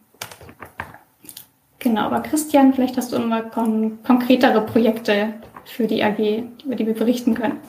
Genau, 1.80 2.04
aber 2.04 2.21
Christian, 2.21 2.73
vielleicht 2.73 2.95
hast 2.95 3.12
du 3.12 3.19
noch 3.19 3.52
kon 3.52 4.02
konkretere 4.04 4.65
Projekte 4.65 5.34
für 5.65 5.86
die 5.86 6.02
AG, 6.02 6.43
über 6.63 6.76
die 6.76 6.88
wir 6.88 6.93
berichten 6.93 7.36
können. 7.36 7.60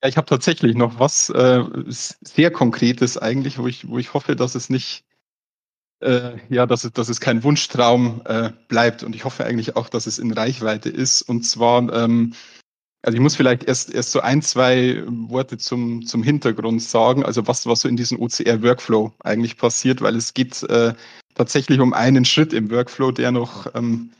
Ja, 0.00 0.08
ich 0.08 0.16
habe 0.16 0.28
tatsächlich 0.28 0.76
noch 0.76 1.00
was 1.00 1.30
äh, 1.30 1.64
sehr 1.88 2.52
Konkretes 2.52 3.18
eigentlich, 3.18 3.58
wo 3.58 3.66
ich, 3.66 3.88
wo 3.88 3.98
ich 3.98 4.14
hoffe, 4.14 4.36
dass 4.36 4.54
es 4.54 4.70
nicht 4.70 5.04
äh, 6.04 6.36
ja, 6.50 6.66
dass 6.66 6.82
dass 6.92 7.08
es 7.08 7.20
kein 7.20 7.42
Wunschtraum 7.42 8.22
äh, 8.26 8.50
bleibt. 8.68 9.02
Und 9.02 9.16
ich 9.16 9.24
hoffe 9.24 9.44
eigentlich 9.44 9.76
auch, 9.76 9.88
dass 9.88 10.06
es 10.06 10.18
in 10.18 10.32
Reichweite 10.32 10.90
ist. 10.90 11.22
Und 11.22 11.42
zwar, 11.42 11.92
ähm, 11.92 12.34
also 13.02 13.16
ich 13.16 13.20
muss 13.20 13.36
vielleicht 13.36 13.64
erst, 13.64 13.92
erst 13.92 14.12
so 14.12 14.20
ein, 14.20 14.42
zwei 14.42 15.02
Worte 15.06 15.58
zum, 15.58 16.06
zum 16.06 16.22
Hintergrund 16.22 16.82
sagen, 16.82 17.24
also 17.24 17.46
was, 17.46 17.66
was 17.66 17.80
so 17.80 17.88
in 17.88 17.96
diesem 17.96 18.20
OCR-Workflow 18.20 19.12
eigentlich 19.20 19.56
passiert, 19.56 20.00
weil 20.02 20.16
es 20.16 20.34
geht 20.34 20.62
äh, 20.64 20.94
tatsächlich 21.34 21.80
um 21.80 21.92
einen 21.92 22.24
Schritt 22.24 22.52
im 22.52 22.70
Workflow, 22.70 23.10
der 23.10 23.32
noch, 23.32 23.74
ähm, 23.74 24.10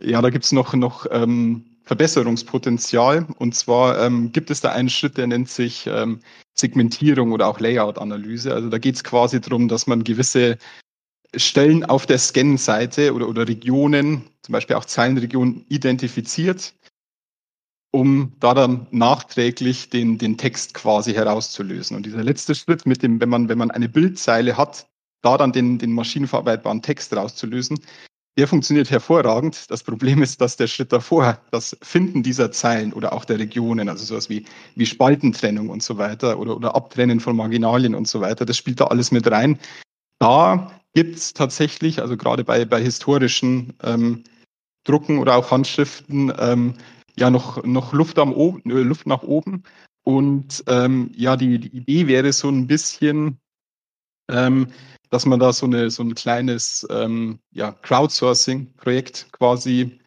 ja, 0.00 0.20
da 0.20 0.30
gibt's 0.30 0.52
noch, 0.52 0.74
noch 0.74 1.06
ähm, 1.10 1.64
Verbesserungspotenzial. 1.84 3.26
Und 3.38 3.54
zwar 3.54 3.98
ähm, 3.98 4.32
gibt 4.32 4.50
es 4.50 4.60
da 4.60 4.72
einen 4.72 4.90
Schritt, 4.90 5.16
der 5.16 5.26
nennt 5.26 5.48
sich 5.48 5.86
ähm, 5.86 6.20
Segmentierung 6.54 7.32
oder 7.32 7.46
auch 7.46 7.60
Layout-Analyse. 7.60 8.54
Also 8.54 8.68
da 8.68 8.78
geht 8.78 8.96
es 8.96 9.04
quasi 9.04 9.40
darum, 9.40 9.68
dass 9.68 9.86
man 9.86 10.04
gewisse 10.04 10.58
Stellen 11.36 11.84
auf 11.84 12.06
der 12.06 12.18
Scan-Seite 12.18 13.14
oder, 13.14 13.28
oder 13.28 13.48
Regionen, 13.48 14.24
zum 14.42 14.52
Beispiel 14.52 14.76
auch 14.76 14.84
Zeilenregionen, 14.84 15.64
identifiziert, 15.68 16.74
um 17.92 18.32
da 18.40 18.54
dann 18.54 18.86
nachträglich 18.90 19.90
den, 19.90 20.18
den 20.18 20.36
Text 20.36 20.74
quasi 20.74 21.14
herauszulösen. 21.14 21.96
Und 21.96 22.06
dieser 22.06 22.24
letzte 22.24 22.54
Schritt 22.54 22.86
mit 22.86 23.02
dem, 23.02 23.20
wenn 23.20 23.28
man, 23.28 23.48
wenn 23.48 23.58
man 23.58 23.70
eine 23.70 23.88
Bildzeile 23.88 24.56
hat, 24.56 24.88
da 25.22 25.38
dann 25.38 25.52
den, 25.52 25.78
den 25.78 25.92
maschinenverarbeitbaren 25.92 26.82
Text 26.82 27.14
rauszulösen, 27.14 27.78
der 28.36 28.48
funktioniert 28.48 28.90
hervorragend. 28.90 29.70
Das 29.70 29.82
Problem 29.82 30.22
ist, 30.22 30.40
dass 30.40 30.56
der 30.56 30.66
Schritt 30.66 30.92
davor, 30.92 31.40
das 31.50 31.76
Finden 31.82 32.22
dieser 32.22 32.50
Zeilen 32.50 32.92
oder 32.92 33.12
auch 33.12 33.24
der 33.24 33.38
Regionen, 33.38 33.88
also 33.88 34.04
sowas 34.04 34.28
wie, 34.28 34.44
wie 34.74 34.86
Spaltentrennung 34.86 35.68
und 35.68 35.82
so 35.82 35.98
weiter 35.98 36.38
oder, 36.38 36.56
oder 36.56 36.74
Abtrennen 36.74 37.20
von 37.20 37.36
Marginalien 37.36 37.94
und 37.94 38.08
so 38.08 38.20
weiter, 38.20 38.44
das 38.44 38.56
spielt 38.56 38.80
da 38.80 38.86
alles 38.86 39.12
mit 39.12 39.30
rein. 39.30 39.58
Da 40.18 40.70
gibt 40.94 41.16
es 41.16 41.32
tatsächlich, 41.32 42.00
also 42.00 42.16
gerade 42.16 42.44
bei, 42.44 42.64
bei 42.64 42.80
historischen 42.80 43.74
ähm, 43.82 44.24
Drucken 44.84 45.18
oder 45.18 45.36
auch 45.36 45.50
Handschriften, 45.50 46.32
ähm, 46.38 46.74
ja 47.16 47.30
noch, 47.30 47.62
noch 47.64 47.92
Luft, 47.92 48.18
am 48.18 48.32
o 48.32 48.58
äh, 48.64 48.70
Luft 48.70 49.06
nach 49.06 49.22
oben. 49.22 49.64
Und 50.04 50.62
ähm, 50.66 51.10
ja, 51.14 51.36
die, 51.36 51.58
die 51.58 51.76
Idee 51.76 52.06
wäre 52.06 52.32
so 52.32 52.48
ein 52.48 52.66
bisschen, 52.66 53.38
ähm, 54.30 54.68
dass 55.10 55.26
man 55.26 55.40
da 55.40 55.52
so, 55.52 55.66
eine, 55.66 55.90
so 55.90 56.02
ein 56.02 56.14
kleines 56.14 56.86
ähm, 56.90 57.38
ja, 57.52 57.72
Crowdsourcing-Projekt 57.72 59.28
quasi 59.32 59.98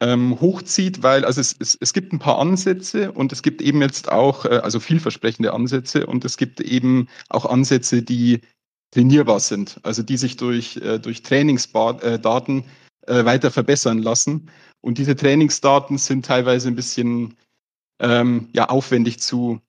ähm, 0.00 0.40
hochzieht, 0.40 1.02
weil 1.02 1.24
also 1.24 1.40
es, 1.40 1.54
es, 1.58 1.76
es 1.80 1.92
gibt 1.92 2.12
ein 2.12 2.18
paar 2.18 2.38
Ansätze 2.38 3.12
und 3.12 3.32
es 3.32 3.42
gibt 3.42 3.62
eben 3.62 3.80
jetzt 3.82 4.10
auch, 4.10 4.44
äh, 4.44 4.60
also 4.62 4.80
vielversprechende 4.80 5.52
Ansätze 5.52 6.06
und 6.06 6.24
es 6.24 6.36
gibt 6.36 6.60
eben 6.60 7.08
auch 7.28 7.46
Ansätze, 7.46 8.02
die 8.02 8.40
trainierbar 8.94 9.40
sind, 9.40 9.80
also 9.82 10.02
die 10.02 10.16
sich 10.16 10.36
durch, 10.36 10.76
äh, 10.76 10.98
durch 10.98 11.22
Trainingsdaten 11.22 12.64
äh, 13.06 13.24
weiter 13.24 13.50
verbessern 13.50 13.98
lassen. 13.98 14.50
Und 14.80 14.98
diese 14.98 15.16
Trainingsdaten 15.16 15.98
sind 15.98 16.24
teilweise 16.24 16.68
ein 16.68 16.76
bisschen 16.76 17.34
ähm, 17.98 18.48
ja, 18.52 18.68
aufwendig 18.68 19.18
zu, 19.18 19.60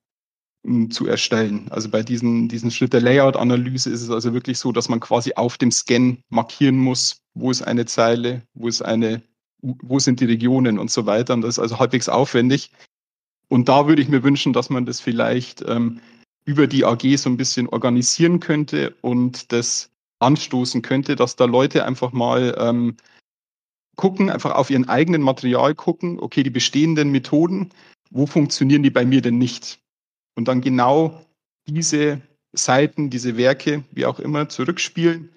zu 0.90 1.08
erstellen. 1.08 1.68
Also 1.72 1.90
bei 1.90 2.04
diesen, 2.04 2.50
diesen 2.50 2.70
Schritt 2.70 2.94
der 2.94 3.02
Layout-Analyse 3.02 3.90
ist 3.90 4.02
es 4.02 4.12
also 4.12 4.34
wirklich 4.34 4.60
so, 4.60 4.72
dass 4.72 4.90
man 4.90 5.00
quasi 5.00 5.34
auf 5.36 5.58
dem 5.58 5.72
Scan 5.72 6.18
markieren 6.30 6.78
muss, 6.78 7.22
wo 7.34 7.50
ist 7.50 7.64
eine 7.64 7.86
Zeile, 7.86 8.44
wo 8.54 8.68
ist 8.68 8.84
eine, 8.84 9.24
wo 9.62 9.98
sind 9.98 10.20
die 10.20 10.26
Regionen 10.26 10.78
und 10.78 10.92
so 10.92 11.08
weiter. 11.08 11.34
Und 11.34 11.42
das 11.42 11.56
ist 11.56 11.60
also 11.60 11.80
halbwegs 11.80 12.10
aufwendig. 12.10 12.72
Und 13.48 13.70
da 13.70 13.88
würde 13.88 14.02
ich 14.02 14.08
mir 14.08 14.24
wünschen, 14.24 14.54
dass 14.54 14.70
man 14.70 14.86
das 14.86 15.00
vielleicht 15.00 15.64
ähm, 15.68 16.00
über 16.46 16.68
die 16.68 16.86
AG 16.86 17.18
so 17.18 17.30
ein 17.30 17.38
bisschen 17.38 17.68
organisieren 17.68 18.40
könnte 18.40 18.96
und 19.02 19.52
das 19.52 19.90
anstoßen 20.20 20.82
könnte, 20.82 21.16
dass 21.16 21.36
da 21.36 21.46
Leute 21.46 21.86
einfach 21.86 22.12
mal 22.12 22.56
ähm, 22.58 22.96
gucken, 23.96 24.30
einfach 24.30 24.54
auf 24.56 24.70
ihren 24.70 24.88
eigenen 24.88 25.22
Material 25.22 25.76
gucken, 25.76 26.20
okay, 26.20 26.44
die 26.44 26.50
bestehenden 26.50 27.12
Methoden, 27.12 27.72
wo 28.12 28.26
funktionieren 28.26 28.84
die 28.84 28.90
bei 28.90 29.06
mir 29.06 29.22
denn 29.22 29.38
nicht? 29.38 29.80
Und 30.36 30.48
dann 30.48 30.62
genau 30.62 31.26
diese 31.68 32.22
Seiten, 32.54 33.10
diese 33.10 33.38
Werke, 33.38 33.84
wie 33.92 34.06
auch 34.06 34.20
immer, 34.20 34.50
zurückspielen. 34.50 35.30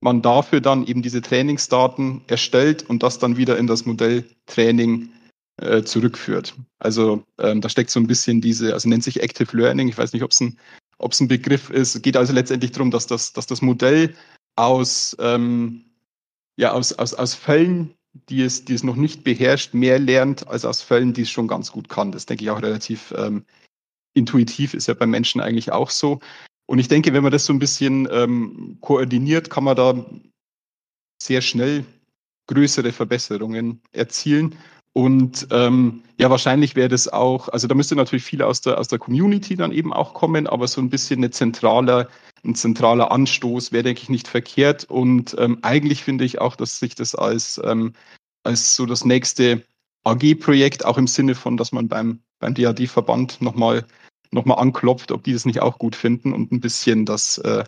Man 0.00 0.22
dafür 0.22 0.60
dann 0.60 0.86
eben 0.86 1.02
diese 1.02 1.22
Trainingsdaten 1.22 2.22
erstellt 2.26 2.88
und 2.88 3.02
das 3.02 3.18
dann 3.18 3.36
wieder 3.36 3.56
in 3.56 3.66
das 3.66 3.86
Modelltraining 3.86 5.08
äh, 5.58 5.82
zurückführt. 5.82 6.54
Also 6.78 7.24
ähm, 7.38 7.60
da 7.60 7.68
steckt 7.68 7.90
so 7.90 8.00
ein 8.00 8.06
bisschen 8.06 8.40
diese, 8.40 8.74
also 8.74 8.88
nennt 8.88 9.04
sich 9.04 9.22
Active 9.22 9.56
Learning, 9.56 9.88
ich 9.88 9.98
weiß 9.98 10.12
nicht, 10.12 10.22
ob 10.22 10.30
es 10.30 10.40
ein, 10.40 10.58
ein 10.98 11.28
Begriff 11.28 11.70
ist. 11.70 12.02
Geht 12.02 12.16
also 12.16 12.32
letztendlich 12.32 12.72
darum, 12.72 12.90
dass 12.90 13.06
das, 13.06 13.32
dass 13.32 13.46
das 13.46 13.62
Modell 13.62 14.14
aus, 14.56 15.16
ähm, 15.18 15.84
ja, 16.56 16.72
aus, 16.72 16.92
aus, 16.92 17.14
aus 17.14 17.34
Fällen, 17.34 17.94
die 18.28 18.42
es, 18.42 18.64
die 18.64 18.74
es 18.74 18.82
noch 18.82 18.96
nicht 18.96 19.24
beherrscht, 19.24 19.74
mehr 19.74 19.98
lernt, 19.98 20.46
als 20.48 20.64
aus 20.64 20.82
Fällen, 20.82 21.12
die 21.12 21.22
es 21.22 21.30
schon 21.30 21.48
ganz 21.48 21.72
gut 21.72 21.88
kann. 21.88 22.12
Das 22.12 22.26
denke 22.26 22.44
ich 22.44 22.50
auch 22.50 22.62
relativ 22.62 23.12
ähm, 23.16 23.44
intuitiv, 24.14 24.74
ist 24.74 24.88
ja 24.88 24.94
beim 24.94 25.10
Menschen 25.10 25.40
eigentlich 25.40 25.72
auch 25.72 25.90
so. 25.90 26.20
Und 26.66 26.78
ich 26.78 26.88
denke, 26.88 27.12
wenn 27.12 27.22
man 27.22 27.32
das 27.32 27.46
so 27.46 27.52
ein 27.52 27.58
bisschen 27.58 28.08
ähm, 28.10 28.78
koordiniert, 28.80 29.50
kann 29.50 29.64
man 29.64 29.76
da 29.76 30.04
sehr 31.22 31.40
schnell 31.40 31.84
größere 32.48 32.92
Verbesserungen 32.92 33.80
erzielen. 33.92 34.56
Und 34.96 35.48
ähm, 35.50 36.02
ja, 36.18 36.30
wahrscheinlich 36.30 36.74
wäre 36.74 36.88
das 36.88 37.06
auch, 37.06 37.50
also 37.50 37.68
da 37.68 37.74
müsste 37.74 37.94
natürlich 37.96 38.24
viel 38.24 38.40
aus 38.40 38.62
der, 38.62 38.78
aus 38.78 38.88
der 38.88 38.98
Community 38.98 39.54
dann 39.54 39.70
eben 39.70 39.92
auch 39.92 40.14
kommen, 40.14 40.46
aber 40.46 40.66
so 40.68 40.80
ein 40.80 40.88
bisschen 40.88 41.18
eine 41.18 41.30
zentrale, 41.30 42.08
ein 42.46 42.54
zentraler 42.54 43.12
Anstoß 43.12 43.72
wäre, 43.72 43.82
denke 43.82 44.00
ich, 44.00 44.08
nicht 44.08 44.26
verkehrt. 44.26 44.84
Und 44.84 45.36
ähm, 45.38 45.58
eigentlich 45.60 46.02
finde 46.02 46.24
ich 46.24 46.40
auch, 46.40 46.56
dass 46.56 46.78
sich 46.78 46.94
das 46.94 47.14
als, 47.14 47.60
ähm, 47.62 47.92
als 48.42 48.74
so 48.74 48.86
das 48.86 49.04
nächste 49.04 49.62
AG-Projekt, 50.04 50.86
auch 50.86 50.96
im 50.96 51.08
Sinne 51.08 51.34
von, 51.34 51.58
dass 51.58 51.72
man 51.72 51.88
beim, 51.88 52.20
beim 52.38 52.54
DAD-Verband 52.54 53.42
nochmal 53.42 53.84
noch 54.30 54.46
mal 54.46 54.54
anklopft, 54.54 55.12
ob 55.12 55.24
die 55.24 55.34
das 55.34 55.44
nicht 55.44 55.60
auch 55.60 55.78
gut 55.78 55.94
finden 55.94 56.32
und 56.32 56.52
ein 56.52 56.60
bisschen 56.60 57.04
das 57.04 57.36
äh, 57.36 57.64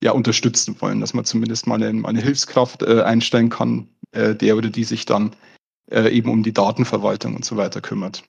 ja, 0.00 0.12
unterstützen 0.12 0.76
wollen, 0.78 1.00
dass 1.00 1.12
man 1.12 1.24
zumindest 1.24 1.66
mal 1.66 1.82
eine, 1.82 2.06
eine 2.06 2.22
Hilfskraft 2.22 2.84
äh, 2.84 3.02
einstellen 3.02 3.50
kann, 3.50 3.88
äh, 4.12 4.36
der 4.36 4.56
oder 4.56 4.70
die 4.70 4.84
sich 4.84 5.06
dann 5.06 5.34
äh, 5.92 6.08
eben 6.10 6.30
um 6.30 6.42
die 6.42 6.52
Datenverwaltung 6.52 7.36
und 7.36 7.44
so 7.44 7.56
weiter 7.56 7.80
kümmert. 7.80 8.24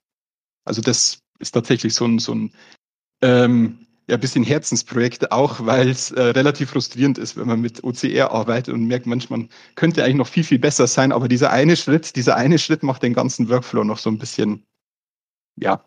Also 0.66 0.82
das 0.82 1.20
ist 1.40 1.52
tatsächlich 1.52 1.94
so 1.94 2.06
ein, 2.06 2.20
so 2.20 2.34
ein 2.34 2.54
ähm, 3.22 3.88
ja, 4.08 4.18
bisschen 4.18 4.44
Herzensprojekt 4.44 5.32
auch, 5.32 5.66
weil 5.66 5.90
es 5.90 6.12
äh, 6.12 6.22
relativ 6.22 6.72
frustrierend 6.72 7.18
ist, 7.18 7.38
wenn 7.38 7.48
man 7.48 7.62
mit 7.62 7.84
OCR 7.84 8.32
arbeitet 8.32 8.74
und 8.74 8.86
merkt, 8.86 9.06
manchmal 9.06 9.48
könnte 9.76 10.04
eigentlich 10.04 10.16
noch 10.16 10.28
viel, 10.28 10.44
viel 10.44 10.60
besser 10.60 10.88
sein, 10.88 11.12
aber 11.12 11.28
dieser 11.28 11.52
eine 11.52 11.78
Schritt, 11.78 12.16
dieser 12.16 12.36
eine 12.36 12.60
Schritt 12.60 12.84
macht 12.84 13.04
den 13.04 13.14
ganzen 13.14 13.50
Workflow 13.50 13.84
noch 13.84 13.98
so 13.98 14.10
ein 14.10 14.18
bisschen, 14.18 14.66
ja, 15.56 15.84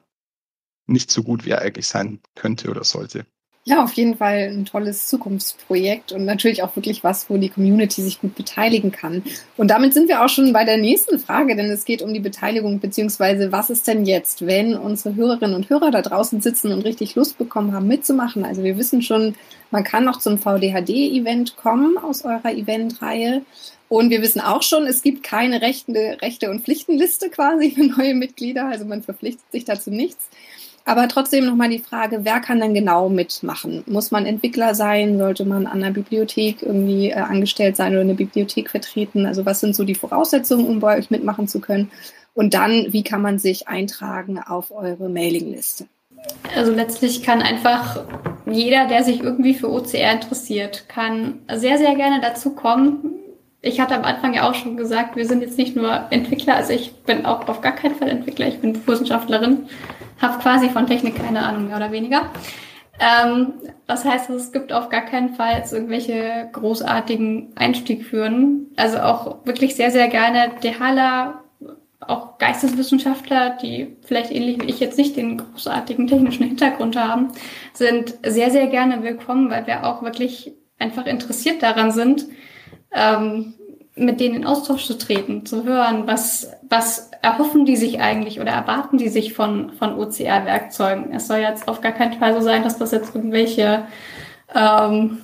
nicht 0.86 1.10
so 1.10 1.22
gut, 1.22 1.44
wie 1.44 1.50
er 1.50 1.62
eigentlich 1.62 1.86
sein 1.86 2.20
könnte 2.34 2.70
oder 2.70 2.84
sollte. 2.84 3.26
Ja, 3.68 3.82
auf 3.82 3.94
jeden 3.94 4.16
Fall 4.16 4.48
ein 4.52 4.64
tolles 4.64 5.08
Zukunftsprojekt 5.08 6.12
und 6.12 6.24
natürlich 6.24 6.62
auch 6.62 6.76
wirklich 6.76 7.02
was, 7.02 7.28
wo 7.28 7.36
die 7.36 7.48
Community 7.48 8.00
sich 8.00 8.20
gut 8.20 8.36
beteiligen 8.36 8.92
kann. 8.92 9.24
Und 9.56 9.72
damit 9.72 9.92
sind 9.92 10.08
wir 10.08 10.24
auch 10.24 10.28
schon 10.28 10.52
bei 10.52 10.64
der 10.64 10.76
nächsten 10.76 11.18
Frage, 11.18 11.56
denn 11.56 11.66
es 11.66 11.84
geht 11.84 12.00
um 12.00 12.14
die 12.14 12.20
Beteiligung, 12.20 12.78
beziehungsweise 12.78 13.50
was 13.50 13.68
ist 13.68 13.88
denn 13.88 14.06
jetzt, 14.06 14.46
wenn 14.46 14.76
unsere 14.76 15.16
Hörerinnen 15.16 15.56
und 15.56 15.68
Hörer 15.68 15.90
da 15.90 16.00
draußen 16.00 16.40
sitzen 16.40 16.70
und 16.70 16.82
richtig 16.82 17.16
Lust 17.16 17.38
bekommen 17.38 17.72
haben, 17.72 17.88
mitzumachen? 17.88 18.44
Also 18.44 18.62
wir 18.62 18.78
wissen 18.78 19.02
schon, 19.02 19.34
man 19.72 19.82
kann 19.82 20.04
noch 20.04 20.20
zum 20.20 20.38
VDHD-Event 20.38 21.56
kommen 21.56 21.98
aus 21.98 22.24
eurer 22.24 22.52
Eventreihe. 22.52 23.42
Und 23.88 24.10
wir 24.10 24.22
wissen 24.22 24.40
auch 24.40 24.62
schon, 24.62 24.86
es 24.86 25.02
gibt 25.02 25.24
keine 25.24 25.60
Rechte, 25.60 26.18
Rechte 26.22 26.50
und 26.52 26.62
Pflichtenliste 26.62 27.30
quasi 27.30 27.72
für 27.72 27.84
neue 27.84 28.14
Mitglieder. 28.14 28.66
Also 28.66 28.84
man 28.84 29.02
verpflichtet 29.02 29.50
sich 29.50 29.64
dazu 29.64 29.90
nichts. 29.90 30.28
Aber 30.88 31.08
trotzdem 31.08 31.44
nochmal 31.44 31.68
die 31.68 31.80
Frage, 31.80 32.20
wer 32.22 32.38
kann 32.38 32.60
denn 32.60 32.72
genau 32.72 33.08
mitmachen? 33.08 33.82
Muss 33.86 34.12
man 34.12 34.24
Entwickler 34.24 34.72
sein? 34.76 35.18
Sollte 35.18 35.44
man 35.44 35.66
an 35.66 35.82
einer 35.82 35.90
Bibliothek 35.92 36.62
irgendwie 36.62 37.10
äh, 37.10 37.14
angestellt 37.14 37.76
sein 37.76 37.92
oder 37.92 38.02
eine 38.02 38.14
Bibliothek 38.14 38.70
vertreten? 38.70 39.26
Also 39.26 39.44
was 39.44 39.58
sind 39.58 39.74
so 39.74 39.82
die 39.82 39.96
Voraussetzungen, 39.96 40.64
um 40.64 40.78
bei 40.78 40.96
euch 40.96 41.10
mitmachen 41.10 41.48
zu 41.48 41.60
können? 41.60 41.90
Und 42.34 42.54
dann, 42.54 42.92
wie 42.92 43.02
kann 43.02 43.20
man 43.20 43.40
sich 43.40 43.66
eintragen 43.66 44.38
auf 44.38 44.70
eure 44.70 45.08
Mailingliste? 45.08 45.86
Also 46.54 46.70
letztlich 46.70 47.24
kann 47.24 47.42
einfach 47.42 48.04
jeder, 48.48 48.86
der 48.86 49.02
sich 49.02 49.20
irgendwie 49.20 49.54
für 49.54 49.72
OCR 49.72 50.12
interessiert, 50.12 50.88
kann 50.88 51.40
sehr, 51.52 51.78
sehr 51.78 51.96
gerne 51.96 52.20
dazu 52.20 52.50
kommen. 52.50 53.12
Ich 53.60 53.80
hatte 53.80 53.96
am 53.96 54.04
Anfang 54.04 54.34
ja 54.34 54.48
auch 54.48 54.54
schon 54.54 54.76
gesagt, 54.76 55.16
wir 55.16 55.26
sind 55.26 55.40
jetzt 55.40 55.58
nicht 55.58 55.74
nur 55.74 56.06
Entwickler, 56.10 56.54
also 56.54 56.72
ich 56.72 56.94
bin 57.02 57.26
auch 57.26 57.48
auf 57.48 57.60
gar 57.60 57.74
keinen 57.74 57.96
Fall 57.96 58.08
Entwickler, 58.08 58.46
ich 58.46 58.60
bin 58.60 58.86
Wissenschaftlerin 58.86 59.68
habe 60.20 60.38
quasi 60.38 60.68
von 60.70 60.86
Technik 60.86 61.16
keine 61.16 61.44
Ahnung, 61.44 61.68
mehr 61.68 61.76
oder 61.76 61.92
weniger. 61.92 62.30
Ähm, 62.98 63.54
das 63.86 64.04
heißt, 64.04 64.30
es 64.30 64.52
gibt 64.52 64.72
auf 64.72 64.88
gar 64.88 65.02
keinen 65.02 65.34
Fall 65.34 65.62
irgendwelche 65.70 66.48
großartigen 66.52 67.52
Einstiegshürden. 67.54 68.72
Also 68.76 68.98
auch 69.00 69.44
wirklich 69.44 69.76
sehr, 69.76 69.90
sehr 69.90 70.08
gerne 70.08 70.52
DHler, 70.62 71.42
auch 72.00 72.38
Geisteswissenschaftler, 72.38 73.58
die 73.62 73.96
vielleicht 74.02 74.30
ähnlich 74.30 74.60
wie 74.60 74.70
ich 74.70 74.80
jetzt 74.80 74.98
nicht 74.98 75.16
den 75.16 75.38
großartigen 75.38 76.06
technischen 76.06 76.46
Hintergrund 76.46 76.96
haben, 76.96 77.32
sind 77.72 78.14
sehr, 78.24 78.50
sehr 78.50 78.66
gerne 78.68 79.02
willkommen, 79.02 79.50
weil 79.50 79.66
wir 79.66 79.84
auch 79.84 80.02
wirklich 80.02 80.52
einfach 80.78 81.06
interessiert 81.06 81.62
daran 81.62 81.90
sind, 81.90 82.26
ähm, 82.92 83.54
mit 83.96 84.20
denen 84.20 84.34
in 84.36 84.46
Austausch 84.46 84.86
zu 84.86 84.98
treten, 84.98 85.46
zu 85.46 85.64
hören, 85.64 86.06
was, 86.06 86.52
was 86.68 87.10
erhoffen 87.22 87.64
die 87.64 87.76
sich 87.76 87.98
eigentlich 87.98 88.40
oder 88.40 88.52
erwarten 88.52 88.98
die 88.98 89.08
sich 89.08 89.32
von, 89.32 89.72
von 89.72 89.98
OCR-Werkzeugen. 89.98 91.12
Es 91.12 91.26
soll 91.26 91.38
jetzt 91.38 91.66
auf 91.66 91.80
gar 91.80 91.92
keinen 91.92 92.18
Fall 92.18 92.34
so 92.34 92.42
sein, 92.42 92.62
dass 92.62 92.76
das 92.76 92.92
jetzt 92.92 93.14
irgendwelche, 93.14 93.86
ähm, 94.54 95.18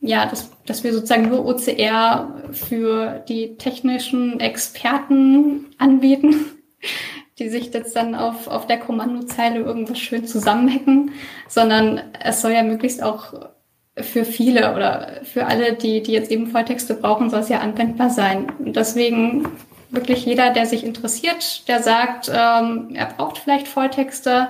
ja, 0.00 0.24
dass, 0.26 0.52
dass 0.66 0.84
wir 0.84 0.92
sozusagen 0.92 1.28
nur 1.28 1.44
OCR 1.44 2.44
für 2.52 3.24
die 3.28 3.56
technischen 3.56 4.38
Experten 4.38 5.66
anbieten, 5.78 6.44
die 7.40 7.48
sich 7.48 7.74
jetzt 7.74 7.96
dann 7.96 8.14
auf, 8.14 8.46
auf 8.46 8.68
der 8.68 8.78
Kommandozeile 8.78 9.58
irgendwas 9.58 9.98
schön 9.98 10.26
zusammenhacken, 10.26 11.10
sondern 11.48 12.00
es 12.22 12.40
soll 12.40 12.52
ja 12.52 12.62
möglichst 12.62 13.02
auch 13.02 13.34
für 13.98 14.24
viele 14.24 14.74
oder 14.74 15.20
für 15.24 15.46
alle, 15.46 15.72
die, 15.72 16.02
die 16.02 16.12
jetzt 16.12 16.30
eben 16.30 16.48
Volltexte 16.48 16.94
brauchen, 16.94 17.30
soll 17.30 17.40
es 17.40 17.48
ja 17.48 17.60
anwendbar 17.60 18.10
sein. 18.10 18.46
Und 18.58 18.76
deswegen 18.76 19.48
wirklich 19.90 20.26
jeder, 20.26 20.50
der 20.50 20.66
sich 20.66 20.84
interessiert, 20.84 21.66
der 21.68 21.82
sagt, 21.82 22.30
ähm, 22.32 22.90
er 22.94 23.06
braucht 23.06 23.38
vielleicht 23.38 23.68
Volltexte, 23.68 24.48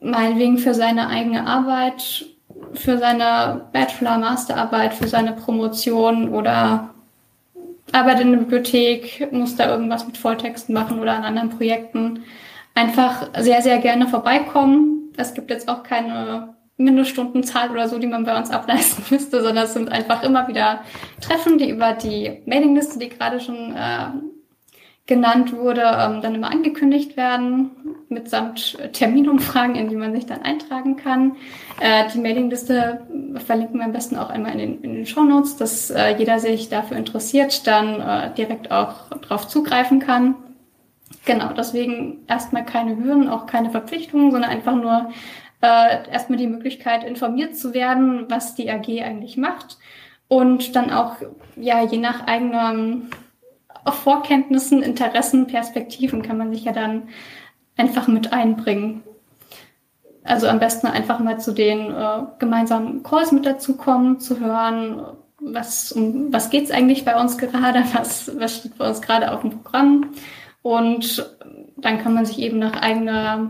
meinetwegen 0.00 0.58
für 0.58 0.74
seine 0.74 1.08
eigene 1.08 1.46
Arbeit, 1.46 2.26
für 2.74 2.98
seine 2.98 3.66
Bachelor-, 3.72 4.18
Masterarbeit, 4.18 4.94
für 4.94 5.08
seine 5.08 5.32
Promotion 5.32 6.28
oder 6.28 6.90
arbeitet 7.90 8.22
in 8.22 8.32
der 8.32 8.38
Bibliothek, 8.38 9.32
muss 9.32 9.56
da 9.56 9.68
irgendwas 9.68 10.06
mit 10.06 10.16
Volltexten 10.16 10.74
machen 10.74 11.00
oder 11.00 11.14
an 11.14 11.24
anderen 11.24 11.50
Projekten. 11.50 12.24
Einfach 12.74 13.30
sehr, 13.38 13.62
sehr 13.62 13.78
gerne 13.78 14.06
vorbeikommen. 14.06 15.12
Es 15.16 15.34
gibt 15.34 15.50
jetzt 15.50 15.68
auch 15.68 15.82
keine 15.82 16.54
Mindeststundenzahl 16.78 17.70
oder 17.70 17.88
so, 17.88 17.98
die 17.98 18.06
man 18.06 18.24
bei 18.24 18.36
uns 18.38 18.50
ableisten 18.50 19.04
müsste, 19.10 19.42
sondern 19.42 19.64
es 19.64 19.74
sind 19.74 19.90
einfach 19.90 20.22
immer 20.22 20.48
wieder 20.48 20.80
Treffen, 21.20 21.58
die 21.58 21.68
über 21.68 21.92
die 21.92 22.40
Mailingliste, 22.46 22.98
die 22.98 23.08
gerade 23.08 23.40
schon 23.40 23.74
äh, 23.74 24.10
genannt 25.08 25.56
wurde, 25.56 25.80
ähm, 25.80 26.20
dann 26.20 26.34
immer 26.34 26.50
angekündigt 26.50 27.16
werden, 27.16 27.70
mitsamt 28.10 28.78
Terminumfragen, 28.92 29.74
in 29.74 29.88
die 29.88 29.96
man 29.96 30.14
sich 30.14 30.26
dann 30.26 30.42
eintragen 30.42 30.96
kann. 30.96 31.34
Äh, 31.80 32.04
die 32.14 32.18
Mailingliste 32.18 33.06
verlinken 33.44 33.78
wir 33.80 33.86
am 33.86 33.92
besten 33.92 34.16
auch 34.16 34.28
einmal 34.28 34.52
in 34.52 34.58
den, 34.58 34.82
in 34.82 34.94
den 34.94 35.06
Show 35.06 35.24
Notes, 35.24 35.56
dass 35.56 35.90
äh, 35.90 36.14
jeder 36.16 36.38
sich 36.38 36.68
dafür 36.68 36.98
interessiert, 36.98 37.66
dann 37.66 38.00
äh, 38.00 38.34
direkt 38.34 38.70
auch 38.70 39.08
darauf 39.22 39.48
zugreifen 39.48 39.98
kann. 39.98 40.36
Genau, 41.24 41.52
deswegen 41.56 42.24
erstmal 42.28 42.64
keine 42.64 42.96
Hürden, 42.96 43.28
auch 43.28 43.46
keine 43.46 43.70
Verpflichtungen, 43.70 44.30
sondern 44.30 44.50
einfach 44.50 44.74
nur 44.74 45.10
äh, 45.60 46.10
erstmal 46.10 46.38
die 46.38 46.46
Möglichkeit, 46.46 47.04
informiert 47.04 47.56
zu 47.56 47.74
werden, 47.74 48.26
was 48.28 48.54
die 48.54 48.70
AG 48.70 48.88
eigentlich 49.02 49.36
macht 49.36 49.78
und 50.28 50.76
dann 50.76 50.90
auch, 50.90 51.16
ja, 51.56 51.82
je 51.82 51.98
nach 51.98 52.26
eigenen 52.26 53.10
Vorkenntnissen, 53.86 54.82
Interessen, 54.82 55.46
Perspektiven 55.46 56.22
kann 56.22 56.36
man 56.36 56.52
sich 56.52 56.64
ja 56.64 56.72
dann 56.72 57.08
einfach 57.76 58.08
mit 58.08 58.32
einbringen. 58.32 59.02
Also 60.24 60.46
am 60.46 60.58
besten 60.58 60.86
einfach 60.86 61.20
mal 61.20 61.40
zu 61.40 61.52
den 61.52 61.90
äh, 61.90 62.22
gemeinsamen 62.38 63.02
Calls 63.02 63.32
mit 63.32 63.46
dazukommen, 63.46 64.20
zu 64.20 64.40
hören, 64.40 65.02
was, 65.40 65.92
um 65.92 66.32
was 66.32 66.50
geht's 66.50 66.70
eigentlich 66.70 67.06
bei 67.06 67.18
uns 67.18 67.38
gerade, 67.38 67.82
was, 67.94 68.38
was 68.38 68.58
steht 68.58 68.76
bei 68.76 68.88
uns 68.88 69.00
gerade 69.00 69.32
auf 69.32 69.40
dem 69.40 69.50
Programm. 69.50 70.10
Und 70.60 71.34
dann 71.78 71.98
kann 71.98 72.12
man 72.12 72.26
sich 72.26 72.40
eben 72.40 72.58
nach 72.58 72.82
eigener 72.82 73.48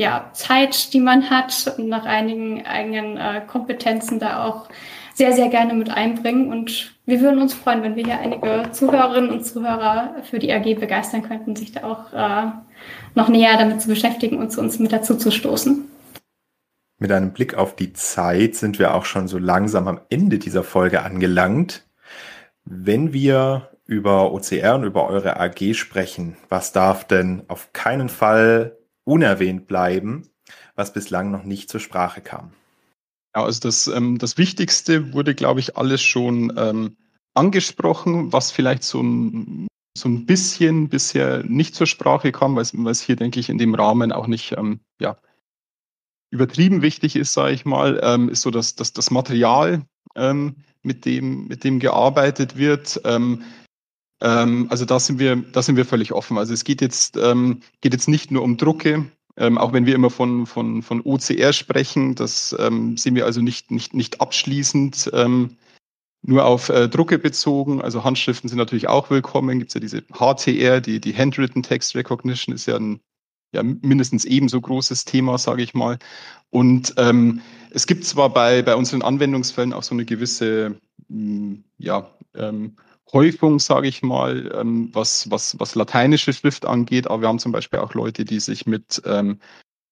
ja, 0.00 0.30
Zeit, 0.32 0.94
die 0.94 1.00
man 1.00 1.28
hat 1.28 1.74
und 1.76 1.88
nach 1.88 2.06
einigen 2.06 2.64
eigenen 2.64 3.18
äh, 3.18 3.42
Kompetenzen 3.46 4.18
da 4.18 4.46
auch 4.46 4.70
sehr, 5.12 5.34
sehr 5.34 5.50
gerne 5.50 5.74
mit 5.74 5.90
einbringen. 5.90 6.50
Und 6.50 6.94
wir 7.04 7.20
würden 7.20 7.42
uns 7.42 7.52
freuen, 7.52 7.82
wenn 7.82 7.96
wir 7.96 8.04
hier 8.04 8.18
einige 8.18 8.72
Zuhörerinnen 8.72 9.28
und 9.28 9.44
Zuhörer 9.44 10.14
für 10.22 10.38
die 10.38 10.54
AG 10.54 10.80
begeistern 10.80 11.20
könnten, 11.20 11.54
sich 11.54 11.72
da 11.72 11.84
auch 11.84 12.14
äh, 12.14 12.50
noch 13.14 13.28
näher 13.28 13.58
damit 13.58 13.82
zu 13.82 13.88
beschäftigen 13.88 14.38
und 14.38 14.50
zu 14.50 14.62
uns 14.62 14.78
mit 14.78 14.90
dazu 14.90 15.18
zu 15.18 15.30
stoßen. 15.30 15.84
Mit 16.98 17.12
einem 17.12 17.34
Blick 17.34 17.54
auf 17.54 17.76
die 17.76 17.92
Zeit 17.92 18.54
sind 18.54 18.78
wir 18.78 18.94
auch 18.94 19.04
schon 19.04 19.28
so 19.28 19.36
langsam 19.36 19.86
am 19.86 20.00
Ende 20.08 20.38
dieser 20.38 20.64
Folge 20.64 21.02
angelangt. 21.02 21.86
Wenn 22.64 23.12
wir 23.12 23.68
über 23.84 24.32
OCR 24.32 24.76
und 24.76 24.84
über 24.84 25.08
eure 25.08 25.38
AG 25.38 25.74
sprechen, 25.74 26.38
was 26.48 26.72
darf 26.72 27.04
denn 27.04 27.42
auf 27.48 27.74
keinen 27.74 28.08
Fall 28.08 28.78
unerwähnt 29.04 29.66
bleiben, 29.66 30.28
was 30.74 30.92
bislang 30.92 31.30
noch 31.30 31.44
nicht 31.44 31.70
zur 31.70 31.80
Sprache 31.80 32.20
kam? 32.20 32.52
Ja, 33.34 33.44
also 33.44 33.60
das, 33.60 33.86
ähm, 33.86 34.18
das 34.18 34.38
Wichtigste 34.38 35.12
wurde, 35.12 35.34
glaube 35.34 35.60
ich, 35.60 35.76
alles 35.76 36.02
schon 36.02 36.52
ähm, 36.56 36.96
angesprochen, 37.34 38.32
was 38.32 38.50
vielleicht 38.50 38.82
so 38.82 39.02
ein, 39.02 39.68
so 39.96 40.08
ein 40.08 40.26
bisschen 40.26 40.88
bisher 40.88 41.44
nicht 41.44 41.74
zur 41.74 41.86
Sprache 41.86 42.32
kam, 42.32 42.56
weil 42.56 42.62
es 42.62 43.00
hier, 43.00 43.16
denke 43.16 43.38
ich, 43.38 43.48
in 43.48 43.58
dem 43.58 43.74
Rahmen 43.74 44.12
auch 44.12 44.26
nicht 44.26 44.52
ähm, 44.52 44.80
ja, 45.00 45.16
übertrieben 46.30 46.82
wichtig 46.82 47.16
ist, 47.16 47.32
sage 47.32 47.54
ich 47.54 47.64
mal, 47.64 48.00
ähm, 48.02 48.28
ist 48.28 48.42
so 48.42 48.50
dass, 48.50 48.74
dass 48.74 48.92
das 48.92 49.10
Material, 49.10 49.82
ähm, 50.16 50.56
mit, 50.82 51.04
dem, 51.04 51.46
mit 51.46 51.64
dem 51.64 51.78
gearbeitet 51.78 52.56
wird. 52.56 53.00
Ähm, 53.04 53.42
Ähm, 54.20 54.66
also 54.70 54.84
da 54.84 55.00
sind 55.00 55.18
wir, 55.18 55.36
da 55.36 55.62
sind 55.62 55.76
wir 55.76 55.84
völlig 55.84 56.12
offen. 56.12 56.38
Also 56.38 56.52
es 56.52 56.64
geht 56.64 56.80
jetzt, 56.80 57.16
ähm, 57.16 57.60
geht 57.80 57.92
jetzt 57.92 58.08
nicht 58.08 58.30
nur 58.30 58.42
um 58.42 58.56
Drucke, 58.56 59.06
ähm, 59.36 59.58
auch 59.58 59.72
wenn 59.72 59.86
wir 59.86 59.94
immer 59.94 60.10
von, 60.10 60.46
von, 60.46 60.82
von 60.82 61.00
OCR 61.02 61.52
sprechen, 61.52 62.14
das 62.14 62.54
ähm, 62.58 62.96
sehen 62.96 63.14
wir 63.14 63.24
also 63.24 63.40
nicht, 63.40 63.70
nicht, 63.70 63.94
nicht 63.94 64.20
abschließend 64.20 65.10
ähm, 65.14 65.56
nur 66.22 66.44
auf 66.44 66.68
äh, 66.68 66.88
Drucke 66.88 67.18
bezogen. 67.18 67.80
Also 67.80 68.04
Handschriften 68.04 68.48
sind 68.48 68.58
natürlich 68.58 68.88
auch 68.88 69.08
willkommen. 69.08 69.58
Gibt 69.58 69.70
es 69.70 69.74
ja 69.74 69.80
diese 69.80 70.02
HTR, 70.12 70.80
die, 70.80 71.00
die 71.00 71.16
Handwritten 71.16 71.62
Text 71.62 71.94
Recognition 71.94 72.54
ist 72.54 72.66
ja 72.66 72.76
ein 72.76 73.00
ja, 73.52 73.62
mindestens 73.62 74.24
ebenso 74.24 74.60
großes 74.60 75.06
Thema, 75.06 75.38
sage 75.38 75.62
ich 75.62 75.74
mal. 75.74 75.98
Und 76.50 76.94
ähm, 76.98 77.40
es 77.70 77.86
gibt 77.86 78.04
zwar 78.04 78.28
bei, 78.28 78.62
bei 78.62 78.76
unseren 78.76 79.02
Anwendungsfällen 79.02 79.72
auch 79.72 79.82
so 79.82 79.94
eine 79.94 80.04
gewisse 80.04 80.78
mh, 81.08 81.58
ja, 81.78 82.10
ähm, 82.34 82.76
Häufung, 83.12 83.58
sage 83.58 83.88
ich 83.88 84.02
mal, 84.02 84.52
ähm, 84.54 84.90
was, 84.92 85.30
was, 85.30 85.58
was 85.58 85.74
lateinische 85.74 86.32
Schrift 86.32 86.64
angeht, 86.66 87.08
aber 87.08 87.22
wir 87.22 87.28
haben 87.28 87.38
zum 87.38 87.52
Beispiel 87.52 87.80
auch 87.80 87.94
Leute, 87.94 88.24
die 88.24 88.40
sich 88.40 88.66
mit 88.66 89.02
ähm, 89.04 89.40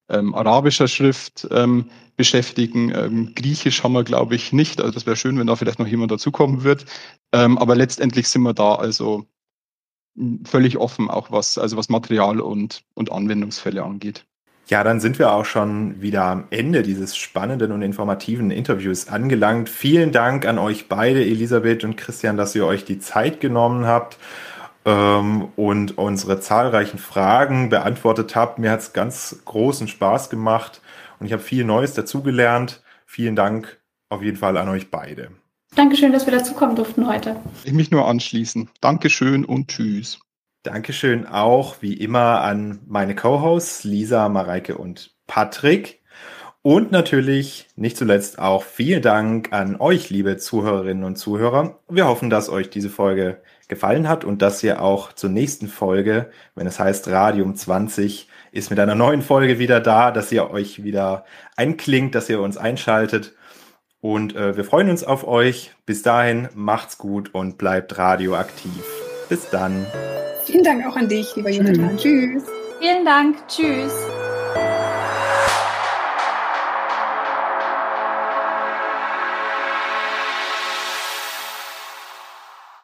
ähm, 0.09 0.35
arabischer 0.35 0.89
Schrift 0.89 1.47
ähm, 1.51 1.91
beschäftigen. 2.17 2.93
Ähm, 2.95 3.35
Griechisch 3.35 3.83
haben 3.83 3.93
wir, 3.93 4.05
glaube 4.05 4.35
ich, 4.35 4.53
nicht. 4.53 4.81
Also 4.81 4.93
das 4.93 5.07
wäre 5.07 5.17
schön, 5.17 5.39
wenn 5.39 5.47
da 5.47 5.57
vielleicht 5.57 5.79
noch 5.79 5.87
jemand 5.87 6.11
dazukommen 6.11 6.65
wird. 6.65 6.87
Ähm, 7.33 7.59
aber 7.59 7.77
letztendlich 7.77 8.29
sind 8.29 8.43
wir 8.43 8.55
da 8.55 8.75
also 8.75 9.27
völlig 10.45 10.79
offen, 10.79 11.11
auch 11.11 11.31
was, 11.31 11.59
also 11.59 11.77
was 11.77 11.89
Material 11.89 12.41
und, 12.41 12.83
und 12.95 13.13
Anwendungsfälle 13.13 13.85
angeht. 13.85 14.27
Ja, 14.69 14.85
dann 14.85 15.01
sind 15.01 15.19
wir 15.19 15.33
auch 15.33 15.47
schon 15.47 16.03
wieder 16.03 16.25
am 16.25 16.45
Ende 16.51 16.83
dieses 16.83 17.17
spannenden 17.17 17.73
und 17.73 17.81
informativen 17.81 18.51
Interviews 18.51 19.09
angelangt. 19.09 19.71
Vielen 19.71 20.13
Dank 20.13 20.47
an 20.47 20.59
euch 20.59 20.89
beide, 20.89 21.23
Elisabeth 21.23 21.85
und 21.85 21.97
Christian, 21.97 22.37
dass 22.37 22.55
ihr 22.55 22.67
euch 22.67 22.85
die 22.85 22.99
Zeit 22.99 23.41
genommen 23.41 23.87
habt 23.87 24.19
ähm, 24.85 25.49
und 25.57 25.97
unsere 25.97 26.41
zahlreichen 26.41 26.99
Fragen 26.99 27.71
beantwortet 27.71 28.37
habt. 28.37 28.59
Mir 28.59 28.71
hat 28.71 28.81
es 28.81 28.93
ganz 28.93 29.41
großen 29.47 29.89
Spaß 29.89 30.29
gemacht 30.29 30.83
und 31.19 31.27
ich 31.27 31.33
habe 31.33 31.43
viel 31.43 31.65
Neues 31.65 31.95
dazugelernt. 31.95 32.83
Vielen 33.07 33.37
Dank 33.37 33.81
auf 34.11 34.23
jeden 34.23 34.37
Fall 34.37 34.59
an 34.59 34.69
euch 34.69 34.91
beide. 34.91 35.31
Dankeschön, 35.77 36.13
dass 36.13 36.27
wir 36.27 36.33
dazukommen 36.33 36.77
durften 36.77 37.07
heute. 37.07 37.37
Ich 37.65 37.73
mich 37.73 37.91
nur 37.91 38.07
anschließen. 38.07 38.69
Dankeschön 38.83 39.47
und 39.47 39.69
tschüss. 39.69 40.19
Dankeschön 40.63 41.27
auch 41.27 41.77
wie 41.81 41.95
immer 41.95 42.41
an 42.41 42.81
meine 42.87 43.15
Co-Hosts 43.15 43.85
Lisa, 43.85 44.29
Mareike 44.29 44.77
und 44.77 45.15
Patrick. 45.27 46.03
Und 46.63 46.91
natürlich 46.91 47.69
nicht 47.77 47.97
zuletzt 47.97 48.39
auch 48.39 48.65
vielen 48.65 49.01
Dank 49.01 49.53
an 49.53 49.77
euch, 49.81 50.11
liebe 50.11 50.37
Zuhörerinnen 50.37 51.05
und 51.05 51.17
Zuhörer. 51.17 51.79
Wir 51.89 52.07
hoffen, 52.07 52.29
dass 52.29 52.49
euch 52.49 52.69
diese 52.69 52.91
Folge 52.91 53.41
gefallen 53.69 54.09
hat 54.09 54.25
und 54.25 54.43
dass 54.43 54.63
ihr 54.63 54.83
auch 54.83 55.13
zur 55.13 55.31
nächsten 55.31 55.69
Folge, 55.69 56.31
wenn 56.57 56.67
es 56.67 56.81
heißt 56.81 57.09
Radium 57.09 57.55
20, 57.55 58.29
ist 58.51 58.71
mit 58.71 58.81
einer 58.81 58.97
neuen 58.97 59.23
Folge 59.23 59.59
wieder 59.59 59.81
da, 59.81 60.11
dass 60.11 60.33
ihr 60.33 60.51
euch 60.51 60.83
wieder 60.83 61.25
einklingt, 61.57 62.15
dass 62.15 62.29
ihr 62.29 62.41
uns 62.41 62.57
einschaltet. 62.57 63.35
Und 64.01 64.35
äh, 64.35 64.57
wir 64.57 64.65
freuen 64.65 64.91
uns 64.91 65.05
auf 65.05 65.27
euch. 65.27 65.73
Bis 65.87 66.03
dahin, 66.03 66.49
macht's 66.55 66.99
gut 66.99 67.35
und 67.35 67.59
bleibt 67.59 67.97
radioaktiv. 67.99 68.85
Bis 69.29 69.49
dann. 69.51 69.87
Vielen 70.49 70.65
Dank 70.65 70.87
auch 70.87 70.97
an 70.97 71.09
dich, 71.09 71.37
lieber 71.37 71.51
Jonathan. 71.51 71.99
Tschüss. 71.99 72.43
Vielen 72.81 73.05
Dank. 73.05 73.37
Tschüss. 73.49 73.93